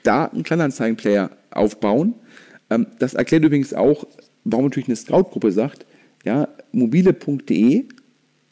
starken 0.00 0.42
Kleinanzeigenplayer 0.42 1.30
aufbauen. 1.50 2.14
Ähm, 2.70 2.86
das 2.98 3.14
erklärt 3.14 3.44
übrigens 3.44 3.74
auch, 3.74 4.06
warum 4.46 4.66
natürlich 4.66 4.88
eine 4.88 4.96
Scout-Gruppe 4.96 5.52
sagt, 5.52 5.86
ja, 6.24 6.48
mobile.de 6.72 7.84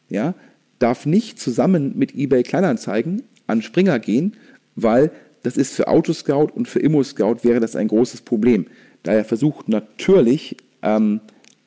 ja, 0.09 0.35
darf 0.79 1.05
nicht 1.05 1.39
zusammen 1.39 1.93
mit 1.97 2.15
eBay 2.15 2.43
Kleinanzeigen 2.43 3.23
an 3.47 3.61
Springer 3.61 3.99
gehen, 3.99 4.35
weil 4.75 5.11
das 5.43 5.57
ist 5.57 5.73
für 5.73 5.87
Autoscout 5.87 6.49
und 6.53 6.67
für 6.67 6.79
ImmoScout 6.79 7.43
wäre 7.43 7.59
das 7.59 7.75
ein 7.75 7.87
großes 7.87 8.21
Problem. 8.21 8.65
Daher 9.03 9.25
versucht 9.25 9.69
natürlich 9.69 10.57
ähm, 10.81 11.21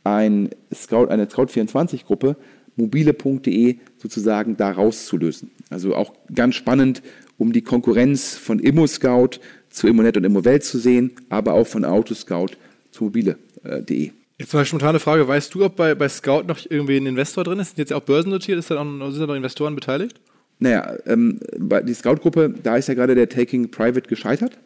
ein 0.05 0.51
Scout, 0.74 1.07
eine 1.09 1.26
Scout24-Gruppe 1.26 2.37
mobile.de 2.76 3.76
sozusagen 3.97 4.57
da 4.57 4.70
rauszulösen. 4.70 5.51
Also 5.70 5.95
auch 5.95 6.14
ganz 6.35 6.55
spannend, 6.55 7.03
um 7.37 7.53
die 7.53 7.62
Konkurrenz 7.62 8.37
von 8.37 8.59
ImmoScout 8.59 9.41
zu 9.70 9.87
Immonet 9.89 10.16
und 10.16 10.24
Immowelt 10.24 10.64
zu 10.64 10.79
sehen, 10.79 11.12
aber 11.29 11.55
auch 11.55 11.66
von 11.66 11.85
Autoscout 11.85 12.57
zu 12.91 13.05
mobile.de. 13.05 14.12
Jetzt 14.39 14.55
mal 14.55 14.64
spontane 14.64 15.01
Frage. 15.01 15.26
Weißt 15.26 15.53
du, 15.53 15.64
ob 15.64 15.74
bei, 15.74 15.97
bei 15.97 16.09
Scout 16.09 16.45
noch 16.47 16.59
irgendwie 16.68 16.97
ein 16.97 17.07
Investor 17.07 17.43
drin 17.43 17.59
ist? 17.59 17.70
Sind 17.70 17.78
jetzt 17.78 17.93
auch 17.93 18.03
börsennotiert? 18.03 18.59
Ist 18.59 18.70
da 18.70 18.80
auch, 18.80 19.11
sind 19.11 19.20
da 19.20 19.26
noch 19.26 19.34
Investoren 19.34 19.74
beteiligt? 19.74 20.20
Naja, 20.61 20.97
ähm, 21.07 21.41
die 21.57 21.95
Scout-Gruppe, 21.95 22.55
da 22.62 22.76
ist 22.76 22.89
ja 22.89 22.95
gerade 22.95 23.16
der 23.16 23.28
Taking 23.28 23.70
Private 23.70 24.09
gescheitert. 24.09 24.59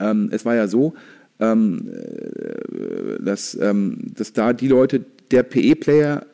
Ähm, 0.00 0.30
es 0.32 0.46
war 0.46 0.54
ja 0.54 0.66
so, 0.66 0.94
ähm, 1.40 1.90
äh, 1.92 3.22
dass, 3.22 3.54
ähm, 3.60 3.98
dass 4.14 4.32
da 4.32 4.54
die 4.54 4.68
Leute, 4.68 5.04
der 5.30 5.42
PE-Player, 5.42 6.24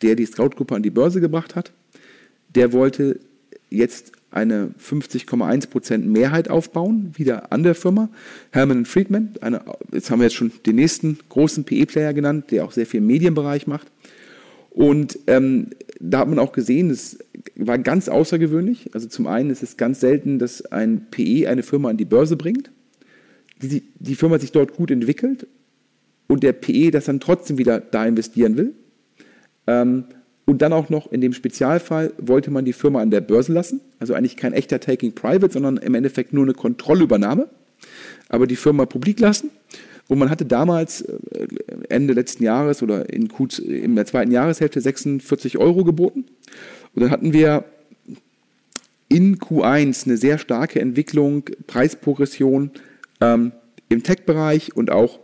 der 0.00 0.14
die 0.14 0.26
Scout-Gruppe 0.26 0.74
an 0.74 0.82
die 0.82 0.90
Börse 0.90 1.20
gebracht 1.20 1.56
hat, 1.56 1.72
der 2.54 2.72
wollte 2.72 3.20
jetzt 3.68 4.12
eine 4.34 4.70
50,1% 4.82 5.98
Mehrheit 5.98 6.50
aufbauen, 6.50 7.12
wieder 7.16 7.52
an 7.52 7.62
der 7.62 7.74
Firma. 7.74 8.08
Herman 8.50 8.84
Friedman, 8.84 9.34
eine, 9.40 9.62
jetzt 9.92 10.10
haben 10.10 10.18
wir 10.18 10.24
jetzt 10.24 10.34
schon 10.34 10.52
den 10.66 10.76
nächsten 10.76 11.18
großen 11.28 11.64
PE-Player 11.64 12.12
genannt, 12.12 12.50
der 12.50 12.64
auch 12.64 12.72
sehr 12.72 12.86
viel 12.86 12.98
im 12.98 13.06
Medienbereich 13.06 13.66
macht. 13.66 13.86
Und 14.70 15.20
ähm, 15.28 15.70
da 16.00 16.18
hat 16.18 16.28
man 16.28 16.40
auch 16.40 16.52
gesehen, 16.52 16.90
es 16.90 17.18
war 17.54 17.78
ganz 17.78 18.08
außergewöhnlich. 18.08 18.90
Also 18.92 19.06
zum 19.08 19.28
einen 19.28 19.50
ist 19.50 19.62
es 19.62 19.76
ganz 19.76 20.00
selten, 20.00 20.40
dass 20.40 20.66
ein 20.66 21.06
PE 21.12 21.48
eine 21.48 21.62
Firma 21.62 21.90
an 21.90 21.96
die 21.96 22.04
Börse 22.04 22.36
bringt, 22.36 22.72
die, 23.62 23.84
die 24.00 24.16
Firma 24.16 24.40
sich 24.40 24.50
dort 24.50 24.74
gut 24.74 24.90
entwickelt 24.90 25.46
und 26.26 26.42
der 26.42 26.52
PE 26.52 26.90
das 26.90 27.04
dann 27.04 27.20
trotzdem 27.20 27.56
wieder 27.56 27.78
da 27.78 28.04
investieren 28.04 28.56
will. 28.56 28.74
Ähm, 29.68 30.04
und 30.46 30.60
dann 30.60 30.72
auch 30.72 30.90
noch 30.90 31.10
in 31.10 31.20
dem 31.20 31.32
Spezialfall 31.32 32.12
wollte 32.18 32.50
man 32.50 32.64
die 32.64 32.72
Firma 32.72 33.00
an 33.00 33.10
der 33.10 33.20
Börse 33.20 33.52
lassen, 33.52 33.80
also 33.98 34.14
eigentlich 34.14 34.36
kein 34.36 34.52
echter 34.52 34.80
Taking 34.80 35.14
Private, 35.14 35.52
sondern 35.52 35.78
im 35.78 35.94
Endeffekt 35.94 36.32
nur 36.32 36.44
eine 36.44 36.54
Kontrollübernahme, 36.54 37.48
aber 38.28 38.46
die 38.46 38.56
Firma 38.56 38.86
publik 38.86 39.20
lassen. 39.20 39.50
Und 40.06 40.18
man 40.18 40.28
hatte 40.28 40.44
damals 40.44 41.00
äh, 41.00 41.16
Ende 41.88 42.12
letzten 42.12 42.44
Jahres 42.44 42.82
oder 42.82 43.10
in, 43.10 43.28
Q, 43.28 43.48
in 43.66 43.96
der 43.96 44.04
zweiten 44.04 44.32
Jahreshälfte 44.32 44.80
46 44.80 45.56
Euro 45.56 45.82
geboten. 45.82 46.26
Und 46.94 47.02
dann 47.02 47.10
hatten 47.10 47.32
wir 47.32 47.64
in 49.08 49.38
Q1 49.38 50.06
eine 50.06 50.16
sehr 50.16 50.38
starke 50.38 50.80
Entwicklung, 50.80 51.44
Preisprogression 51.66 52.70
ähm, 53.20 53.52
im 53.88 54.02
Tech-Bereich 54.02 54.76
und 54.76 54.90
auch 54.90 55.20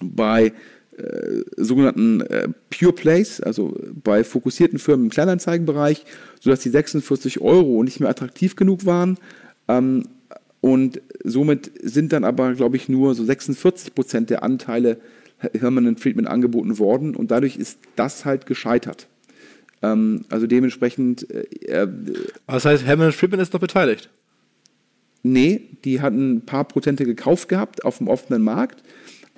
bei 0.00 0.52
äh, 0.98 1.44
sogenannten 1.56 2.20
äh, 2.22 2.48
Pure 2.70 2.92
Plays, 2.92 3.40
also 3.40 3.78
bei 4.02 4.24
fokussierten 4.24 4.78
Firmen 4.78 5.06
im 5.06 5.10
Kleinanzeigenbereich, 5.10 6.04
sodass 6.40 6.60
die 6.60 6.70
46 6.70 7.40
Euro 7.40 7.82
nicht 7.82 8.00
mehr 8.00 8.08
attraktiv 8.08 8.56
genug 8.56 8.84
waren. 8.86 9.18
Ähm, 9.68 10.04
und 10.60 11.00
somit 11.22 11.70
sind 11.82 12.12
dann 12.12 12.24
aber, 12.24 12.54
glaube 12.54 12.76
ich, 12.76 12.88
nur 12.88 13.14
so 13.14 13.24
46 13.24 13.94
Prozent 13.94 14.30
der 14.30 14.42
Anteile 14.42 14.98
Herman 15.38 15.96
Friedman 15.96 16.26
angeboten 16.26 16.78
worden 16.78 17.14
und 17.14 17.30
dadurch 17.30 17.56
ist 17.56 17.78
das 17.94 18.24
halt 18.24 18.46
gescheitert. 18.46 19.06
Ähm, 19.82 20.24
also 20.30 20.46
dementsprechend. 20.46 21.30
Äh, 21.30 21.86
das 22.46 22.64
heißt, 22.64 22.84
Herman 22.84 23.12
Friedman 23.12 23.40
ist 23.40 23.54
doch 23.54 23.60
beteiligt? 23.60 24.10
Nee, 25.22 25.62
die 25.84 26.00
hatten 26.00 26.36
ein 26.36 26.40
paar 26.42 26.64
Prozente 26.64 27.04
gekauft 27.04 27.48
gehabt 27.48 27.84
auf 27.84 27.98
dem 27.98 28.08
offenen 28.08 28.42
Markt 28.42 28.82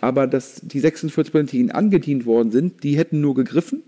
aber 0.01 0.27
dass 0.27 0.61
die 0.63 0.81
46 0.81 1.33
Prozent, 1.33 1.53
die 1.53 1.59
ihnen 1.59 1.71
angedient 1.71 2.27
worden 2.27 2.51
sind, 2.51 2.83
die 2.83 2.97
hätten 2.97 3.21
nur 3.21 3.35
gegriffen, 3.35 3.83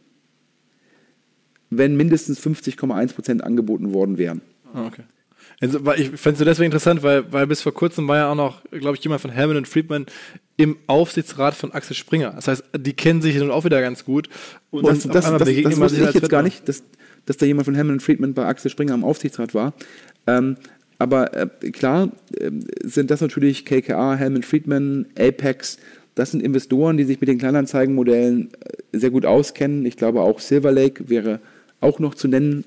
wenn 1.70 1.96
mindestens 1.96 2.40
50,1 2.40 3.14
Prozent 3.14 3.44
angeboten 3.44 3.92
worden 3.92 4.18
wären. 4.18 4.42
Ah, 4.74 4.86
okay. 4.86 5.02
Also, 5.60 5.78
ich 5.92 6.10
fände 6.10 6.40
es 6.40 6.44
deswegen 6.44 6.66
interessant, 6.66 7.02
weil, 7.02 7.30
weil 7.32 7.46
bis 7.46 7.62
vor 7.62 7.72
kurzem 7.72 8.08
war 8.08 8.16
ja 8.16 8.30
auch 8.30 8.34
noch, 8.34 8.62
glaube 8.70 8.96
ich, 8.96 9.04
jemand 9.04 9.20
von 9.20 9.30
Herman 9.30 9.56
und 9.56 9.68
Friedman 9.68 10.06
im 10.56 10.76
Aufsichtsrat 10.86 11.54
von 11.54 11.72
Axel 11.72 11.94
Springer. 11.94 12.32
Das 12.32 12.48
heißt, 12.48 12.64
die 12.76 12.92
kennen 12.92 13.22
sich 13.22 13.36
nun 13.36 13.50
auch 13.50 13.64
wieder 13.64 13.80
ganz 13.80 14.04
gut. 14.04 14.28
Und, 14.70 14.86
das, 14.86 15.04
das, 15.04 15.24
das, 15.24 15.38
das, 15.38 15.62
das 15.62 15.78
wusste 15.78 16.04
ich 16.04 16.14
jetzt 16.14 16.28
gar 16.28 16.42
nicht, 16.42 16.68
dass, 16.68 16.82
dass 17.26 17.36
da 17.36 17.46
jemand 17.46 17.66
von 17.66 17.74
Herman 17.74 17.94
und 17.94 18.02
Friedman 18.02 18.34
bei 18.34 18.44
Axel 18.44 18.70
Springer 18.70 18.94
im 18.94 19.04
Aufsichtsrat 19.04 19.54
war. 19.54 19.72
Ähm, 20.26 20.56
aber 20.98 21.34
äh, 21.36 21.70
klar 21.70 22.10
äh, 22.36 22.50
sind 22.84 23.10
das 23.10 23.20
natürlich 23.20 23.64
KKA, 23.64 24.14
Helmut 24.14 24.44
Friedman, 24.44 25.06
Apex, 25.18 25.78
das 26.14 26.30
sind 26.30 26.42
Investoren, 26.42 26.96
die 26.96 27.04
sich 27.04 27.20
mit 27.20 27.28
den 27.28 27.38
Kleinanzeigenmodellen 27.38 28.50
äh, 28.52 28.98
sehr 28.98 29.10
gut 29.10 29.24
auskennen. 29.24 29.86
Ich 29.86 29.96
glaube, 29.96 30.20
auch 30.20 30.40
Silver 30.40 30.72
Lake 30.72 31.08
wäre 31.08 31.40
auch 31.80 31.98
noch 31.98 32.14
zu 32.14 32.28
nennen, 32.28 32.64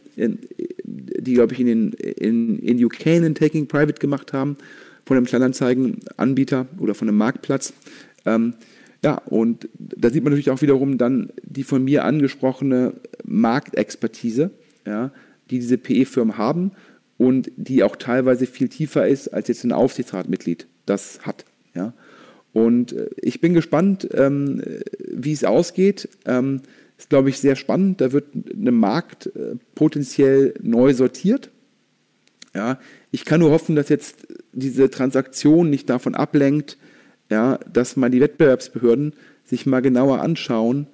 die, 0.83 1.33
glaube 1.33 1.53
ich, 1.53 1.59
in, 1.61 1.67
den, 1.67 1.93
in, 1.93 2.59
in 2.59 2.83
UK 2.83 3.07
einen 3.07 3.33
Taking 3.33 3.67
Private 3.67 3.99
gemacht 3.99 4.33
haben 4.33 4.57
von 5.05 5.15
einem 5.15 5.25
Kleinanzeigenanbieter 5.25 6.67
oder 6.79 6.95
von 6.95 7.07
einem 7.07 7.17
Marktplatz. 7.17 7.71
Ähm, 8.25 8.55
ja, 9.03 9.21
und 9.25 9.69
da 9.79 10.09
sieht 10.09 10.23
man 10.23 10.33
natürlich 10.33 10.49
auch 10.49 10.61
wiederum 10.61 10.97
dann 10.97 11.29
die 11.43 11.63
von 11.63 11.81
mir 11.81 12.03
angesprochene 12.03 12.93
Marktexpertise. 13.23 14.51
Ja, 14.85 15.11
die 15.49 15.59
diese 15.59 15.77
PE-Firmen 15.77 16.37
haben 16.37 16.71
und 17.17 17.51
die 17.55 17.83
auch 17.83 17.95
teilweise 17.95 18.45
viel 18.45 18.69
tiefer 18.69 19.07
ist, 19.07 19.29
als 19.29 19.47
jetzt 19.47 19.63
ein 19.63 19.71
Aufsichtsratmitglied 19.71 20.67
das 20.85 21.19
hat. 21.23 21.45
Ja? 21.73 21.93
Und 22.55 22.93
äh, 22.93 23.09
ich 23.17 23.41
bin 23.41 23.53
gespannt, 23.53 24.07
ähm, 24.13 24.61
wie 25.11 25.33
es 25.33 25.43
ausgeht. 25.43 26.07
Ähm, 26.25 26.61
ist, 26.97 27.09
glaube 27.09 27.27
ich, 27.27 27.39
sehr 27.39 27.57
spannend. 27.57 27.99
Da 27.99 28.13
wird 28.13 28.33
ein 28.33 28.73
Markt 28.73 29.27
äh, 29.27 29.57
potenziell 29.75 30.53
neu 30.61 30.93
sortiert. 30.93 31.51
Ja, 32.53 32.79
ich 33.11 33.25
kann 33.25 33.41
nur 33.41 33.51
hoffen, 33.51 33.75
dass 33.75 33.89
jetzt 33.89 34.27
diese 34.53 34.89
Transaktion 34.89 35.69
nicht 35.69 35.89
davon 35.89 36.15
ablenkt, 36.15 36.77
ja, 37.29 37.57
dass 37.71 37.97
mal 37.97 38.09
die 38.09 38.21
Wettbewerbsbehörden 38.21 39.13
sich 39.43 39.65
mal 39.65 39.81
genauer 39.81 40.21
anschauen, 40.21 40.87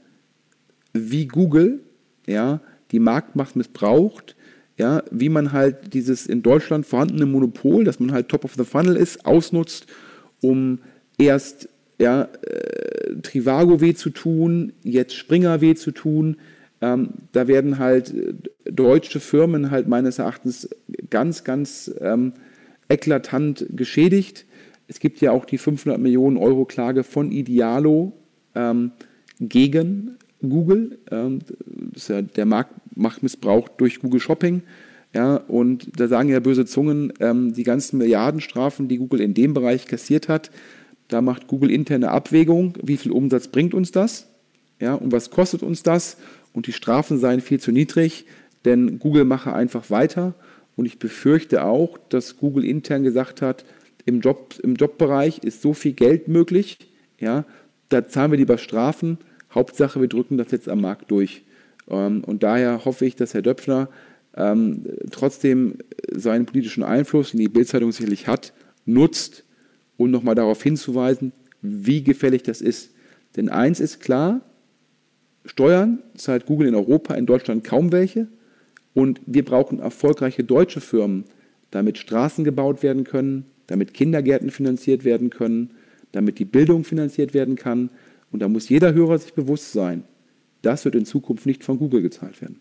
wie 0.93 1.27
Google 1.27 1.83
ja, 2.25 2.61
die 2.91 2.99
Marktmacht 2.99 3.55
missbraucht, 3.55 4.35
ja, 4.77 5.03
wie 5.11 5.29
man 5.29 5.51
halt 5.51 5.93
dieses 5.93 6.25
in 6.25 6.41
Deutschland 6.41 6.87
vorhandene 6.87 7.27
Monopol, 7.27 7.83
dass 7.83 7.99
man 7.99 8.11
halt 8.11 8.29
Top 8.29 8.45
of 8.45 8.55
the 8.57 8.63
Funnel 8.63 8.95
ist, 8.95 9.27
ausnutzt, 9.27 9.85
um 10.41 10.79
erst 11.17 11.69
ja, 11.99 12.23
äh, 12.41 13.15
Trivago 13.21 13.79
weh 13.79 13.93
zu 13.93 14.09
tun, 14.09 14.73
jetzt 14.83 15.15
Springer 15.15 15.61
weh 15.61 15.75
zu 15.75 15.91
tun. 15.91 16.37
Ähm, 16.81 17.09
da 17.31 17.47
werden 17.47 17.77
halt 17.77 18.13
äh, 18.13 18.33
deutsche 18.71 19.19
Firmen 19.19 19.69
halt 19.69 19.87
meines 19.87 20.17
Erachtens 20.17 20.69
ganz, 21.09 21.43
ganz 21.43 21.91
ähm, 22.01 22.33
eklatant 22.89 23.67
geschädigt. 23.69 24.45
Es 24.87 24.99
gibt 24.99 25.21
ja 25.21 25.31
auch 25.31 25.45
die 25.45 25.59
500 25.59 25.99
Millionen 25.99 26.37
Euro 26.37 26.65
Klage 26.65 27.03
von 27.03 27.31
Idealo 27.31 28.13
ähm, 28.55 28.91
gegen 29.39 30.17
Google. 30.41 30.97
Ähm, 31.11 31.39
ja 32.07 32.21
der 32.21 32.45
Marktmissbrauch 32.45 33.69
durch 33.69 33.99
Google 33.99 34.19
Shopping. 34.19 34.63
Ja, 35.13 35.35
und 35.35 35.99
da 35.99 36.07
sagen 36.07 36.29
ja 36.29 36.39
böse 36.39 36.65
Zungen, 36.65 37.11
ähm, 37.19 37.53
die 37.53 37.63
ganzen 37.63 37.97
Milliardenstrafen, 37.97 38.87
die 38.87 38.97
Google 38.97 39.19
in 39.19 39.33
dem 39.33 39.53
Bereich 39.53 39.85
kassiert 39.85 40.29
hat, 40.29 40.51
da 41.11 41.21
macht 41.21 41.47
Google 41.47 41.71
interne 41.71 42.09
Abwägung, 42.09 42.73
wie 42.81 42.97
viel 42.97 43.11
Umsatz 43.11 43.49
bringt 43.49 43.73
uns 43.73 43.91
das? 43.91 44.27
Ja, 44.79 44.95
und 44.95 45.11
was 45.11 45.29
kostet 45.29 45.61
uns 45.61 45.83
das? 45.83 46.17
Und 46.53 46.67
die 46.67 46.73
Strafen 46.73 47.19
seien 47.19 47.41
viel 47.41 47.59
zu 47.59 47.71
niedrig, 47.71 48.25
denn 48.65 48.97
Google 48.97 49.25
mache 49.25 49.53
einfach 49.53 49.89
weiter. 49.89 50.33
Und 50.75 50.85
ich 50.85 50.99
befürchte 50.99 51.65
auch, 51.65 51.97
dass 52.09 52.37
Google 52.37 52.63
intern 52.63 53.03
gesagt 53.03 53.41
hat, 53.41 53.65
im, 54.05 54.21
Job, 54.21 54.55
im 54.63 54.75
Jobbereich 54.75 55.39
ist 55.39 55.61
so 55.61 55.73
viel 55.73 55.91
Geld 55.93 56.27
möglich, 56.27 56.77
ja, 57.19 57.45
da 57.89 58.07
zahlen 58.07 58.31
wir 58.31 58.39
lieber 58.39 58.57
Strafen, 58.57 59.17
Hauptsache 59.53 59.99
wir 59.99 60.07
drücken 60.07 60.37
das 60.37 60.51
jetzt 60.51 60.69
am 60.69 60.81
Markt 60.81 61.11
durch. 61.11 61.43
Ähm, 61.89 62.23
und 62.23 62.41
daher 62.41 62.85
hoffe 62.85 63.05
ich, 63.05 63.17
dass 63.17 63.33
Herr 63.33 63.41
Döpfner 63.41 63.89
ähm, 64.35 64.83
trotzdem 65.11 65.75
seinen 66.09 66.45
politischen 66.45 66.83
Einfluss, 66.83 67.31
den 67.31 67.41
die 67.41 67.49
Bildzeitung 67.49 67.91
sicherlich 67.91 68.27
hat, 68.27 68.53
nutzt, 68.85 69.43
um 70.01 70.11
nochmal 70.11 70.35
darauf 70.35 70.61
hinzuweisen, 70.61 71.31
wie 71.61 72.03
gefährlich 72.03 72.43
das 72.43 72.61
ist. 72.61 72.91
Denn 73.35 73.49
eins 73.49 73.79
ist 73.79 73.99
klar, 73.99 74.41
Steuern 75.45 75.99
zahlt 76.15 76.45
Google 76.45 76.67
in 76.67 76.75
Europa, 76.75 77.15
in 77.15 77.25
Deutschland 77.25 77.63
kaum 77.63 77.91
welche. 77.91 78.27
Und 78.93 79.21
wir 79.25 79.45
brauchen 79.45 79.79
erfolgreiche 79.79 80.43
deutsche 80.43 80.81
Firmen, 80.81 81.25
damit 81.71 81.97
Straßen 81.97 82.43
gebaut 82.43 82.83
werden 82.83 83.03
können, 83.03 83.45
damit 83.67 83.93
Kindergärten 83.93 84.49
finanziert 84.49 85.05
werden 85.05 85.29
können, 85.29 85.71
damit 86.11 86.39
die 86.39 86.45
Bildung 86.45 86.83
finanziert 86.83 87.33
werden 87.33 87.55
kann. 87.55 87.89
Und 88.31 88.41
da 88.41 88.49
muss 88.49 88.69
jeder 88.69 88.93
Hörer 88.93 89.17
sich 89.17 89.33
bewusst 89.33 89.71
sein, 89.71 90.03
das 90.61 90.85
wird 90.85 90.95
in 90.95 91.05
Zukunft 91.05 91.45
nicht 91.45 91.63
von 91.63 91.79
Google 91.79 92.01
gezahlt 92.01 92.41
werden. 92.41 92.60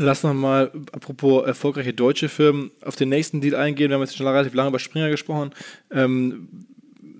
Lass 0.00 0.22
noch 0.22 0.32
mal, 0.32 0.70
apropos 0.92 1.44
erfolgreiche 1.44 1.92
deutsche 1.92 2.28
Firmen, 2.28 2.70
auf 2.84 2.94
den 2.94 3.08
nächsten 3.08 3.40
Deal 3.40 3.56
eingehen. 3.56 3.90
Wir 3.90 3.96
haben 3.96 4.02
jetzt 4.02 4.16
schon 4.16 4.28
relativ 4.28 4.54
lange 4.54 4.68
über 4.68 4.78
Springer 4.78 5.10
gesprochen. 5.10 5.50
Ähm, 5.90 6.48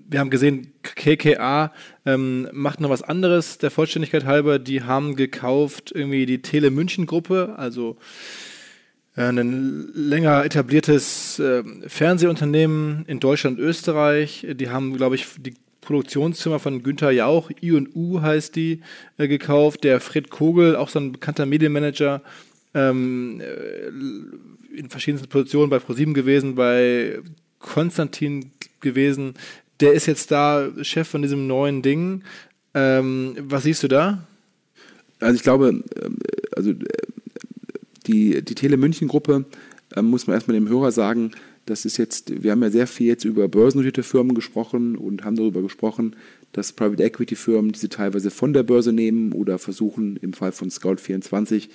wir 0.09 0.21
haben 0.21 0.29
gesehen, 0.29 0.71
KKA 0.81 1.73
ähm, 2.05 2.47
macht 2.53 2.79
noch 2.79 2.89
was 2.89 3.01
anderes, 3.01 3.57
der 3.57 3.69
Vollständigkeit 3.69 4.23
halber. 4.23 4.59
Die 4.59 4.81
haben 4.83 5.17
gekauft 5.17 5.91
irgendwie 5.93 6.25
die 6.25 6.41
Tele 6.41 6.71
München 6.71 7.05
Gruppe, 7.05 7.55
also 7.57 7.97
äh, 9.17 9.23
ein 9.23 9.89
länger 9.93 10.45
etabliertes 10.45 11.37
äh, 11.39 11.63
Fernsehunternehmen 11.85 13.03
in 13.07 13.19
Deutschland 13.19 13.59
und 13.59 13.65
Österreich. 13.65 14.47
Die 14.51 14.69
haben, 14.69 14.95
glaube 14.95 15.15
ich, 15.15 15.25
die 15.37 15.53
Produktionszimmer 15.81 16.59
von 16.59 16.81
Günther 16.81 17.11
Jauch, 17.11 17.51
I&U 17.61 18.21
heißt 18.21 18.55
die, 18.55 18.79
äh, 19.17 19.27
gekauft. 19.27 19.83
Der 19.83 19.99
Fred 19.99 20.29
Kogel, 20.29 20.77
auch 20.77 20.87
so 20.87 20.99
ein 20.99 21.11
bekannter 21.11 21.45
Medienmanager, 21.45 22.21
ähm, 22.73 23.41
äh, 23.41 24.77
in 24.77 24.89
verschiedensten 24.89 25.29
Positionen 25.29 25.69
bei 25.69 25.79
ProSieben 25.79 26.13
gewesen, 26.13 26.55
bei 26.55 27.19
Konstantin 27.59 28.51
gewesen. 28.79 29.33
Der 29.79 29.93
ist 29.93 30.05
jetzt 30.05 30.31
da 30.31 30.69
Chef 30.81 31.07
von 31.07 31.21
diesem 31.21 31.47
neuen 31.47 31.81
Ding. 31.81 32.23
Ähm, 32.73 33.35
was 33.41 33.63
siehst 33.63 33.83
du 33.83 33.87
da? 33.87 34.27
Also 35.19 35.35
ich 35.35 35.43
glaube, 35.43 35.83
ähm, 36.01 36.17
also 36.55 36.71
äh, 36.71 36.75
die, 38.07 38.41
die 38.41 38.55
Tele 38.55 38.77
München 38.77 39.07
Gruppe, 39.07 39.45
äh, 39.95 40.01
muss 40.01 40.27
man 40.27 40.35
erstmal 40.35 40.55
dem 40.55 40.69
Hörer 40.69 40.91
sagen, 40.91 41.31
das 41.65 41.85
ist 41.85 41.97
jetzt, 41.97 42.43
wir 42.43 42.51
haben 42.51 42.63
ja 42.63 42.71
sehr 42.71 42.87
viel 42.87 43.07
jetzt 43.07 43.25
über 43.25 43.47
börsennotierte 43.47 44.03
Firmen 44.03 44.33
gesprochen 44.33 44.95
und 44.95 45.23
haben 45.23 45.35
darüber 45.35 45.61
gesprochen, 45.61 46.15
dass 46.51 46.73
Private 46.73 47.03
Equity 47.03 47.35
Firmen 47.35 47.71
diese 47.71 47.89
teilweise 47.89 48.31
von 48.31 48.53
der 48.53 48.63
Börse 48.63 48.91
nehmen 48.91 49.33
oder 49.33 49.59
versuchen 49.59 50.17
im 50.17 50.33
Fall 50.33 50.51
von 50.51 50.69
Scout24 50.69 51.69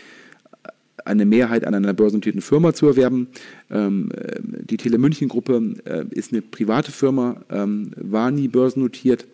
eine 1.04 1.26
Mehrheit 1.26 1.66
an 1.66 1.74
einer 1.74 1.92
börsennotierten 1.92 2.40
Firma 2.40 2.72
zu 2.72 2.86
erwerben. 2.86 3.28
Ähm, 3.70 4.10
die 4.42 4.76
Tele 4.76 4.98
München 4.98 5.28
Gruppe 5.28 5.74
äh, 5.84 6.04
ist 6.10 6.32
eine 6.32 6.42
private 6.42 6.92
Firma, 6.92 7.42
ähm, 7.50 7.90
war 7.96 8.30
nie 8.30 8.48
börsennotiert, 8.48 9.26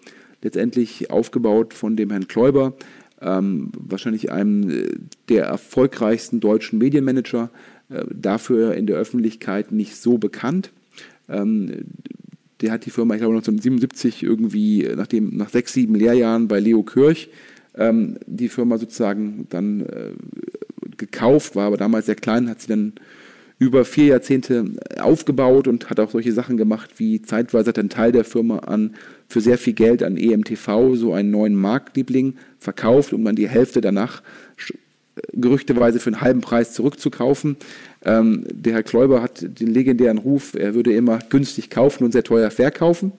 letztendlich 0.42 1.10
aufgebaut 1.10 1.74
von 1.74 1.96
dem 1.96 2.10
Herrn 2.10 2.28
Kläuber, 2.28 2.74
ähm, 3.20 3.70
wahrscheinlich 3.78 4.32
einem 4.32 4.70
äh, 4.70 4.88
der 5.28 5.44
erfolgreichsten 5.44 6.40
deutschen 6.40 6.78
Medienmanager, 6.78 7.50
äh, 7.90 8.04
dafür 8.12 8.74
in 8.74 8.86
der 8.86 8.96
Öffentlichkeit 8.96 9.72
nicht 9.72 9.96
so 9.96 10.18
bekannt. 10.18 10.70
Ähm, 11.28 11.84
der 12.60 12.72
hat 12.72 12.84
die 12.86 12.90
Firma, 12.90 13.14
ich 13.14 13.20
glaube 13.20 13.34
1977 13.34 14.22
irgendwie, 14.22 14.88
nachdem, 14.96 15.36
nach 15.36 15.48
sechs, 15.48 15.72
sieben 15.72 15.94
Lehrjahren 15.94 16.48
bei 16.48 16.60
Leo 16.60 16.82
Kirch, 16.82 17.30
ähm, 17.74 18.18
die 18.26 18.48
Firma 18.48 18.78
sozusagen 18.78 19.46
dann 19.50 19.80
äh, 19.80 20.12
gekauft, 21.00 21.56
war 21.56 21.66
aber 21.66 21.76
damals 21.76 22.06
sehr 22.06 22.14
klein, 22.14 22.48
hat 22.48 22.60
sie 22.60 22.68
dann 22.68 22.92
über 23.58 23.84
vier 23.84 24.06
Jahrzehnte 24.06 24.64
aufgebaut 25.00 25.68
und 25.68 25.90
hat 25.90 26.00
auch 26.00 26.10
solche 26.10 26.32
Sachen 26.32 26.56
gemacht, 26.56 26.92
wie 26.96 27.20
zeitweise 27.20 27.68
hat 27.68 27.78
ein 27.78 27.90
Teil 27.90 28.12
der 28.12 28.24
Firma 28.24 28.60
an 28.60 28.94
für 29.28 29.40
sehr 29.40 29.58
viel 29.58 29.74
Geld 29.74 30.02
an 30.02 30.16
EMTV 30.16 30.94
so 30.94 31.12
einen 31.12 31.30
neuen 31.30 31.54
Marktliebling 31.54 32.36
verkauft, 32.58 33.12
um 33.12 33.24
dann 33.24 33.36
die 33.36 33.48
Hälfte 33.48 33.80
danach 33.82 34.22
gerüchteweise 35.32 36.00
für 36.00 36.08
einen 36.08 36.20
halben 36.20 36.40
Preis 36.40 36.72
zurückzukaufen. 36.72 37.56
Ähm, 38.04 38.44
der 38.50 38.74
Herr 38.74 38.82
Kläuber 38.82 39.22
hat 39.22 39.42
den 39.42 39.68
legendären 39.68 40.18
Ruf, 40.18 40.54
er 40.54 40.74
würde 40.74 40.94
immer 40.94 41.18
günstig 41.28 41.70
kaufen 41.70 42.04
und 42.04 42.12
sehr 42.12 42.24
teuer 42.24 42.50
verkaufen. 42.50 43.12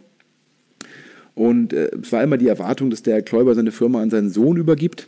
Und 1.36 1.74
äh, 1.74 1.92
es 2.02 2.12
war 2.12 2.24
immer 2.24 2.38
die 2.38 2.48
Erwartung, 2.48 2.90
dass 2.90 3.04
der 3.04 3.16
Herr 3.16 3.22
Kläuber 3.22 3.56
seine 3.56 3.72
Firma 3.72 4.02
an 4.02 4.10
seinen 4.10 4.30
Sohn 4.30 4.58
übergibt. 4.58 5.08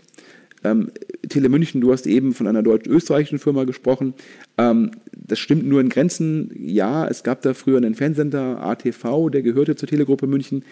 Ähm, 0.63 0.91
Tele 1.29 1.49
München, 1.49 1.81
du 1.81 1.91
hast 1.91 2.07
eben 2.07 2.33
von 2.33 2.47
einer 2.47 2.63
deutsch-österreichischen 2.63 3.39
Firma 3.39 3.63
gesprochen. 3.63 4.13
Ähm, 4.57 4.91
das 5.11 5.39
stimmt 5.39 5.65
nur 5.65 5.81
in 5.81 5.89
Grenzen. 5.89 6.51
Ja, 6.57 7.07
es 7.07 7.23
gab 7.23 7.41
da 7.41 7.53
früher 7.53 7.77
einen 7.77 7.95
Fernsender, 7.95 8.61
ATV, 8.61 9.29
der 9.29 9.41
gehörte 9.41 9.75
zur 9.75 9.89
Telegruppe 9.89 10.27
München. 10.27 10.63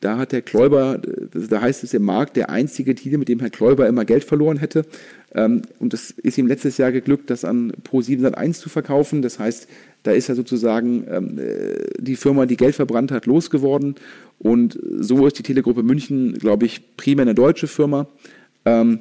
Da 0.00 0.16
hat 0.16 0.32
Herr 0.32 0.40
Kläuber, 0.40 0.98
da 1.34 1.60
heißt 1.60 1.84
es 1.84 1.92
im 1.92 2.02
Markt, 2.02 2.36
der 2.36 2.48
einzige 2.48 2.94
Titel, 2.94 3.18
mit 3.18 3.28
dem 3.28 3.38
Herr 3.40 3.50
Kläuber 3.50 3.86
immer 3.86 4.06
Geld 4.06 4.24
verloren 4.24 4.56
hätte. 4.56 4.86
Ähm, 5.34 5.62
und 5.78 5.92
das 5.92 6.10
ist 6.10 6.38
ihm 6.38 6.46
letztes 6.46 6.78
Jahr 6.78 6.90
geglückt, 6.90 7.28
das 7.28 7.44
an 7.44 7.72
Pro701 7.86 8.54
zu 8.54 8.70
verkaufen. 8.70 9.20
Das 9.20 9.38
heißt, 9.38 9.68
da 10.02 10.12
ist 10.12 10.30
er 10.30 10.36
sozusagen 10.36 11.04
ähm, 11.06 11.38
äh, 11.38 11.84
die 11.98 12.16
Firma, 12.16 12.46
die 12.46 12.56
Geld 12.56 12.76
verbrannt 12.76 13.12
hat, 13.12 13.26
losgeworden. 13.26 13.96
Und 14.38 14.78
so 15.00 15.26
ist 15.26 15.38
die 15.38 15.42
Telegruppe 15.42 15.82
München, 15.82 16.38
glaube 16.38 16.64
ich, 16.64 16.96
primär 16.96 17.24
eine 17.24 17.34
deutsche 17.34 17.66
Firma. 17.66 18.08
Ähm, 18.64 19.00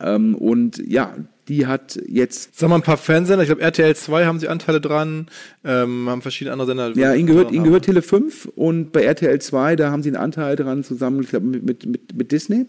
ähm, 0.00 0.34
und 0.34 0.78
ja, 0.78 1.14
die 1.48 1.66
hat 1.66 2.00
jetzt. 2.06 2.58
Sag 2.58 2.68
mal 2.70 2.76
ein 2.76 2.82
paar 2.82 2.96
Fernsehsender, 2.96 3.42
ich 3.42 3.48
glaube 3.48 3.62
RTL 3.62 3.94
2 3.94 4.24
haben 4.24 4.38
sie 4.38 4.48
Anteile 4.48 4.80
dran, 4.80 5.26
ähm, 5.64 6.08
haben 6.08 6.22
verschiedene 6.22 6.52
andere 6.52 6.66
Sender. 6.66 6.92
Ja, 6.96 7.14
ihnen 7.14 7.26
gehört, 7.26 7.52
ihnen 7.52 7.64
gehört 7.64 7.84
Tele 7.84 8.02
5 8.02 8.46
und 8.54 8.92
bei 8.92 9.02
RTL 9.02 9.40
2, 9.40 9.76
da 9.76 9.90
haben 9.90 10.02
sie 10.02 10.10
einen 10.10 10.16
Anteil 10.16 10.56
dran 10.56 10.84
zusammen, 10.84 11.22
ich 11.22 11.30
glaube, 11.30 11.46
mit, 11.46 11.64
mit, 11.64 11.86
mit, 11.86 12.14
mit 12.14 12.32
Disney. 12.32 12.66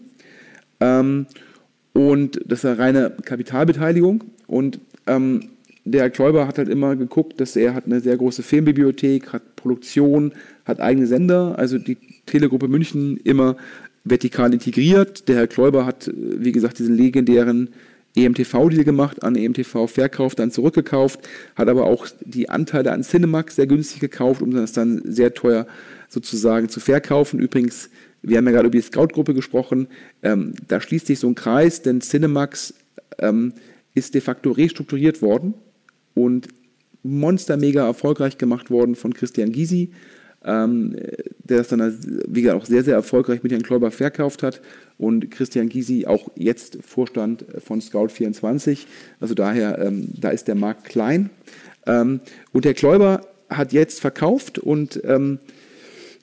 Ähm, 0.80 1.26
und 1.92 2.40
das 2.46 2.60
ist 2.60 2.64
eine 2.64 2.78
reine 2.78 3.12
Kapitalbeteiligung. 3.24 4.24
Und 4.46 4.80
ähm, 5.06 5.50
der 5.84 6.10
Kläuber 6.10 6.46
hat 6.46 6.58
halt 6.58 6.68
immer 6.68 6.96
geguckt, 6.96 7.40
dass 7.40 7.56
er 7.56 7.74
hat 7.74 7.86
eine 7.86 8.00
sehr 8.00 8.16
große 8.16 8.42
Filmbibliothek, 8.42 9.32
hat 9.32 9.56
Produktion, 9.56 10.32
hat 10.64 10.80
eigene 10.80 11.06
Sender, 11.06 11.58
also 11.58 11.78
die 11.78 11.98
Telegruppe 12.26 12.68
München 12.68 13.16
immer 13.18 13.56
vertikal 14.04 14.52
integriert. 14.52 15.28
Der 15.28 15.36
Herr 15.36 15.46
Kläuber 15.46 15.86
hat, 15.86 16.10
wie 16.14 16.52
gesagt, 16.52 16.78
diesen 16.78 16.96
legendären 16.96 17.70
EMTV-Deal 18.14 18.84
gemacht, 18.84 19.22
an 19.22 19.36
EMTV 19.36 19.86
verkauft, 19.86 20.38
dann 20.38 20.50
zurückgekauft, 20.50 21.20
hat 21.56 21.68
aber 21.68 21.84
auch 21.84 22.06
die 22.20 22.50
Anteile 22.50 22.92
an 22.92 23.02
Cinemax 23.02 23.56
sehr 23.56 23.66
günstig 23.66 24.00
gekauft, 24.00 24.42
um 24.42 24.50
das 24.50 24.72
dann 24.72 25.00
sehr 25.04 25.32
teuer 25.32 25.66
sozusagen 26.08 26.68
zu 26.68 26.80
verkaufen. 26.80 27.40
Übrigens, 27.40 27.88
wir 28.20 28.36
haben 28.36 28.44
ja 28.46 28.52
gerade 28.52 28.66
über 28.66 28.76
die 28.76 28.82
Scout-Gruppe 28.82 29.34
gesprochen, 29.34 29.88
ähm, 30.22 30.52
da 30.68 30.80
schließt 30.80 31.06
sich 31.06 31.18
so 31.18 31.28
ein 31.28 31.34
Kreis, 31.34 31.82
denn 31.82 32.02
Cinemax 32.02 32.74
ähm, 33.18 33.54
ist 33.94 34.14
de 34.14 34.20
facto 34.20 34.50
restrukturiert 34.50 35.22
worden 35.22 35.54
und 36.14 36.48
monster 37.02 37.56
mega 37.56 37.86
erfolgreich 37.86 38.38
gemacht 38.38 38.70
worden 38.70 38.94
von 38.94 39.14
Christian 39.14 39.52
Gysi 39.52 39.90
ähm, 40.44 40.96
der 41.44 41.58
das 41.58 41.68
dann, 41.68 41.98
wie 42.28 42.42
gesagt, 42.42 42.60
auch 42.60 42.66
sehr, 42.66 42.84
sehr 42.84 42.94
erfolgreich 42.94 43.42
mit 43.42 43.52
Herrn 43.52 43.62
Kläuber 43.62 43.90
verkauft 43.90 44.42
hat. 44.42 44.60
Und 44.98 45.30
Christian 45.30 45.68
Gysi 45.68 46.06
auch 46.06 46.30
jetzt 46.36 46.78
Vorstand 46.82 47.44
von 47.64 47.80
Scout24. 47.80 48.86
Also 49.20 49.34
daher, 49.34 49.78
ähm, 49.78 50.08
da 50.14 50.30
ist 50.30 50.48
der 50.48 50.54
Markt 50.54 50.84
klein. 50.84 51.30
Ähm, 51.86 52.20
und 52.52 52.64
Herr 52.64 52.74
Kläuber 52.74 53.22
hat 53.48 53.72
jetzt 53.72 54.00
verkauft 54.00 54.58
und 54.58 55.00
ähm, 55.04 55.38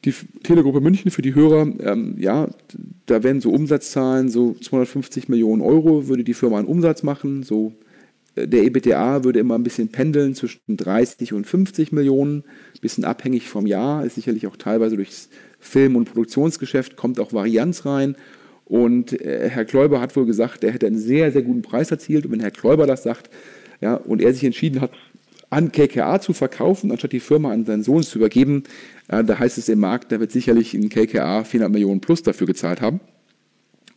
die 0.06 0.14
Telegruppe 0.44 0.80
München 0.80 1.12
für 1.12 1.22
die 1.22 1.36
Hörer, 1.36 1.68
ähm, 1.82 2.16
ja, 2.18 2.48
da 3.06 3.22
werden 3.24 3.42
so 3.42 3.52
Umsatzzahlen, 3.52 4.30
so 4.30 4.54
250 4.54 5.28
Millionen 5.28 5.62
Euro 5.62 6.08
würde 6.08 6.24
die 6.24 6.34
Firma 6.34 6.58
einen 6.58 6.68
Umsatz 6.68 7.04
machen, 7.04 7.44
so 7.44 7.74
der 8.48 8.64
EBTA 8.64 9.24
würde 9.24 9.40
immer 9.40 9.56
ein 9.56 9.64
bisschen 9.64 9.90
pendeln 9.90 10.36
zwischen 10.36 10.78
30 10.78 11.34
und 11.34 11.46
50 11.46 11.92
Millionen, 11.92 12.40
ein 12.40 12.82
bisschen 12.82 13.06
abhängig 13.06 13.50
vom 13.50 13.66
Jahr, 13.66 14.06
ist 14.06 14.16
sicherlich 14.16 14.48
auch 14.48 14.58
teilweise 14.58 14.96
durchs 14.96 15.30
Film- 15.60 15.96
und 15.96 16.06
Produktionsgeschäft, 16.06 16.96
kommt 16.96 17.20
auch 17.20 17.34
Varianz 17.34 17.86
rein. 17.86 18.16
Und 18.66 19.20
äh, 19.20 19.50
Herr 19.50 19.66
Kläuber 19.66 20.00
hat 20.00 20.16
wohl 20.16 20.26
gesagt, 20.26 20.64
er 20.64 20.72
hätte 20.72 20.88
einen 20.88 21.00
sehr, 21.00 21.32
sehr 21.32 21.42
guten 21.42 21.64
Preis 21.64 21.92
erzielt. 21.92 22.26
Und 22.26 22.34
wenn 22.34 22.40
Herr 22.40 22.52
Kläuber 22.52 22.86
das 22.86 23.04
sagt, 23.04 23.30
ja, 23.82 23.96
und 23.96 24.22
er 24.22 24.34
sich 24.34 24.44
entschieden 24.44 24.82
hat, 24.82 24.92
an 25.50 25.72
KKA 25.72 26.22
zu 26.22 26.34
verkaufen, 26.34 26.92
anstatt 26.92 27.12
die 27.12 27.20
Firma 27.20 27.52
an 27.52 27.66
seinen 27.66 27.84
Sohn 27.84 28.04
zu 28.04 28.20
übergeben, 28.20 28.64
äh, 29.08 29.24
da 29.24 29.40
heißt 29.40 29.58
es 29.58 29.70
im 29.70 29.80
Markt, 29.80 30.12
da 30.12 30.20
wird 30.20 30.32
sicherlich 30.32 30.76
in 30.76 30.90
KKA 30.90 31.44
400 31.44 31.72
Millionen 31.72 32.02
plus 32.02 32.22
dafür 32.22 32.46
gezahlt 32.46 32.82
haben. 32.82 33.00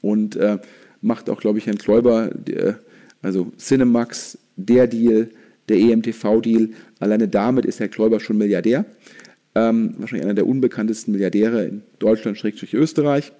Und 0.00 0.36
äh, 0.36 0.58
macht 1.02 1.28
auch, 1.28 1.40
glaube 1.40 1.58
ich, 1.58 1.66
Herrn 1.66 1.78
Kläuber, 1.78 2.30
der, 2.34 2.80
also 3.22 3.52
Cinemax, 3.58 4.38
der 4.56 4.86
Deal, 4.86 5.30
der 5.68 5.78
EMTV-Deal, 5.78 6.70
alleine 6.98 7.28
damit 7.28 7.64
ist 7.64 7.80
Herr 7.80 7.88
Kläuber 7.88 8.20
schon 8.20 8.36
Milliardär. 8.36 8.84
Ähm, 9.54 9.94
wahrscheinlich 9.98 10.24
einer 10.24 10.34
der 10.34 10.46
unbekanntesten 10.46 11.12
Milliardäre 11.12 11.64
in 11.64 11.82
Deutschland, 11.98 12.38
Schrägstrich 12.38 12.74
Österreich. 12.74 13.32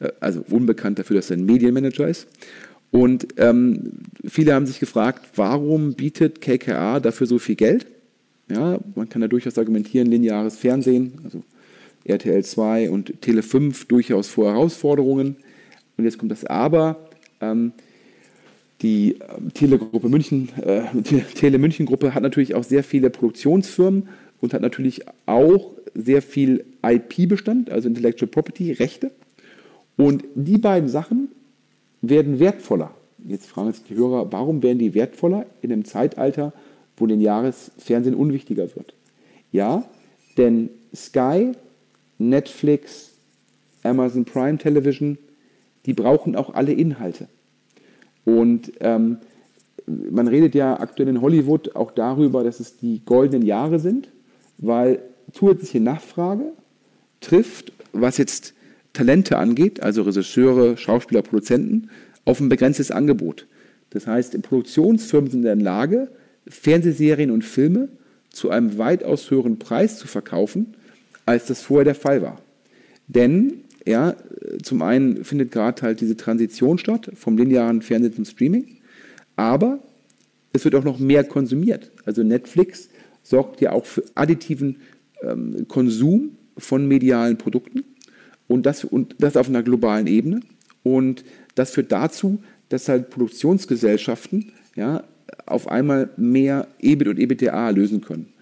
Äh, 0.00 0.10
also 0.20 0.44
unbekannt 0.48 0.98
dafür, 0.98 1.16
dass 1.16 1.30
er 1.30 1.36
ein 1.36 1.44
Medienmanager 1.44 2.08
ist. 2.08 2.26
Und 2.90 3.28
ähm, 3.36 3.92
viele 4.26 4.54
haben 4.54 4.66
sich 4.66 4.80
gefragt, 4.80 5.28
warum 5.36 5.92
bietet 5.92 6.40
KKA 6.40 7.00
dafür 7.00 7.26
so 7.26 7.38
viel 7.38 7.54
Geld? 7.54 7.86
Ja, 8.50 8.78
man 8.94 9.10
kann 9.10 9.20
da 9.20 9.28
durchaus 9.28 9.58
argumentieren, 9.58 10.08
lineares 10.08 10.56
Fernsehen, 10.56 11.12
also 11.22 11.42
RTL 12.04 12.42
2 12.42 12.88
und 12.88 13.20
Tele 13.20 13.42
5 13.42 13.84
durchaus 13.86 14.28
vor 14.28 14.50
Herausforderungen. 14.50 15.36
Und 15.98 16.04
jetzt 16.04 16.16
kommt 16.16 16.32
das 16.32 16.46
Aber. 16.46 17.08
Ähm, 17.42 17.72
die 18.82 19.16
ähm, 19.36 19.52
Telegruppe 19.52 20.08
München, 20.08 20.50
äh, 20.62 20.82
Tele 21.34 21.58
München 21.58 21.86
Gruppe 21.86 22.14
hat 22.14 22.22
natürlich 22.22 22.54
auch 22.54 22.64
sehr 22.64 22.84
viele 22.84 23.10
Produktionsfirmen 23.10 24.08
und 24.40 24.54
hat 24.54 24.62
natürlich 24.62 25.02
auch 25.26 25.72
sehr 25.94 26.22
viel 26.22 26.64
IP-Bestand, 26.82 27.70
also 27.70 27.88
Intellectual 27.88 28.28
Property, 28.28 28.72
Rechte. 28.72 29.10
Und 29.96 30.24
die 30.34 30.58
beiden 30.58 30.88
Sachen 30.88 31.28
werden 32.02 32.38
wertvoller. 32.38 32.92
Jetzt 33.26 33.46
fragen 33.46 33.72
sich 33.72 33.82
die 33.84 33.96
Hörer, 33.96 34.30
warum 34.30 34.62
werden 34.62 34.78
die 34.78 34.94
wertvoller 34.94 35.46
in 35.60 35.72
einem 35.72 35.84
Zeitalter, 35.84 36.52
wo 36.96 37.06
lineares 37.06 37.72
Fernsehen 37.78 38.14
unwichtiger 38.14 38.74
wird? 38.76 38.94
Ja, 39.50 39.88
denn 40.36 40.70
Sky, 40.94 41.52
Netflix, 42.18 43.10
Amazon 43.82 44.24
Prime 44.24 44.58
Television, 44.58 45.18
die 45.86 45.94
brauchen 45.94 46.36
auch 46.36 46.54
alle 46.54 46.72
Inhalte. 46.72 47.28
Und 48.28 48.72
ähm, 48.80 49.16
man 49.86 50.28
redet 50.28 50.54
ja 50.54 50.78
aktuell 50.78 51.08
in 51.08 51.22
Hollywood 51.22 51.74
auch 51.74 51.92
darüber, 51.92 52.44
dass 52.44 52.60
es 52.60 52.76
die 52.76 53.00
goldenen 53.06 53.46
Jahre 53.46 53.78
sind, 53.78 54.10
weil 54.58 54.98
zusätzliche 55.32 55.80
Nachfrage 55.80 56.52
trifft, 57.22 57.72
was 57.94 58.18
jetzt 58.18 58.52
Talente 58.92 59.38
angeht, 59.38 59.82
also 59.82 60.02
Regisseure, 60.02 60.76
Schauspieler, 60.76 61.22
Produzenten, 61.22 61.88
auf 62.26 62.38
ein 62.38 62.50
begrenztes 62.50 62.90
Angebot. 62.90 63.46
Das 63.88 64.06
heißt, 64.06 64.42
Produktionsfirmen 64.42 65.30
sind 65.30 65.40
in 65.40 65.46
der 65.46 65.56
Lage, 65.56 66.08
Fernsehserien 66.46 67.30
und 67.30 67.46
Filme 67.46 67.88
zu 68.28 68.50
einem 68.50 68.76
weitaus 68.76 69.30
höheren 69.30 69.58
Preis 69.58 69.98
zu 69.98 70.06
verkaufen, 70.06 70.74
als 71.24 71.46
das 71.46 71.62
vorher 71.62 71.86
der 71.86 71.94
Fall 71.94 72.20
war. 72.20 72.38
Denn 73.06 73.64
ja, 73.88 74.14
zum 74.62 74.82
einen 74.82 75.24
findet 75.24 75.50
gerade 75.50 75.82
halt 75.82 76.00
diese 76.00 76.16
Transition 76.16 76.78
statt 76.78 77.10
vom 77.14 77.36
linearen 77.36 77.82
Fernsehen 77.82 78.14
zum 78.14 78.24
Streaming, 78.24 78.78
aber 79.36 79.80
es 80.52 80.64
wird 80.64 80.74
auch 80.74 80.84
noch 80.84 80.98
mehr 80.98 81.24
konsumiert. 81.24 81.90
Also 82.04 82.22
Netflix 82.22 82.88
sorgt 83.22 83.60
ja 83.60 83.72
auch 83.72 83.86
für 83.86 84.04
additiven 84.14 84.76
ähm, 85.22 85.66
Konsum 85.68 86.36
von 86.56 86.86
medialen 86.86 87.38
Produkten 87.38 87.84
und 88.46 88.66
das, 88.66 88.84
und 88.84 89.16
das 89.18 89.36
auf 89.36 89.48
einer 89.48 89.62
globalen 89.62 90.06
Ebene. 90.06 90.40
Und 90.82 91.24
das 91.54 91.72
führt 91.72 91.92
dazu, 91.92 92.42
dass 92.68 92.88
halt 92.88 93.10
Produktionsgesellschaften 93.10 94.52
ja, 94.74 95.04
auf 95.46 95.68
einmal 95.68 96.10
mehr 96.16 96.66
EBIT 96.80 97.08
und 97.08 97.18
EBTA 97.18 97.70
lösen 97.70 98.00
können. 98.00 98.32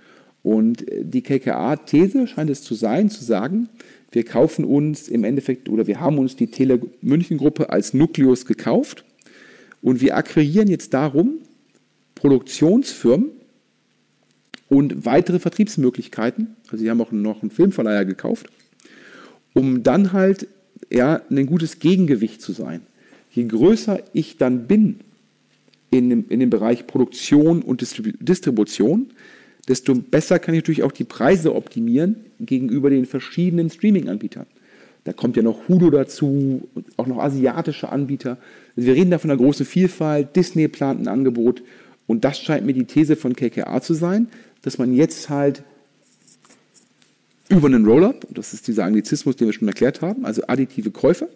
Und 0.43 0.87
die 0.89 1.23
KKA-These 1.23 2.29
scheint 2.29 2.51
es 2.51 2.63
zu 2.63 2.75
sein, 2.75 3.11
zu 3.11 3.25
sagen, 3.25 3.69
wir 4.11 4.25
kaufen 4.25 4.65
uns 4.65 5.09
im 5.09 5.25
Endeffekt 5.25 5.69
oder 5.69 5.87
wir 5.87 6.01
haben 6.01 6.19
uns 6.19 6.37
die 6.37 6.47
Tele 6.47 6.81
München 7.01 7.39
Gruppe 7.39 7.71
als 7.71 7.93
Nukleus 7.95 8.47
gekauft 8.47 9.05
und 9.83 10.01
wir 10.01 10.17
akquirieren 10.17 10.69
jetzt 10.69 10.95
darum 10.95 11.39
Produktionsfirmen 12.15 13.31
und 14.69 15.05
weitere 15.05 15.39
Vertriebsmöglichkeiten. 15.39 16.57
Also 16.71 16.79
sie 16.79 16.91
haben 16.91 17.01
auch 17.01 17.13
noch 17.13 17.43
einen 17.43 17.51
Filmverleiher 17.51 18.05
gekauft, 18.05 18.49
um 19.55 19.83
dann 19.83 20.13
halt 20.13 20.49
ja, 20.91 21.23
ein 21.31 21.47
gutes 21.47 21.79
Gegengewicht 21.79 22.41
zu 22.41 22.53
sein. 22.53 22.83
Je 23.31 23.45
größer 23.45 24.01
ich 24.13 24.39
dann 24.39 24.67
bin 24.67 25.01
in 25.91 26.11
dem, 26.11 26.25
in 26.29 26.41
dem 26.41 26.51
Bereich 26.51 26.87
Produktion 26.87 27.63
und 27.63 27.81
Distribution, 27.81 29.07
desto 29.69 29.95
besser 29.95 30.39
kann 30.39 30.55
ich 30.55 30.63
natürlich 30.63 30.83
auch 30.83 30.93
die 30.93 31.05
Preise 31.05 31.55
optimieren 31.55 32.17
gegenüber 32.41 32.91
den 32.91 33.07
verschiedenen 33.07 33.71
Streaming-Anbietern. 33.71 34.47
Da 35.05 35.13
kommt 35.13 35.37
ja 35.37 35.43
noch 35.43 35.69
Hulu 35.69 35.91
dazu, 35.91 36.69
auch 36.97 37.07
noch 37.07 37.19
asiatische 37.19 37.89
Anbieter. 37.91 38.39
Also 38.77 38.89
wir 38.89 38.95
reden 38.95 39.11
da 39.11 39.19
von 39.19 39.31
einer 39.31 39.39
großen 39.39 39.65
Vielfalt. 39.65 40.35
Disney 40.35 40.67
plant 40.67 41.01
ein 41.01 41.09
Angebot. 41.09 41.63
Und 42.09 42.25
das 42.25 42.41
scheint 42.41 42.67
mir 42.67 42.73
die 42.73 42.85
These 42.85 43.17
von 43.17 43.35
KKA 43.35 43.81
zu 43.81 43.95
sein, 43.95 44.29
dass 44.63 44.79
man 44.79 44.93
jetzt 44.93 45.29
halt 45.29 45.63
über 47.49 47.69
einen 47.69 47.87
Roll-up, 47.87 48.27
das 48.31 48.53
ist 48.53 48.67
dieser 48.67 48.85
Anglizismus, 48.85 49.37
den 49.37 49.47
wir 49.47 49.53
schon 49.53 49.69
erklärt 49.69 50.03
haben, 50.03 50.25
also 50.25 50.43
additive 50.49 50.91
Käufe, 50.91 51.29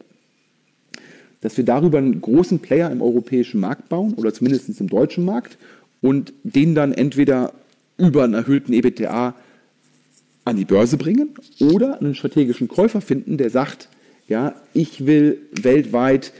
dass 1.41 1.57
wir 1.57 1.64
darüber 1.64 1.99
einen 1.99 2.20
großen 2.20 2.59
Player 2.59 2.91
im 2.91 3.03
europäischen 3.03 3.61
Markt 3.61 3.89
bauen 3.89 4.14
oder 4.14 4.35
zumindest 4.35 4.81
im 4.81 4.89
deutschen 4.89 5.24
Markt 5.24 5.57
und 6.01 6.33
den 6.43 6.74
dann 6.74 6.93
entweder 6.93 7.53
über 8.01 8.25
einen 8.25 8.35
erhöhten 8.35 8.73
EBITDA 8.73 9.35
an 10.45 10.57
die 10.57 10.65
Börse 10.65 10.97
bringen 10.97 11.35
oder 11.61 12.01
einen 12.01 12.15
strategischen 12.15 12.69
Käufer 12.69 13.01
finden, 13.01 13.37
der 13.37 13.51
sagt, 13.51 13.89
ja, 14.27 14.55
ich 14.75 15.07
will 15.07 15.39
weltweit 15.53 16.33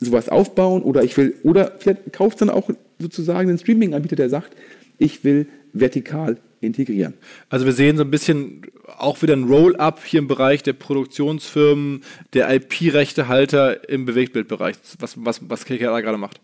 sowas 0.00 0.28
aufbauen 0.28 0.82
oder 0.82 1.02
ich 1.02 1.16
will, 1.16 1.34
oder 1.42 1.72
vielleicht 1.78 2.12
kauft 2.12 2.40
dann 2.40 2.50
auch 2.50 2.70
sozusagen 2.98 3.48
einen 3.48 3.58
Streaming-Anbieter, 3.58 4.16
der 4.16 4.28
sagt, 4.28 4.56
ich 4.98 5.24
will 5.24 5.46
vertikal 5.72 6.38
integrieren. 6.60 7.14
Also 7.48 7.66
wir 7.66 7.72
sehen 7.72 7.96
so 7.96 8.04
ein 8.04 8.10
bisschen 8.10 8.62
auch 8.98 9.20
wieder 9.22 9.34
ein 9.34 9.44
Roll-up 9.44 10.04
hier 10.04 10.20
im 10.20 10.28
Bereich 10.28 10.62
der 10.62 10.74
Produktionsfirmen, 10.74 12.02
der 12.34 12.54
IP-Rechtehalter 12.54 13.88
im 13.88 14.04
Bewegtbildbereich, 14.04 14.76
was, 14.98 15.14
was, 15.24 15.40
was 15.48 15.64
KKR 15.64 16.00
gerade 16.02 16.18
macht. 16.18 16.40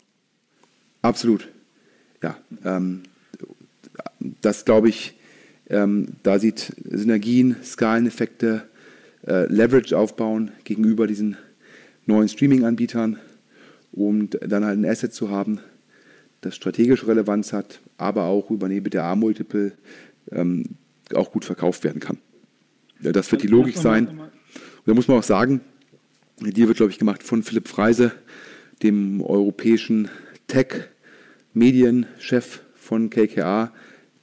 Absolut. 1.03 1.49
Ja, 2.23 2.37
ähm, 2.65 3.03
das 4.21 4.65
glaube 4.65 4.89
ich, 4.89 5.15
ähm, 5.71 6.09
da 6.23 6.39
sieht 6.39 6.73
Synergien, 6.85 7.57
Skaleneffekte, 7.63 8.65
äh, 9.27 9.47
Leverage 9.47 9.97
aufbauen 9.97 10.53
gegenüber 10.65 11.07
diesen 11.07 11.37
neuen 12.07 12.29
Streaming-Anbietern, 12.29 13.19
um 13.93 14.31
dann 14.31 14.65
halt 14.65 14.79
ein 14.79 14.87
Asset 14.87 15.13
zu 15.13 15.31
haben, 15.31 15.61
das 16.41 16.55
strategische 16.55 17.07
Relevanz 17.07 17.53
hat, 17.53 17.81
aber 17.97 18.25
auch 18.25 18.51
über 18.51 18.67
ein 18.67 18.73
EBITDA-Multiple 18.73 19.73
ähm, 20.33 20.65
auch 21.15 21.33
gut 21.33 21.45
verkauft 21.45 21.85
werden 21.85 22.01
kann. 22.01 22.19
Ja, 23.01 23.13
das 23.13 23.31
wird 23.31 23.43
die 23.43 23.49
Logik 23.49 23.77
sein. 23.77 24.09
Und 24.09 24.31
da 24.87 24.95
muss 24.95 25.09
man 25.09 25.19
auch 25.19 25.25
sagen, 25.25 25.61
die 26.41 26.67
wird, 26.67 26.77
glaube 26.77 26.93
ich, 26.93 26.99
gemacht 26.99 27.23
von 27.23 27.43
Philipp 27.43 27.69
Freise, 27.69 28.13
dem 28.83 29.21
europäischen 29.21 30.09
Tech-Medienchef 30.47 32.61
von 32.75 33.11
KKA, 33.11 33.73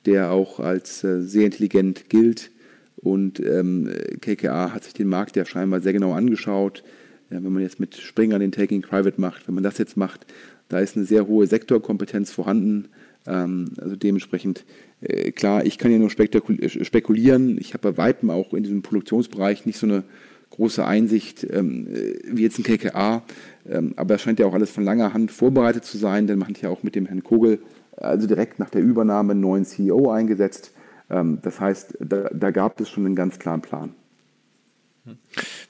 der 0.06 0.32
auch 0.32 0.60
als 0.60 1.04
äh, 1.04 1.22
sehr 1.22 1.46
intelligent 1.46 2.10
gilt. 2.10 2.52
Und 2.96 3.40
ähm, 3.40 3.90
KKA 4.22 4.74
hat 4.74 4.84
sich 4.84 4.94
den 4.94 5.08
Markt 5.08 5.36
ja 5.36 5.46
scheinbar 5.46 5.82
sehr 5.82 5.94
genau 5.94 6.14
angeschaut. 6.14 6.84
Ja, 7.30 7.44
wenn 7.44 7.54
man 7.54 7.64
jetzt 7.64 7.80
mit 7.80 7.96
Springer 7.96 8.40
den 8.40 8.52
Taking 8.52 8.82
Private 8.82 9.20
macht, 9.20 9.48
wenn 9.48 9.56
man 9.56 9.64
das 9.64 9.78
jetzt 9.78 9.98
macht, 9.98 10.26
da 10.70 10.80
ist 10.80 10.96
eine 10.96 11.06
sehr 11.06 11.28
hohe 11.28 11.48
Sektorkompetenz 11.48 12.32
vorhanden. 12.32 12.90
Ähm, 13.28 13.72
also 13.78 13.96
dementsprechend, 13.96 14.66
äh, 15.02 15.32
klar, 15.32 15.66
ich 15.66 15.78
kann 15.78 15.92
ja 15.92 15.98
nur 15.98 16.10
äh, 16.10 16.86
spekulieren. 16.86 17.58
Ich 17.60 17.74
habe 17.74 17.92
bei 17.92 17.98
Weitem 17.98 18.30
auch 18.30 18.54
in 18.54 18.64
diesem 18.64 18.82
Produktionsbereich 18.82 19.66
nicht 19.66 19.78
so 19.78 19.88
eine 19.88 20.04
große 20.52 20.86
Einsicht 20.86 21.46
ähm, 21.50 21.88
äh, 21.88 22.20
wie 22.26 22.44
jetzt 22.44 22.60
ein 22.60 22.64
KKA. 22.64 23.24
Ähm, 23.68 23.94
aber 23.96 24.16
es 24.16 24.22
scheint 24.22 24.40
ja 24.40 24.46
auch 24.46 24.54
alles 24.54 24.70
von 24.70 24.84
langer 24.84 25.14
Hand 25.14 25.32
vorbereitet 25.32 25.86
zu 25.86 25.98
sein, 25.98 26.28
denn 26.28 26.40
man 26.40 26.50
hat 26.50 26.62
ja 26.62 26.70
auch 26.70 26.84
mit 26.84 26.96
dem 26.96 27.06
Herrn 27.06 27.24
Kogel, 27.24 27.60
also 27.98 28.28
direkt 28.28 28.60
nach 28.60 28.70
der 28.70 28.82
Übernahme, 28.82 29.32
einen 29.32 29.42
neuen 29.42 29.66
CEO 29.66 30.12
eingesetzt. 30.12 30.74
das 31.08 31.60
heißt, 31.60 31.98
da, 32.00 32.30
da 32.34 32.52
gab 32.52 32.80
es 32.80 32.90
schon 32.90 33.06
einen 33.06 33.16
ganz 33.16 33.40
klaren 33.40 33.62
Plan. 33.62 33.94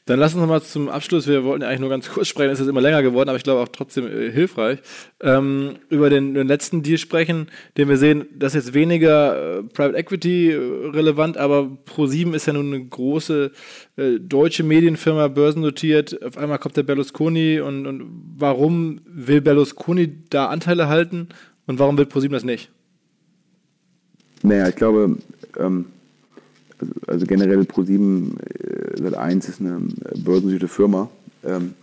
Dann 0.05 0.19
lass 0.19 0.33
uns 0.33 0.41
nochmal 0.41 0.61
zum 0.61 0.87
Abschluss, 0.87 1.27
wir 1.27 1.43
wollten 1.43 1.63
ja 1.63 1.67
eigentlich 1.67 1.81
nur 1.81 1.89
ganz 1.89 2.09
kurz 2.09 2.27
sprechen, 2.27 2.51
es 2.51 2.59
ist 2.59 2.67
immer 2.67 2.79
länger 2.79 3.01
geworden, 3.01 3.27
aber 3.27 3.37
ich 3.37 3.43
glaube 3.43 3.61
auch 3.61 3.67
trotzdem 3.67 4.05
äh, 4.05 4.31
hilfreich, 4.31 4.79
ähm, 5.21 5.77
über 5.89 6.09
den, 6.09 6.35
den, 6.35 6.47
letzten 6.47 6.83
Deal 6.83 6.97
sprechen, 6.97 7.47
den 7.75 7.89
wir 7.89 7.97
sehen, 7.97 8.25
das 8.37 8.53
ist 8.53 8.67
jetzt 8.67 8.73
weniger 8.75 9.57
äh, 9.57 9.63
Private 9.63 9.97
Equity 9.97 10.51
äh, 10.51 10.57
relevant, 10.89 11.37
aber 11.37 11.77
Pro7 11.85 12.33
ist 12.33 12.45
ja 12.45 12.53
nun 12.53 12.73
eine 12.73 12.85
große 12.85 13.51
äh, 13.97 14.19
deutsche 14.19 14.63
Medienfirma, 14.63 15.27
börsennotiert, 15.27 16.23
auf 16.23 16.37
einmal 16.37 16.59
kommt 16.59 16.77
der 16.77 16.83
Berlusconi 16.83 17.59
und, 17.59 17.87
und 17.87 18.05
warum 18.37 19.01
will 19.05 19.41
Berlusconi 19.41 20.23
da 20.29 20.45
Anteile 20.47 20.87
halten 20.87 21.29
und 21.67 21.79
warum 21.79 21.97
will 21.97 22.05
Pro7 22.05 22.29
das 22.29 22.43
nicht? 22.43 22.71
Naja, 24.43 24.69
ich 24.69 24.75
glaube, 24.75 25.17
ähm 25.57 25.85
also, 26.79 26.93
also 27.07 27.25
generell 27.25 27.61
Pro7 27.61 28.31
äh, 28.39 29.01
Sat1 29.01 29.49
ist 29.49 29.61
eine 29.61 29.81
börsennotierte 30.23 30.67
Firma. 30.67 31.09
Ähm, 31.43 31.73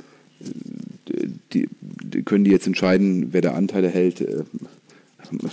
die, 1.53 1.68
die, 2.03 2.22
können 2.24 2.45
die 2.45 2.51
jetzt 2.51 2.66
entscheiden, 2.66 3.28
wer 3.33 3.41
da 3.41 3.53
Anteile 3.53 3.89
hält, 3.89 4.20
äh, 4.20 4.45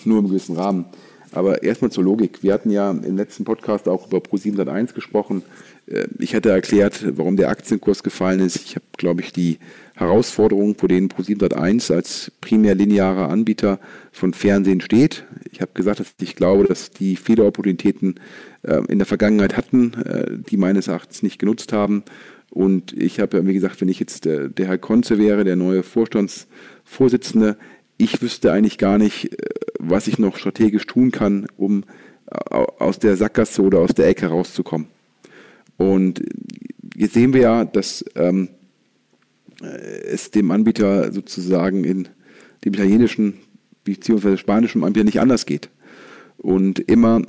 nur 0.05 0.19
im 0.19 0.27
gewissen 0.27 0.55
Rahmen. 0.55 0.85
Aber 1.31 1.61
erstmal 1.63 1.91
zur 1.91 2.03
Logik. 2.03 2.41
Wir 2.41 2.53
hatten 2.53 2.71
ja 2.71 2.89
im 2.89 3.15
letzten 3.15 3.43
Podcast 3.43 3.87
auch 3.87 4.07
über 4.07 4.17
Pro7 4.17 4.55
Sat1 4.55 4.93
gesprochen. 4.93 5.43
Äh, 5.89 6.07
ich 6.19 6.35
hatte 6.35 6.49
erklärt, 6.49 7.05
warum 7.17 7.37
der 7.37 7.49
Aktienkurs 7.49 8.03
gefallen 8.03 8.39
ist. 8.39 8.57
Ich 8.57 8.75
habe, 8.75 8.85
glaube 8.97 9.21
ich, 9.21 9.33
die 9.33 9.59
Herausforderungen, 9.95 10.75
vor 10.75 10.87
denen 10.87 11.09
Pro7 11.09 11.39
Sat1 11.39 11.93
als 11.93 12.31
primär 12.39 12.75
linearer 12.75 13.29
Anbieter 13.29 13.79
von 14.11 14.33
Fernsehen 14.33 14.81
steht. 14.81 15.25
Ich 15.51 15.61
habe 15.61 15.71
gesagt, 15.73 15.99
dass 15.99 16.13
ich 16.21 16.35
glaube, 16.35 16.65
dass 16.65 16.91
die 16.91 17.15
viele 17.17 17.43
Opportunitäten 17.43 18.15
äh, 18.63 18.81
in 18.87 18.99
der 18.99 19.05
Vergangenheit 19.05 19.57
hatten, 19.57 19.93
äh, 20.05 20.37
die 20.49 20.57
meines 20.57 20.87
Erachtens 20.87 21.21
nicht 21.21 21.39
genutzt 21.39 21.73
haben. 21.73 22.03
Und 22.49 22.93
ich 22.93 23.19
habe, 23.19 23.45
wie 23.45 23.53
gesagt, 23.53 23.81
wenn 23.81 23.89
ich 23.89 23.99
jetzt 23.99 24.25
der, 24.25 24.47
der 24.47 24.67
Herr 24.67 24.77
Konze 24.77 25.19
wäre, 25.19 25.43
der 25.43 25.55
neue 25.55 25.83
Vorstandsvorsitzende, 25.83 27.57
ich 27.97 28.21
wüsste 28.21 28.53
eigentlich 28.53 28.77
gar 28.77 28.97
nicht, 28.97 29.35
was 29.77 30.07
ich 30.07 30.17
noch 30.17 30.37
strategisch 30.37 30.87
tun 30.87 31.11
kann, 31.11 31.47
um 31.57 31.83
aus 32.25 32.97
der 32.97 33.17
Sackgasse 33.17 33.61
oder 33.61 33.79
aus 33.79 33.93
der 33.93 34.07
Ecke 34.07 34.27
rauszukommen. 34.27 34.87
Und 35.79 36.21
jetzt 36.95 37.13
sehen 37.13 37.33
wir 37.33 37.41
ja, 37.41 37.65
dass 37.65 38.03
ähm, 38.15 38.49
es 39.61 40.29
dem 40.29 40.51
Anbieter 40.51 41.13
sozusagen 41.13 41.85
in 41.85 42.09
dem 42.65 42.73
italienischen 42.73 43.35
bzw. 43.85 44.35
spanischen 44.35 44.83
Anbieter 44.83 45.05
nicht 45.05 45.21
anders 45.21 45.45
geht. 45.45 45.69
Und 46.37 46.79
immer, 46.79 47.21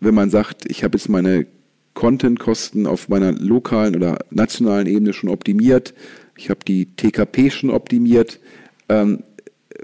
wenn 0.00 0.14
man 0.14 0.30
sagt, 0.30 0.64
ich 0.70 0.82
habe 0.82 0.96
jetzt 0.96 1.10
meine 1.10 1.46
Content-Kosten 1.92 2.86
auf 2.86 3.10
meiner 3.10 3.32
lokalen 3.32 3.94
oder 3.96 4.18
nationalen 4.30 4.86
Ebene 4.86 5.12
schon 5.12 5.28
optimiert, 5.28 5.92
ich 6.38 6.48
habe 6.48 6.60
die 6.66 6.86
TKP 6.86 7.50
schon 7.50 7.68
optimiert, 7.68 8.40
ähm, 8.88 9.24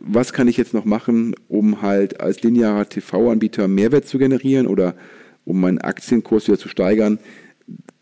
was 0.01 0.33
kann 0.33 0.49
ich 0.49 0.57
jetzt 0.57 0.73
noch 0.73 0.87
machen, 0.87 1.35
um 1.49 1.83
halt 1.83 2.21
als 2.21 2.43
linearer 2.43 2.89
TV-Anbieter 2.89 3.69
Mehrwert 3.69 4.09
zu 4.09 4.17
generieren 4.17 4.67
oder 4.67 4.95
um 5.45 5.61
meinen 5.61 5.79
Aktienkurs 5.79 6.49
wieder 6.49 6.59
zu 6.59 6.71
steigern? 6.71 7.19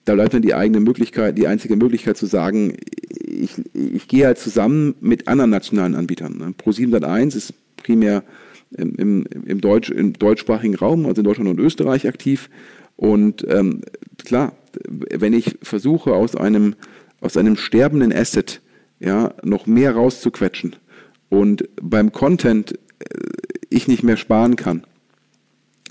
Da 0.08 0.14
bleibt 0.14 0.32
dann 0.32 0.42
die 0.42 0.54
eigene 0.54 0.80
Möglichkeit, 0.80 1.36
die 1.36 1.46
einzige 1.46 1.76
Möglichkeit 1.76 2.16
zu 2.16 2.24
sagen, 2.24 2.74
ich, 3.10 3.52
ich 3.74 4.08
gehe 4.08 4.24
halt 4.24 4.38
zusammen 4.38 4.94
mit 5.00 5.28
anderen 5.28 5.50
nationalen 5.50 5.94
Anbietern. 5.94 6.38
Ne? 6.38 6.54
Pro701 6.58 7.36
ist 7.36 7.54
primär 7.76 8.24
im, 8.70 8.94
im, 8.94 9.26
im, 9.44 9.60
Deutsch, 9.60 9.90
im 9.90 10.14
deutschsprachigen 10.14 10.76
Raum, 10.76 11.04
also 11.04 11.20
in 11.20 11.24
Deutschland 11.24 11.50
und 11.50 11.60
Österreich 11.60 12.08
aktiv. 12.08 12.48
Und 12.96 13.46
ähm, 13.50 13.82
klar, 14.24 14.54
wenn 14.88 15.34
ich 15.34 15.58
versuche, 15.62 16.14
aus 16.14 16.34
einem, 16.34 16.74
aus 17.20 17.36
einem 17.36 17.56
sterbenden 17.56 18.12
Asset 18.12 18.62
ja, 19.00 19.34
noch 19.42 19.66
mehr 19.66 19.92
rauszuquetschen 19.92 20.76
und 21.28 21.68
beim 21.82 22.12
Content 22.12 22.72
äh, 22.72 23.04
ich 23.68 23.88
nicht 23.88 24.02
mehr 24.02 24.16
sparen 24.16 24.56
kann, 24.56 24.84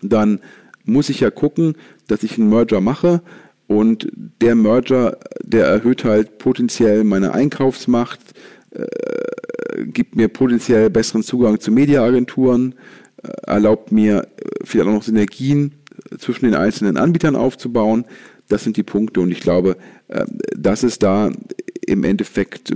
dann 0.02 0.40
muss 0.86 1.10
ich 1.10 1.20
ja 1.20 1.30
gucken, 1.30 1.76
dass 2.08 2.24
ich 2.24 2.40
einen 2.40 2.50
Merger 2.50 2.82
mache, 2.82 3.22
und 3.68 4.08
der 4.42 4.56
Merger, 4.56 5.18
der 5.44 5.66
erhöht 5.66 6.04
halt 6.04 6.38
potenziell 6.38 7.04
meine 7.04 7.34
Einkaufsmacht, 7.34 8.20
äh, 8.72 9.86
gibt 9.86 10.16
mir 10.16 10.30
potenziell 10.30 10.90
besseren 10.90 11.24
Zugang 11.24 11.60
zu 11.60 11.72
Mediaagenturen, 11.72 12.76
äh, 13.22 13.30
erlaubt 13.46 13.92
mir 13.92 14.24
äh, 14.24 14.28
vielleicht 14.64 14.88
auch 14.88 14.94
noch 14.94 15.04
Synergien 15.04 15.76
äh, 16.12 16.18
zwischen 16.18 16.46
den 16.46 16.56
einzelnen 16.56 16.98
Anbietern 16.98 17.36
aufzubauen. 17.36 18.06
Das 18.48 18.64
sind 18.64 18.78
die 18.78 18.84
Punkte 18.84 19.20
und 19.20 19.32
ich 19.32 19.42
glaube, 19.42 19.76
äh, 20.08 20.26
das 20.56 20.84
ist 20.84 21.04
da 21.04 21.32
im 21.86 22.04
Endeffekt 22.04 22.72
äh, 22.72 22.76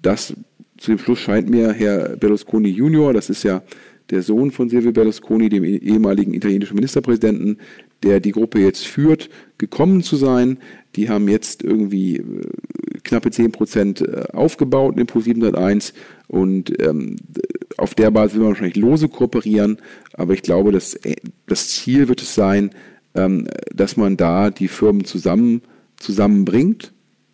das 0.00 0.34
zu 0.78 0.90
dem 0.90 0.98
Schluss 0.98 1.20
scheint 1.20 1.48
mir 1.48 1.72
Herr 1.72 2.16
Berlusconi 2.16 2.68
Junior, 2.68 3.12
das 3.12 3.30
ist 3.30 3.44
ja 3.44 3.62
der 4.10 4.22
Sohn 4.22 4.50
von 4.50 4.68
Silvio 4.68 4.92
Berlusconi, 4.92 5.48
dem 5.48 5.64
ehemaligen 5.64 6.34
italienischen 6.34 6.74
Ministerpräsidenten, 6.74 7.58
der 8.02 8.20
die 8.20 8.32
Gruppe 8.32 8.60
jetzt 8.60 8.86
führt, 8.86 9.30
gekommen 9.58 10.02
zu 10.02 10.16
sein. 10.16 10.58
Die 10.96 11.08
haben 11.08 11.28
jetzt 11.28 11.62
irgendwie 11.62 12.16
äh, 12.16 12.22
knappe 13.02 13.30
10 13.30 13.52
Prozent 13.52 14.00
äh, 14.00 14.24
aufgebaut 14.32 14.98
in 14.98 15.06
Pro 15.06 15.20
701 15.20 15.94
und 16.28 16.80
ähm, 16.82 17.16
auf 17.76 17.94
der 17.94 18.10
Basis 18.10 18.34
will 18.34 18.42
man 18.42 18.50
wahrscheinlich 18.50 18.76
lose 18.76 19.08
kooperieren, 19.08 19.78
aber 20.14 20.34
ich 20.34 20.42
glaube, 20.42 20.72
dass 20.72 20.94
äh, 20.94 21.16
das 21.46 21.68
Ziel 21.68 22.08
wird 22.08 22.22
es 22.22 22.34
sein, 22.34 22.70
ähm, 23.14 23.46
dass 23.74 23.96
man 23.96 24.16
da 24.16 24.50
die 24.50 24.68
Firmen 24.68 25.04
zusammen, 25.04 25.62
zusammenbringt, 25.96 26.92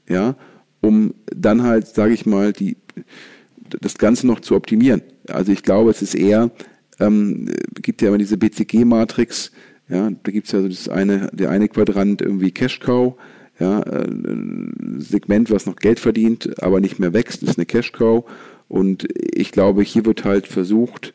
ja, 0.08 0.36
um 0.80 1.14
dann 1.26 1.62
halt, 1.62 1.86
sage 1.86 2.14
ich 2.14 2.26
mal, 2.26 2.52
die, 2.52 2.76
das 3.80 3.98
Ganze 3.98 4.26
noch 4.26 4.40
zu 4.40 4.54
optimieren. 4.54 5.02
Also 5.28 5.52
ich 5.52 5.62
glaube, 5.62 5.90
es 5.90 6.02
ist 6.02 6.14
eher, 6.14 6.50
ähm, 7.00 7.48
gibt 7.82 8.02
ja 8.02 8.08
immer 8.08 8.18
diese 8.18 8.38
BCG-Matrix, 8.38 9.52
Ja, 9.88 10.10
da 10.10 10.32
gibt 10.32 10.46
es 10.46 10.52
ja 10.52 10.60
so 10.60 10.68
das 10.68 10.88
eine, 10.88 11.30
der 11.32 11.50
eine 11.50 11.68
Quadrant 11.68 12.20
irgendwie 12.20 12.50
Cash 12.50 12.80
Cow, 12.80 13.14
ja, 13.58 13.80
ein 13.80 14.96
Segment, 14.98 15.50
was 15.50 15.66
noch 15.66 15.76
Geld 15.76 15.98
verdient, 15.98 16.62
aber 16.62 16.80
nicht 16.80 16.98
mehr 16.98 17.12
wächst, 17.12 17.42
ist 17.42 17.58
eine 17.58 17.66
Cash 17.66 17.92
Cow. 17.92 18.24
Und 18.68 19.08
ich 19.16 19.50
glaube, 19.50 19.82
hier 19.82 20.04
wird 20.04 20.24
halt 20.24 20.46
versucht, 20.46 21.14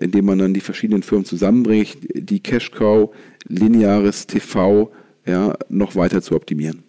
indem 0.00 0.24
man 0.24 0.38
dann 0.38 0.54
die 0.54 0.60
verschiedenen 0.60 1.02
Firmen 1.02 1.26
zusammenbringt, 1.26 1.98
die 2.14 2.40
Cash 2.40 2.72
Cow, 2.72 3.14
lineares 3.46 4.26
TV, 4.26 4.90
ja, 5.26 5.54
noch 5.68 5.94
weiter 5.94 6.22
zu 6.22 6.34
optimieren. 6.34 6.82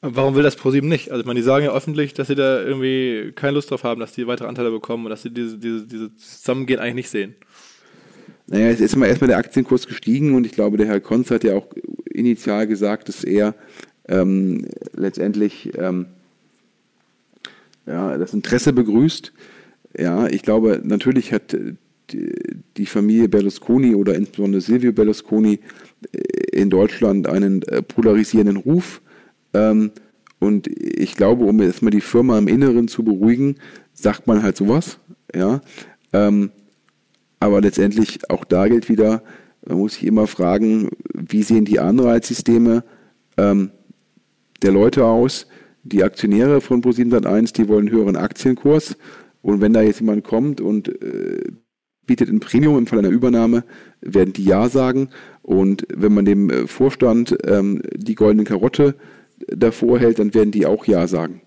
Warum 0.00 0.34
will 0.34 0.42
das 0.42 0.56
ProSieben 0.56 0.88
nicht? 0.88 1.10
Also, 1.10 1.20
ich 1.20 1.26
meine, 1.26 1.40
die 1.40 1.44
sagen 1.44 1.64
ja 1.64 1.72
öffentlich, 1.72 2.12
dass 2.12 2.26
sie 2.26 2.34
da 2.34 2.60
irgendwie 2.60 3.32
keine 3.34 3.54
Lust 3.54 3.70
drauf 3.70 3.84
haben, 3.84 4.00
dass 4.00 4.12
die 4.12 4.26
weitere 4.26 4.48
Anteile 4.48 4.70
bekommen 4.70 5.06
und 5.06 5.10
dass 5.10 5.22
sie 5.22 5.30
diese, 5.30 5.56
diese, 5.56 5.86
diese 5.86 6.14
Zusammengehen 6.14 6.78
eigentlich 6.78 6.94
nicht 6.94 7.10
sehen. 7.10 7.36
Naja, 8.46 8.68
jetzt 8.68 8.80
ist 8.80 8.96
mal 8.96 9.06
erstmal 9.06 9.28
der 9.28 9.38
Aktienkurs 9.38 9.86
gestiegen 9.86 10.34
und 10.34 10.44
ich 10.44 10.52
glaube, 10.52 10.76
der 10.76 10.86
Herr 10.86 11.00
Konz 11.00 11.30
hat 11.30 11.44
ja 11.44 11.54
auch 11.54 11.68
initial 12.10 12.66
gesagt, 12.66 13.08
dass 13.08 13.24
er 13.24 13.54
ähm, 14.06 14.66
letztendlich 14.94 15.72
ähm, 15.78 16.06
ja, 17.86 18.16
das 18.18 18.34
Interesse 18.34 18.72
begrüßt. 18.72 19.32
Ja, 19.96 20.26
ich 20.26 20.42
glaube, 20.42 20.80
natürlich 20.84 21.32
hat 21.32 21.56
die 22.76 22.86
Familie 22.86 23.28
Berlusconi 23.28 23.94
oder 23.94 24.14
insbesondere 24.14 24.60
Silvio 24.60 24.92
Berlusconi 24.92 25.60
äh, 26.12 26.18
in 26.52 26.70
Deutschland 26.70 27.26
einen 27.26 27.62
äh, 27.62 27.82
polarisierenden 27.82 28.56
Ruf. 28.56 29.00
Ähm, 29.52 29.90
und 30.38 30.66
ich 30.66 31.14
glaube, 31.14 31.44
um 31.44 31.60
erstmal 31.60 31.90
die 31.90 32.00
Firma 32.00 32.38
im 32.38 32.48
Inneren 32.48 32.88
zu 32.88 33.02
beruhigen, 33.02 33.56
sagt 33.94 34.26
man 34.26 34.42
halt 34.42 34.56
sowas. 34.56 34.98
Ja. 35.34 35.62
Ähm, 36.12 36.50
aber 37.44 37.60
letztendlich 37.60 38.30
auch 38.30 38.44
da 38.44 38.68
gilt 38.68 38.88
wieder, 38.88 39.22
man 39.66 39.78
muss 39.78 39.94
sich 39.94 40.06
immer 40.06 40.26
fragen, 40.26 40.90
wie 41.12 41.42
sehen 41.42 41.64
die 41.64 41.78
Anreizsysteme 41.78 42.84
ähm, 43.36 43.70
der 44.62 44.72
Leute 44.72 45.04
aus? 45.04 45.46
Die 45.82 46.02
Aktionäre 46.02 46.60
von 46.60 46.82
Pro701, 46.82 47.54
die 47.54 47.68
wollen 47.68 47.88
einen 47.88 47.96
höheren 47.96 48.16
Aktienkurs. 48.16 48.96
Und 49.42 49.60
wenn 49.60 49.74
da 49.74 49.82
jetzt 49.82 50.00
jemand 50.00 50.24
kommt 50.24 50.60
und 50.62 50.88
äh, 51.02 51.44
bietet 52.06 52.30
ein 52.30 52.40
Premium 52.40 52.78
im 52.78 52.86
Fall 52.86 52.98
einer 52.98 53.10
Übernahme, 53.10 53.64
werden 54.00 54.32
die 54.32 54.44
Ja 54.44 54.68
sagen. 54.68 55.10
Und 55.42 55.86
wenn 55.94 56.14
man 56.14 56.24
dem 56.24 56.48
äh, 56.48 56.66
Vorstand 56.66 57.36
ähm, 57.44 57.82
die 57.94 58.14
goldene 58.14 58.44
Karotte 58.44 58.94
davor 59.48 59.98
hält, 59.98 60.18
dann 60.18 60.32
werden 60.32 60.50
die 60.50 60.64
auch 60.64 60.86
Ja 60.86 61.06
sagen. 61.06 61.42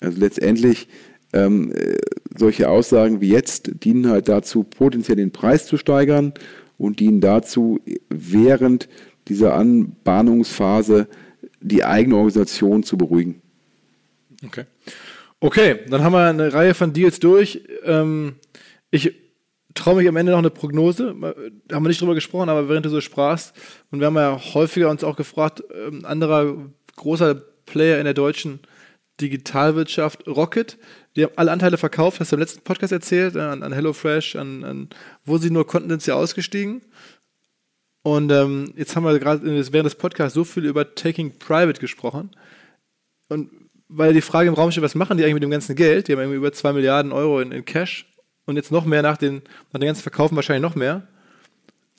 Also 0.00 0.18
letztendlich 0.18 0.88
ähm, 1.32 1.72
äh, 1.72 1.96
solche 2.36 2.68
Aussagen 2.68 3.20
wie 3.20 3.28
jetzt 3.28 3.70
dienen 3.84 4.08
halt 4.08 4.28
dazu, 4.28 4.64
potenziell 4.64 5.16
den 5.16 5.30
Preis 5.30 5.66
zu 5.66 5.76
steigern 5.76 6.32
und 6.78 7.00
dienen 7.00 7.20
dazu, 7.20 7.80
während 8.08 8.88
dieser 9.28 9.54
Anbahnungsphase 9.54 11.08
die 11.60 11.84
eigene 11.84 12.16
Organisation 12.16 12.82
zu 12.82 12.96
beruhigen. 12.96 13.42
Okay. 14.44 14.64
Okay, 15.40 15.80
dann 15.88 16.02
haben 16.02 16.12
wir 16.12 16.28
eine 16.28 16.52
Reihe 16.52 16.74
von 16.74 16.92
Deals 16.92 17.18
durch. 17.18 17.62
Ähm, 17.84 18.34
ich 18.90 19.14
traue 19.74 19.96
mich 19.96 20.08
am 20.08 20.16
Ende 20.16 20.32
noch 20.32 20.38
eine 20.38 20.50
Prognose. 20.50 21.14
Da 21.66 21.76
haben 21.76 21.84
wir 21.84 21.88
nicht 21.88 22.00
drüber 22.00 22.14
gesprochen, 22.14 22.48
aber 22.48 22.68
während 22.68 22.84
du 22.84 22.90
so 22.90 23.00
sprachst, 23.00 23.54
und 23.90 24.00
wir 24.00 24.06
haben 24.06 24.16
ja 24.16 24.38
häufiger 24.54 24.90
uns 24.90 25.04
auch 25.04 25.16
gefragt, 25.16 25.62
ähm, 25.74 26.04
anderer 26.04 26.56
großer 26.96 27.36
Player 27.64 27.98
in 27.98 28.04
der 28.04 28.14
deutschen 28.14 28.60
Digitalwirtschaft, 29.20 30.26
Rocket, 30.26 30.78
die 31.16 31.24
haben 31.24 31.32
alle 31.36 31.50
Anteile 31.50 31.76
verkauft, 31.76 32.20
hast 32.20 32.32
du 32.32 32.36
im 32.36 32.40
letzten 32.40 32.62
Podcast 32.62 32.92
erzählt, 32.92 33.34
äh, 33.36 33.40
an, 33.40 33.62
an 33.62 33.72
HelloFresh, 33.72 34.36
an, 34.36 34.64
an, 34.64 34.88
wo 35.24 35.38
sie 35.38 35.50
nur 35.50 35.66
konnten, 35.66 35.90
sind 35.90 36.02
sie 36.02 36.14
ausgestiegen. 36.14 36.82
Und 38.02 38.30
ähm, 38.32 38.72
jetzt 38.76 38.96
haben 38.96 39.04
wir 39.04 39.18
gerade 39.18 39.42
während 39.44 39.86
des 39.86 39.94
Podcasts 39.94 40.34
so 40.34 40.44
viel 40.44 40.64
über 40.64 40.94
Taking 40.94 41.38
Private 41.38 41.80
gesprochen. 41.80 42.30
Und 43.28 43.50
weil 43.88 44.14
die 44.14 44.20
Frage 44.20 44.48
im 44.48 44.54
Raum 44.54 44.70
steht, 44.70 44.84
was 44.84 44.94
machen 44.94 45.18
die 45.18 45.24
eigentlich 45.24 45.34
mit 45.34 45.42
dem 45.42 45.50
ganzen 45.50 45.74
Geld? 45.74 46.08
Die 46.08 46.12
haben 46.12 46.20
irgendwie 46.20 46.38
über 46.38 46.52
2 46.52 46.72
Milliarden 46.72 47.12
Euro 47.12 47.40
in, 47.40 47.52
in 47.52 47.64
Cash 47.64 48.06
und 48.46 48.56
jetzt 48.56 48.72
noch 48.72 48.84
mehr 48.84 49.02
nach 49.02 49.16
den, 49.16 49.42
nach 49.72 49.80
den 49.80 49.86
ganzen 49.86 50.02
Verkaufen 50.02 50.36
wahrscheinlich 50.36 50.62
noch 50.62 50.76
mehr. 50.76 51.06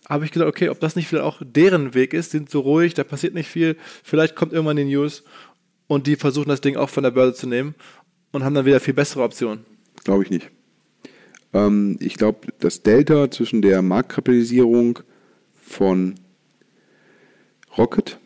Habe 0.09 0.25
ich 0.25 0.31
gedacht, 0.31 0.49
okay, 0.49 0.69
ob 0.69 0.79
das 0.79 0.95
nicht 0.95 1.07
vielleicht 1.07 1.25
auch 1.25 1.41
deren 1.45 1.93
Weg 1.93 2.13
ist, 2.13 2.31
sind 2.31 2.49
so 2.49 2.61
ruhig, 2.61 2.93
da 2.93 3.03
passiert 3.03 3.33
nicht 3.33 3.49
viel, 3.49 3.77
vielleicht 4.03 4.35
kommt 4.35 4.51
irgendwann 4.51 4.77
die 4.77 4.85
News 4.85 5.23
und 5.87 6.07
die 6.07 6.15
versuchen 6.15 6.49
das 6.49 6.61
Ding 6.61 6.75
auch 6.75 6.89
von 6.89 7.03
der 7.03 7.11
Börse 7.11 7.33
zu 7.33 7.47
nehmen 7.47 7.75
und 8.31 8.43
haben 8.43 8.55
dann 8.55 8.65
wieder 8.65 8.79
viel 8.79 8.93
bessere 8.93 9.23
Optionen. 9.23 9.65
Glaube 10.03 10.23
ich 10.23 10.29
nicht. 10.29 10.49
Ähm, 11.53 11.97
ich 11.99 12.15
glaube, 12.15 12.47
das 12.59 12.83
Delta 12.83 13.29
zwischen 13.29 13.61
der 13.61 13.81
Marktkapitalisierung 13.81 14.99
von 15.53 16.15
Rocket 17.77 18.19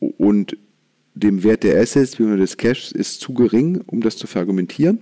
und 0.00 0.56
dem 1.14 1.42
Wert 1.42 1.64
der 1.64 1.80
Assets, 1.80 2.18
wie 2.18 2.36
des 2.36 2.56
Cash, 2.56 2.92
ist 2.92 3.20
zu 3.20 3.34
gering, 3.34 3.82
um 3.86 4.00
das 4.00 4.16
zu 4.16 4.26
verargumentieren. 4.26 5.00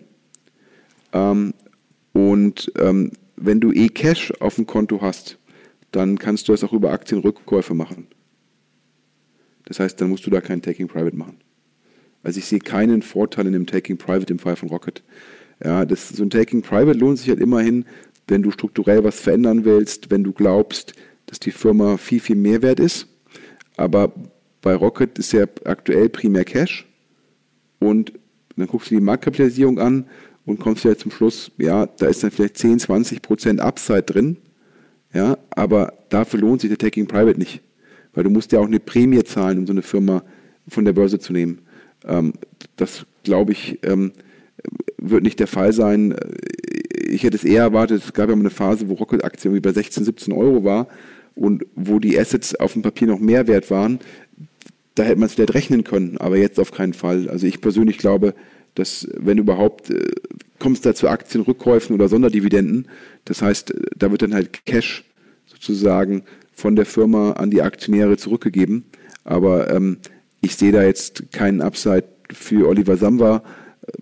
Ähm, 1.13 1.53
und 2.13 2.73
ähm, 2.79 3.13
wenn 3.37 3.61
du 3.61 3.73
eh 3.73 3.89
Cash 3.89 4.33
auf 4.41 4.55
dem 4.55 4.67
Konto 4.67 5.03
hast, 5.03 5.39
dann 5.93 6.19
kannst 6.19 6.49
du 6.49 6.53
das 6.53 6.65
auch 6.65 6.73
über 6.73 6.93
Aktienrückkäufe 6.93 7.75
machen. 7.75 8.07
Das 9.67 9.81
heißt, 9.81 10.01
dann 10.01 10.09
musst 10.09 10.27
du 10.27 10.31
da 10.31 10.41
kein 10.41 10.63
Taking 10.63 10.89
Private 10.89 11.17
machen. 11.17 11.39
Also 12.27 12.41
ich 12.41 12.47
sehe 12.47 12.59
keinen 12.59 13.03
Vorteil 13.03 13.47
in 13.47 13.53
dem 13.53 13.67
Taking 13.67 13.99
Private 13.99 14.33
im 14.33 14.41
Fall 14.41 14.57
von 14.57 14.69
Rocket. 14.69 15.05
Ja, 15.63 15.85
das, 15.85 16.09
so 16.09 16.25
ein 16.25 16.31
Taking 16.31 16.61
Private 16.61 16.99
lohnt 16.99 17.19
sich 17.19 17.29
halt 17.29 17.39
immerhin, 17.39 17.85
wenn 18.27 18.43
du 18.43 18.51
strukturell 18.51 19.05
was 19.05 19.21
verändern 19.21 19.65
willst, 19.65 20.11
wenn 20.11 20.25
du 20.25 20.33
glaubst, 20.33 20.95
dass 21.27 21.39
die 21.39 21.53
Firma 21.53 21.99
viel, 21.99 22.19
viel 22.19 22.35
mehr 22.35 22.63
wert 22.63 22.81
ist. 22.81 23.07
Aber 23.77 24.13
bei 24.61 24.75
Rocket 24.75 25.17
ist 25.21 25.33
ja 25.35 25.45
aktuell 25.65 26.09
primär 26.09 26.45
Cash. 26.45 26.85
Und 27.79 28.13
dann 28.57 28.67
guckst 28.67 28.91
du 28.91 28.97
die 28.97 29.01
Marktkapitalisierung 29.01 29.79
an 29.79 30.07
und 30.47 30.59
kommst 30.59 30.83
ja 30.83 30.97
zum 30.97 31.13
Schluss, 31.13 31.53
ja, 31.59 31.87
da 31.87 32.09
ist 32.09 32.25
dann 32.25 32.33
vielleicht 32.33 32.59
10, 32.59 32.81
20 32.81 33.23
Prozent 33.23 33.61
Upside 33.61 34.03
drin, 34.03 34.37
ja, 35.15 35.39
aber 35.51 35.93
dafür 36.09 36.41
lohnt 36.41 36.61
sich 36.61 36.71
der 36.71 36.79
Taking 36.79 37.07
Private 37.07 37.39
nicht, 37.39 37.61
weil 38.15 38.25
du 38.25 38.31
musst 38.31 38.51
ja 38.51 38.59
auch 38.59 38.67
eine 38.67 38.81
Prämie 38.81 39.23
zahlen, 39.23 39.59
um 39.61 39.67
so 39.67 39.73
eine 39.73 39.83
Firma 39.83 40.25
von 40.67 40.85
der 40.85 40.93
Börse 40.93 41.21
zu 41.21 41.33
nehmen. 41.33 41.61
Ähm, 42.05 42.35
das, 42.77 43.07
glaube 43.25 43.53
ich, 43.53 43.79
ähm, 43.83 44.13
wird 44.99 45.23
nicht 45.23 45.41
der 45.41 45.47
Fall 45.47 45.73
sein. 45.73 46.15
Ich 47.09 47.23
hätte 47.23 47.37
es 47.37 47.45
eher 47.45 47.63
erwartet, 47.63 48.03
es 48.05 48.13
gab 48.13 48.29
ja 48.29 48.37
mal 48.37 48.41
eine 48.41 48.51
Phase, 48.51 48.89
wo 48.89 48.95
Rocket-Aktien 48.95 49.61
bei 49.63 49.73
16, 49.73 50.05
17 50.05 50.33
Euro 50.33 50.65
war 50.65 50.89
und 51.35 51.65
wo 51.75 51.99
die 51.99 52.19
Assets 52.19 52.55
auf 52.55 52.73
dem 52.73 52.83
Papier 52.83 53.07
noch 53.07 53.21
mehr 53.21 53.47
wert 53.47 53.71
waren. 53.71 54.01
Da 54.95 55.05
hätte 55.05 55.21
man 55.21 55.27
es 55.27 55.35
vielleicht 55.35 55.55
rechnen 55.55 55.85
können, 55.85 56.17
aber 56.19 56.39
jetzt 56.39 56.59
auf 56.59 56.73
keinen 56.73 56.95
Fall. 56.95 57.29
Also 57.29 57.47
ich 57.47 57.61
persönlich 57.61 57.99
glaube, 57.99 58.35
dass 58.75 59.09
wenn 59.17 59.39
überhaupt 59.39 59.91
äh, 59.91 60.11
kommt 60.59 60.77
es 60.77 60.83
da 60.83 60.95
zu 60.95 61.09
Aktienrückkäufen 61.09 61.95
oder 61.95 62.09
Sonderdividenden. 62.09 62.89
Das 63.25 63.43
heißt, 63.43 63.75
da 63.97 64.11
wird 64.11 64.23
dann 64.23 64.35
halt 64.35 64.65
Cash 64.65 65.05
sozusagen 65.47 66.23
von 66.53 66.77
der 66.77 66.87
Firma 66.87 67.33
an 67.33 67.51
die 67.51 67.63
Aktionäre 67.63 68.17
zurückgegeben. 68.17 68.85
Aber 69.25 69.71
ähm, 69.71 69.99
ich 70.47 70.57
sehe 70.57 70.73
da 70.73 70.83
jetzt 70.83 71.33
keinen 71.33 71.61
Upside 71.61 72.05
für 72.33 72.69
Oliver 72.69 72.97
Samba 72.97 73.43
äh, 73.83 73.93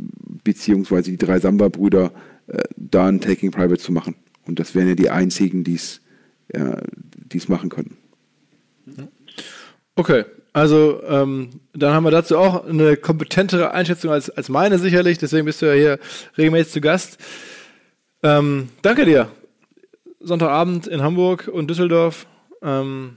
beziehungsweise 0.44 1.10
die 1.10 1.16
drei 1.16 1.40
Samba-Brüder 1.40 2.12
äh, 2.46 2.62
da 2.76 3.06
ein 3.06 3.20
Taking 3.20 3.50
Private 3.50 3.78
zu 3.78 3.92
machen. 3.92 4.14
Und 4.46 4.58
das 4.58 4.74
wären 4.74 4.88
ja 4.88 4.94
die 4.94 5.10
einzigen, 5.10 5.64
die 5.64 5.74
es 5.74 6.02
ja, 6.52 6.76
machen 7.48 7.70
könnten. 7.70 7.96
Okay, 9.96 10.24
also 10.52 11.02
ähm, 11.08 11.48
dann 11.72 11.94
haben 11.94 12.04
wir 12.04 12.10
dazu 12.10 12.36
auch 12.36 12.66
eine 12.66 12.96
kompetentere 12.98 13.72
Einschätzung 13.72 14.10
als, 14.10 14.28
als 14.28 14.50
meine 14.50 14.78
sicherlich. 14.78 15.16
Deswegen 15.16 15.46
bist 15.46 15.62
du 15.62 15.66
ja 15.66 15.72
hier 15.72 15.98
regelmäßig 16.36 16.72
zu 16.74 16.80
Gast. 16.82 17.18
Ähm, 18.22 18.68
danke 18.82 19.06
dir. 19.06 19.30
Sonntagabend 20.20 20.86
in 20.86 21.02
Hamburg 21.02 21.48
und 21.50 21.70
Düsseldorf. 21.70 22.26
Ähm, 22.62 23.16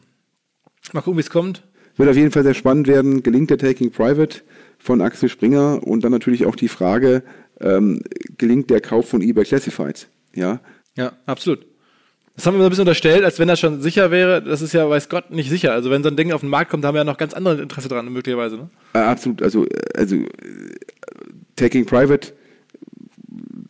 mal 0.94 1.02
gucken, 1.02 1.18
wie 1.18 1.22
es 1.22 1.30
kommt. 1.30 1.67
Wird 1.98 2.10
auf 2.10 2.16
jeden 2.16 2.32
Fall 2.32 2.44
sehr 2.44 2.54
spannend 2.54 2.88
werden. 2.88 3.24
Gelingt 3.24 3.50
der 3.50 3.58
Taking 3.58 3.92
Private 3.92 4.42
von 4.78 5.02
Axel 5.02 5.30
Springer 5.30 5.82
und 5.84 6.04
dann 6.04 6.12
natürlich 6.12 6.46
auch 6.46 6.56
die 6.56 6.68
Frage, 6.68 7.24
ähm, 7.60 8.02
gelingt 8.38 8.70
der 8.70 8.82
Kauf 8.82 9.10
von 9.10 9.22
eBay 9.22 9.44
Classifieds? 9.44 10.08
Ja, 10.34 10.60
ja 10.96 11.14
absolut. 11.26 11.66
Das 12.36 12.46
haben 12.46 12.54
wir 12.54 12.60
so 12.60 12.66
ein 12.66 12.70
bisschen 12.70 12.82
unterstellt, 12.84 13.24
als 13.24 13.40
wenn 13.40 13.48
das 13.48 13.60
schon 13.60 13.82
sicher 13.82 14.12
wäre. 14.12 14.44
Das 14.44 14.62
ist 14.62 14.72
ja, 14.72 14.88
weiß 14.88 15.10
Gott, 15.10 15.32
nicht 15.32 15.50
sicher. 15.50 15.72
Also 15.72 15.90
wenn 15.90 16.04
so 16.04 16.10
ein 16.10 16.16
Ding 16.16 16.32
auf 16.32 16.42
den 16.42 16.52
Markt 16.52 16.70
kommt, 16.70 16.86
haben 16.86 16.94
wir 16.94 17.00
ja 17.00 17.04
noch 17.04 17.18
ganz 17.18 17.34
andere 17.34 17.60
Interesse 17.60 17.88
dran, 17.88 18.14
möglicherweise. 18.14 18.58
Ne? 18.58 18.70
Äh, 18.94 19.00
absolut. 19.00 19.42
Also, 19.42 19.66
also 19.96 20.18
Taking 21.56 21.88
Private 21.88 22.34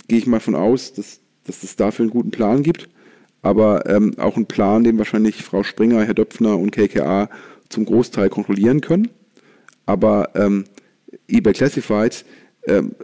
gehe 0.10 0.18
ich 0.18 0.28
mal 0.28 0.42
von 0.42 0.56
aus, 0.56 0.94
dass, 0.94 1.22
dass 1.46 1.64
es 1.64 1.78
dafür 1.78 2.04
einen 2.04 2.10
guten 2.10 2.32
Plan 2.32 2.62
gibt. 2.62 2.90
Aber 3.42 3.90
ähm, 3.90 4.14
auch 4.18 4.36
einen 4.36 4.48
Plan, 4.48 4.84
den 4.84 4.98
wahrscheinlich 4.98 5.44
Frau 5.44 5.64
Springer, 5.64 6.04
Herr 6.04 6.14
Döpfner 6.14 6.58
und 6.58 6.72
KKA 6.72 7.30
zum 7.70 7.86
Großteil 7.86 8.30
kontrollieren 8.30 8.82
können. 8.82 9.09
Aber 9.86 10.30
ähm, 10.36 10.65
eBay 11.28 11.53
Classifieds, 11.53 12.26
ähm, 12.68 12.95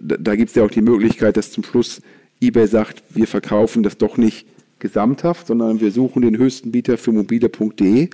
da, 0.00 0.16
da 0.16 0.36
gibt 0.36 0.50
es 0.50 0.56
ja 0.56 0.64
auch 0.64 0.70
die 0.70 0.82
Möglichkeit, 0.82 1.36
dass 1.36 1.52
zum 1.52 1.64
Schluss 1.64 2.02
eBay 2.40 2.66
sagt, 2.66 3.02
wir 3.10 3.26
verkaufen 3.26 3.82
das 3.82 3.98
doch 3.98 4.16
nicht 4.16 4.46
gesamthaft, 4.80 5.46
sondern 5.46 5.80
wir 5.80 5.92
suchen 5.92 6.22
den 6.22 6.36
höchsten 6.36 6.72
Bieter 6.72 6.98
für 6.98 7.12
mobile.de. 7.12 8.10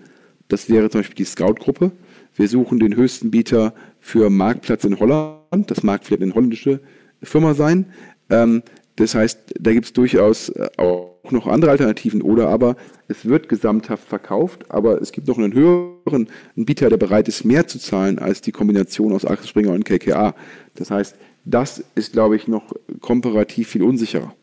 Das 0.49 0.69
wäre 0.69 0.91
zum 0.91 1.01
Beispiel 1.01 1.17
die 1.17 1.25
Scout-Gruppe. 1.25 1.93
Wir 2.35 2.49
suchen 2.49 2.79
den 2.79 2.95
höchsten 2.95 3.31
Bieter 3.31 3.75
für 4.01 4.31
Marktplatz 4.31 4.85
in 4.85 4.99
Holland. 5.01 5.71
Das 5.71 5.83
mag 5.83 6.05
vielleicht 6.05 6.23
eine 6.23 6.35
holländische 6.35 6.81
Firma 7.23 7.55
sein. 7.55 7.87
Ähm, 8.31 8.63
das 8.97 9.15
heißt, 9.15 9.55
da 9.59 9.73
gibt 9.73 9.87
es 9.87 9.93
durchaus 9.93 10.51
äh, 10.51 10.69
auch 10.77 11.18
noch 11.33 11.47
andere 11.47 11.71
Alternativen 11.71 12.23
oder 12.23 12.49
aber 12.49 12.77
es 13.09 13.25
wird 13.27 13.49
gesamthaft 13.49 14.09
verkauft, 14.09 14.67
aber 14.71 15.01
es 15.01 15.13
gibt 15.13 15.29
noch 15.29 15.39
einen 15.39 15.53
höheren 15.53 16.29
Bieter, 16.57 16.89
der 16.89 16.97
bereit 16.97 17.29
ist, 17.29 17.45
mehr 17.45 17.67
zu 17.67 17.79
zahlen 17.79 18.19
als 18.19 18.41
die 18.41 18.53
Kombination 18.53 19.13
aus 19.13 19.25
Axel 19.25 19.49
Springer 19.49 19.73
und 19.73 19.85
KKA. 19.85 20.35
Das 20.75 20.91
heißt, 20.91 21.17
das 21.45 21.85
ist, 21.95 22.13
glaube 22.13 22.37
ich, 22.37 22.49
noch 22.49 22.75
komparativ 23.01 23.69
viel 23.69 23.83
unsicherer. 23.83 24.35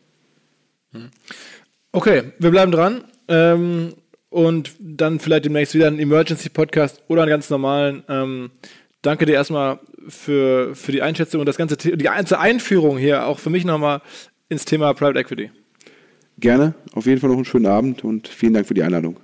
Okay, 1.92 2.32
wir 2.38 2.50
bleiben 2.50 2.72
dran. 2.72 3.04
Ähm, 3.28 3.94
und 4.28 4.72
dann 4.78 5.20
vielleicht 5.20 5.44
demnächst 5.44 5.74
wieder 5.74 5.86
einen 5.86 5.98
Emergency-Podcast 5.98 7.02
oder 7.08 7.22
einen 7.22 7.30
ganz 7.30 7.48
normalen. 7.48 8.02
Ähm, 8.08 8.50
danke 9.02 9.24
dir 9.24 9.34
erstmal 9.34 9.78
für, 10.08 10.74
für 10.74 10.92
die 10.92 11.02
Einschätzung 11.02 11.40
und 11.40 11.46
das 11.46 11.56
ganze 11.56 11.76
die 11.76 11.96
ganze 11.96 12.38
Einführung 12.38 12.98
hier, 12.98 13.26
auch 13.26 13.38
für 13.38 13.50
mich 13.50 13.64
nochmal 13.64 14.02
ins 14.48 14.64
Thema 14.64 14.92
Private 14.94 15.18
Equity. 15.18 15.50
Gerne, 16.38 16.74
auf 16.92 17.06
jeden 17.06 17.20
Fall 17.20 17.30
noch 17.30 17.36
einen 17.36 17.44
schönen 17.44 17.66
Abend 17.66 18.04
und 18.04 18.28
vielen 18.28 18.54
Dank 18.54 18.66
für 18.66 18.74
die 18.74 18.82
Einladung. 18.82 19.16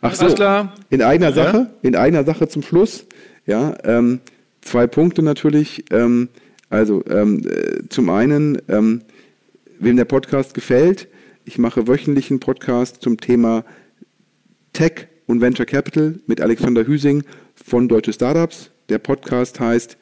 Ach 0.00 0.14
so, 0.14 0.34
klar. 0.34 0.74
in 0.88 1.02
eigener 1.02 1.32
Sache, 1.32 1.70
in 1.82 1.94
eigener 1.94 2.24
Sache 2.24 2.48
zum 2.48 2.62
Schluss. 2.62 3.04
Ja, 3.46 3.76
ähm, 3.84 4.20
zwei 4.62 4.86
Punkte 4.86 5.22
natürlich. 5.22 5.84
Ähm, 5.90 6.28
also 6.70 7.04
ähm, 7.06 7.42
äh, 7.46 7.88
zum 7.88 8.08
einen, 8.08 8.62
ähm, 8.68 9.02
wem 9.78 9.96
der 9.96 10.06
Podcast 10.06 10.54
gefällt, 10.54 11.08
ich 11.44 11.58
mache 11.58 11.88
wöchentlich 11.88 12.30
einen 12.30 12.40
Podcast 12.40 13.02
zum 13.02 13.20
Thema 13.20 13.64
Tech 14.72 15.08
und 15.26 15.40
Venture 15.40 15.66
Capital 15.66 16.20
mit 16.26 16.40
Alexander 16.40 16.86
Hüsing 16.86 17.24
von 17.54 17.88
Deutsche 17.88 18.12
Startups. 18.12 18.70
Der 18.88 18.98
Podcast 18.98 19.60
heißt 19.60 19.98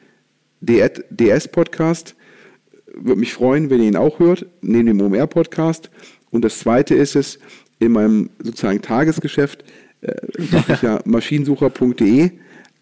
DS 0.61 1.49
Podcast. 1.49 2.15
Würde 2.95 3.21
mich 3.21 3.33
freuen, 3.33 3.71
wenn 3.71 3.81
ihr 3.81 3.89
ihn 3.89 3.97
auch 3.97 4.19
hört, 4.19 4.47
neben 4.61 4.87
dem 4.87 5.01
OMR 5.01 5.27
Podcast. 5.27 5.91
Und 6.31 6.45
das 6.45 6.59
zweite 6.59 6.95
ist 6.95 7.17
es, 7.17 7.39
in 7.79 7.93
meinem 7.93 8.31
sozusagen 8.43 8.83
Tagesgeschäft 8.83 9.65
äh, 10.01 10.15
mache 10.51 10.73
ich 10.73 10.83
ja 10.83 11.01
maschinensucher.de 11.05 12.31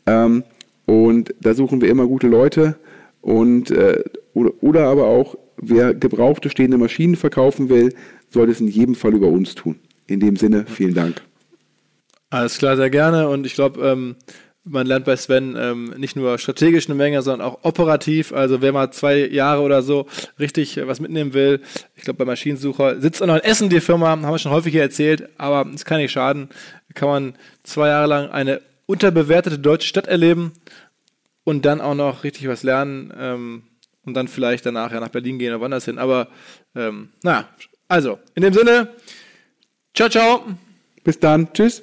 ähm, 0.07 0.45
und 0.87 1.35
da 1.41 1.55
suchen 1.55 1.81
wir 1.81 1.89
immer 1.89 2.07
gute 2.07 2.29
Leute 2.29 2.77
und 3.21 3.71
äh, 3.71 4.03
oder, 4.35 4.53
oder 4.61 4.87
aber 4.87 5.07
auch 5.07 5.37
wer 5.57 5.95
gebrauchte 5.95 6.51
stehende 6.51 6.79
Maschinen 6.79 7.17
verkaufen 7.17 7.69
will, 7.69 7.95
soll 8.31 8.51
es 8.51 8.61
in 8.61 8.69
jedem 8.69 8.95
Fall 8.95 9.15
über 9.15 9.29
uns 9.29 9.55
tun. 9.55 9.77
In 10.07 10.21
dem 10.21 10.37
Sinne, 10.37 10.67
vielen 10.67 10.95
Dank. 10.95 11.23
Alles 12.31 12.59
klar, 12.59 12.77
sehr 12.77 12.91
gerne 12.91 13.29
und 13.29 13.47
ich 13.47 13.55
glaube, 13.55 13.81
ähm, 13.87 14.17
man 14.69 14.87
lernt 14.87 15.05
bei 15.05 15.17
Sven 15.17 15.57
ähm, 15.57 15.95
nicht 15.97 16.17
nur 16.17 16.39
strategisch 16.39 16.87
eine 16.87 16.97
Menge, 16.97 17.23
sondern 17.23 17.47
auch 17.47 17.59
operativ. 17.63 18.33
Also 18.33 18.61
wer 18.61 18.73
mal 18.73 18.91
zwei 18.91 19.27
Jahre 19.27 19.63
oder 19.63 19.81
so 19.83 20.07
richtig 20.39 20.77
äh, 20.77 20.87
was 20.89 21.01
mitnehmen 21.01 21.35
will, 21.35 21.61
ich 21.95 22.03
glaube 22.03 22.19
bei 22.19 22.25
Maschinensucher 22.25 23.01
sitzt 23.01 23.23
auch 23.23 23.27
noch 23.27 23.37
in 23.37 23.45
Essen 23.45 23.71
die 23.71 23.81
Firma, 23.81 24.09
haben 24.09 24.23
wir 24.23 24.39
schon 24.39 24.53
häufig 24.53 24.73
hier 24.73 24.83
erzählt, 24.83 25.29
aber 25.39 25.71
es 25.73 25.85
kann 25.85 25.99
nicht 25.99 26.13
schaden. 26.13 26.49
Kann 26.95 27.09
man 27.09 27.35
zwei 27.63 27.89
Jahre 27.89 28.09
lang 28.09 28.31
eine 28.31 28.61
unterbewertete 28.87 29.59
deutsche 29.59 29.89
Stadt 29.89 30.09
erleben 30.09 30.53
und 31.45 31.65
dann 31.65 31.81
auch 31.81 31.95
noch 31.95 32.25
richtig 32.25 32.49
was 32.49 32.63
lernen 32.63 33.13
ähm, 33.17 33.63
und 34.05 34.15
dann 34.15 34.29
vielleicht 34.29 34.67
danach 34.67 34.93
ja 34.93 35.01
nach 35.01 35.11
Berlin 35.11 35.39
gehen 35.39 35.53
oder 35.53 35.61
woanders 35.61 35.85
hin. 35.85 35.99
Aber 35.99 36.29
ähm, 36.75 37.11
naja, 37.23 37.49
also 37.87 38.19
in 38.35 38.43
dem 38.43 38.53
Sinne, 38.53 38.89
ciao, 39.95 40.09
ciao. 40.09 40.45
Bis 41.05 41.21
dann, 41.21 41.53
tschüss. 41.53 41.83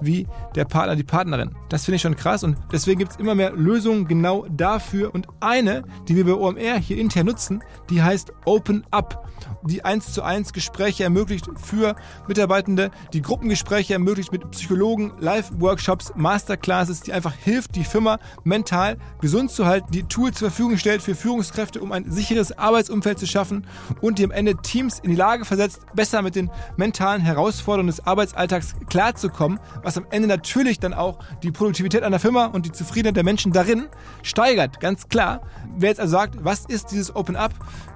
wie 0.00 0.26
der 0.54 0.64
Partner, 0.64 0.96
die 0.96 1.04
Partnerin. 1.04 1.54
Das 1.68 1.84
finde 1.84 1.96
ich 1.96 2.02
schon 2.02 2.16
krass 2.16 2.44
und 2.44 2.56
deswegen 2.72 2.98
gibt 2.98 3.12
es 3.12 3.18
immer 3.18 3.34
mehr 3.34 3.52
Lösungen 3.52 4.06
genau 4.06 4.46
dafür. 4.50 5.14
Und 5.14 5.26
eine, 5.40 5.84
die 6.08 6.16
wir 6.16 6.24
bei 6.24 6.34
OMR 6.34 6.78
hier 6.78 6.98
intern 6.98 7.26
nutzen, 7.26 7.62
die 7.90 8.02
heißt 8.02 8.32
Open 8.44 8.84
Up, 8.90 9.28
die 9.66 9.84
1 9.84 10.12
zu 10.12 10.22
1 10.22 10.52
Gespräche 10.52 11.04
ermöglicht 11.04 11.48
für 11.62 11.96
Mitarbeitende, 12.28 12.90
die 13.12 13.22
Gruppengespräche 13.22 13.94
ermöglicht 13.94 14.32
mit 14.32 14.50
Psychologen, 14.50 15.12
Live-Workshops, 15.18 16.12
Masterclasses, 16.16 17.00
die 17.00 17.12
einfach 17.12 17.34
hilft, 17.34 17.76
die 17.76 17.84
Firma 17.84 18.18
mental 18.44 18.96
gesund 19.20 19.50
zu 19.50 19.66
halten, 19.66 19.90
die 19.92 20.04
Tools 20.04 20.38
zur 20.38 20.50
Verfügung 20.50 20.78
stellt 20.78 21.02
für 21.02 21.14
Führungskräfte, 21.14 21.80
um 21.80 21.92
ein 21.92 22.10
sicheres 22.10 22.56
Arbeitsumfeld 22.56 23.18
zu 23.18 23.26
schaffen 23.26 23.66
und 24.00 24.18
die 24.18 24.24
am 24.24 24.30
Ende 24.30 24.56
Teams 24.56 24.98
in 24.98 25.10
die 25.10 25.16
Lage 25.16 25.44
versetzt, 25.44 25.80
besser 25.94 26.22
mit 26.22 26.36
den 26.36 26.50
mentalen 26.76 27.20
Herausforderungen 27.20 27.88
des 27.88 28.06
Arbeitsalltags 28.06 28.74
klarzukommen, 28.88 29.60
was 29.82 29.96
am 29.96 30.06
Ende 30.10 30.28
natürlich 30.28 30.78
dann 30.80 30.94
auch 30.94 31.18
die 31.42 31.50
Produktivität 31.50 32.02
einer 32.02 32.18
Firma 32.18 32.46
und 32.46 32.66
die 32.66 32.72
Zufriedenheit 32.72 33.16
der 33.16 33.24
Menschen 33.24 33.52
darin 33.52 33.86
steigert, 34.22 34.80
ganz 34.80 35.08
klar. 35.08 35.40
Wer 35.76 35.90
jetzt 35.90 36.00
also 36.00 36.12
sagt, 36.12 36.44
was 36.44 36.64
ist 36.66 36.90
dieses 36.90 37.14
Open 37.14 37.36
Up? 37.36 37.52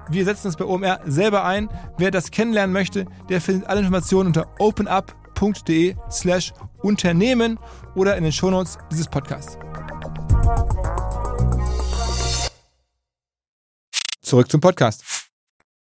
Wir 0.09 0.25
setzen 0.25 0.47
es 0.47 0.55
bei 0.55 0.65
OMR 0.65 0.99
selber 1.05 1.43
ein. 1.45 1.69
Wer 1.97 2.11
das 2.11 2.31
kennenlernen 2.31 2.73
möchte, 2.73 3.05
der 3.29 3.41
findet 3.41 3.67
alle 3.67 3.81
Informationen 3.81 4.27
unter 4.27 4.47
openup.de 4.59 5.95
slash 6.09 6.53
Unternehmen 6.81 7.59
oder 7.95 8.17
in 8.17 8.23
den 8.23 8.33
Shownotes 8.33 8.77
dieses 8.91 9.07
Podcasts. 9.07 9.57
Zurück 14.21 14.49
zum 14.49 14.61
Podcast. 14.61 15.20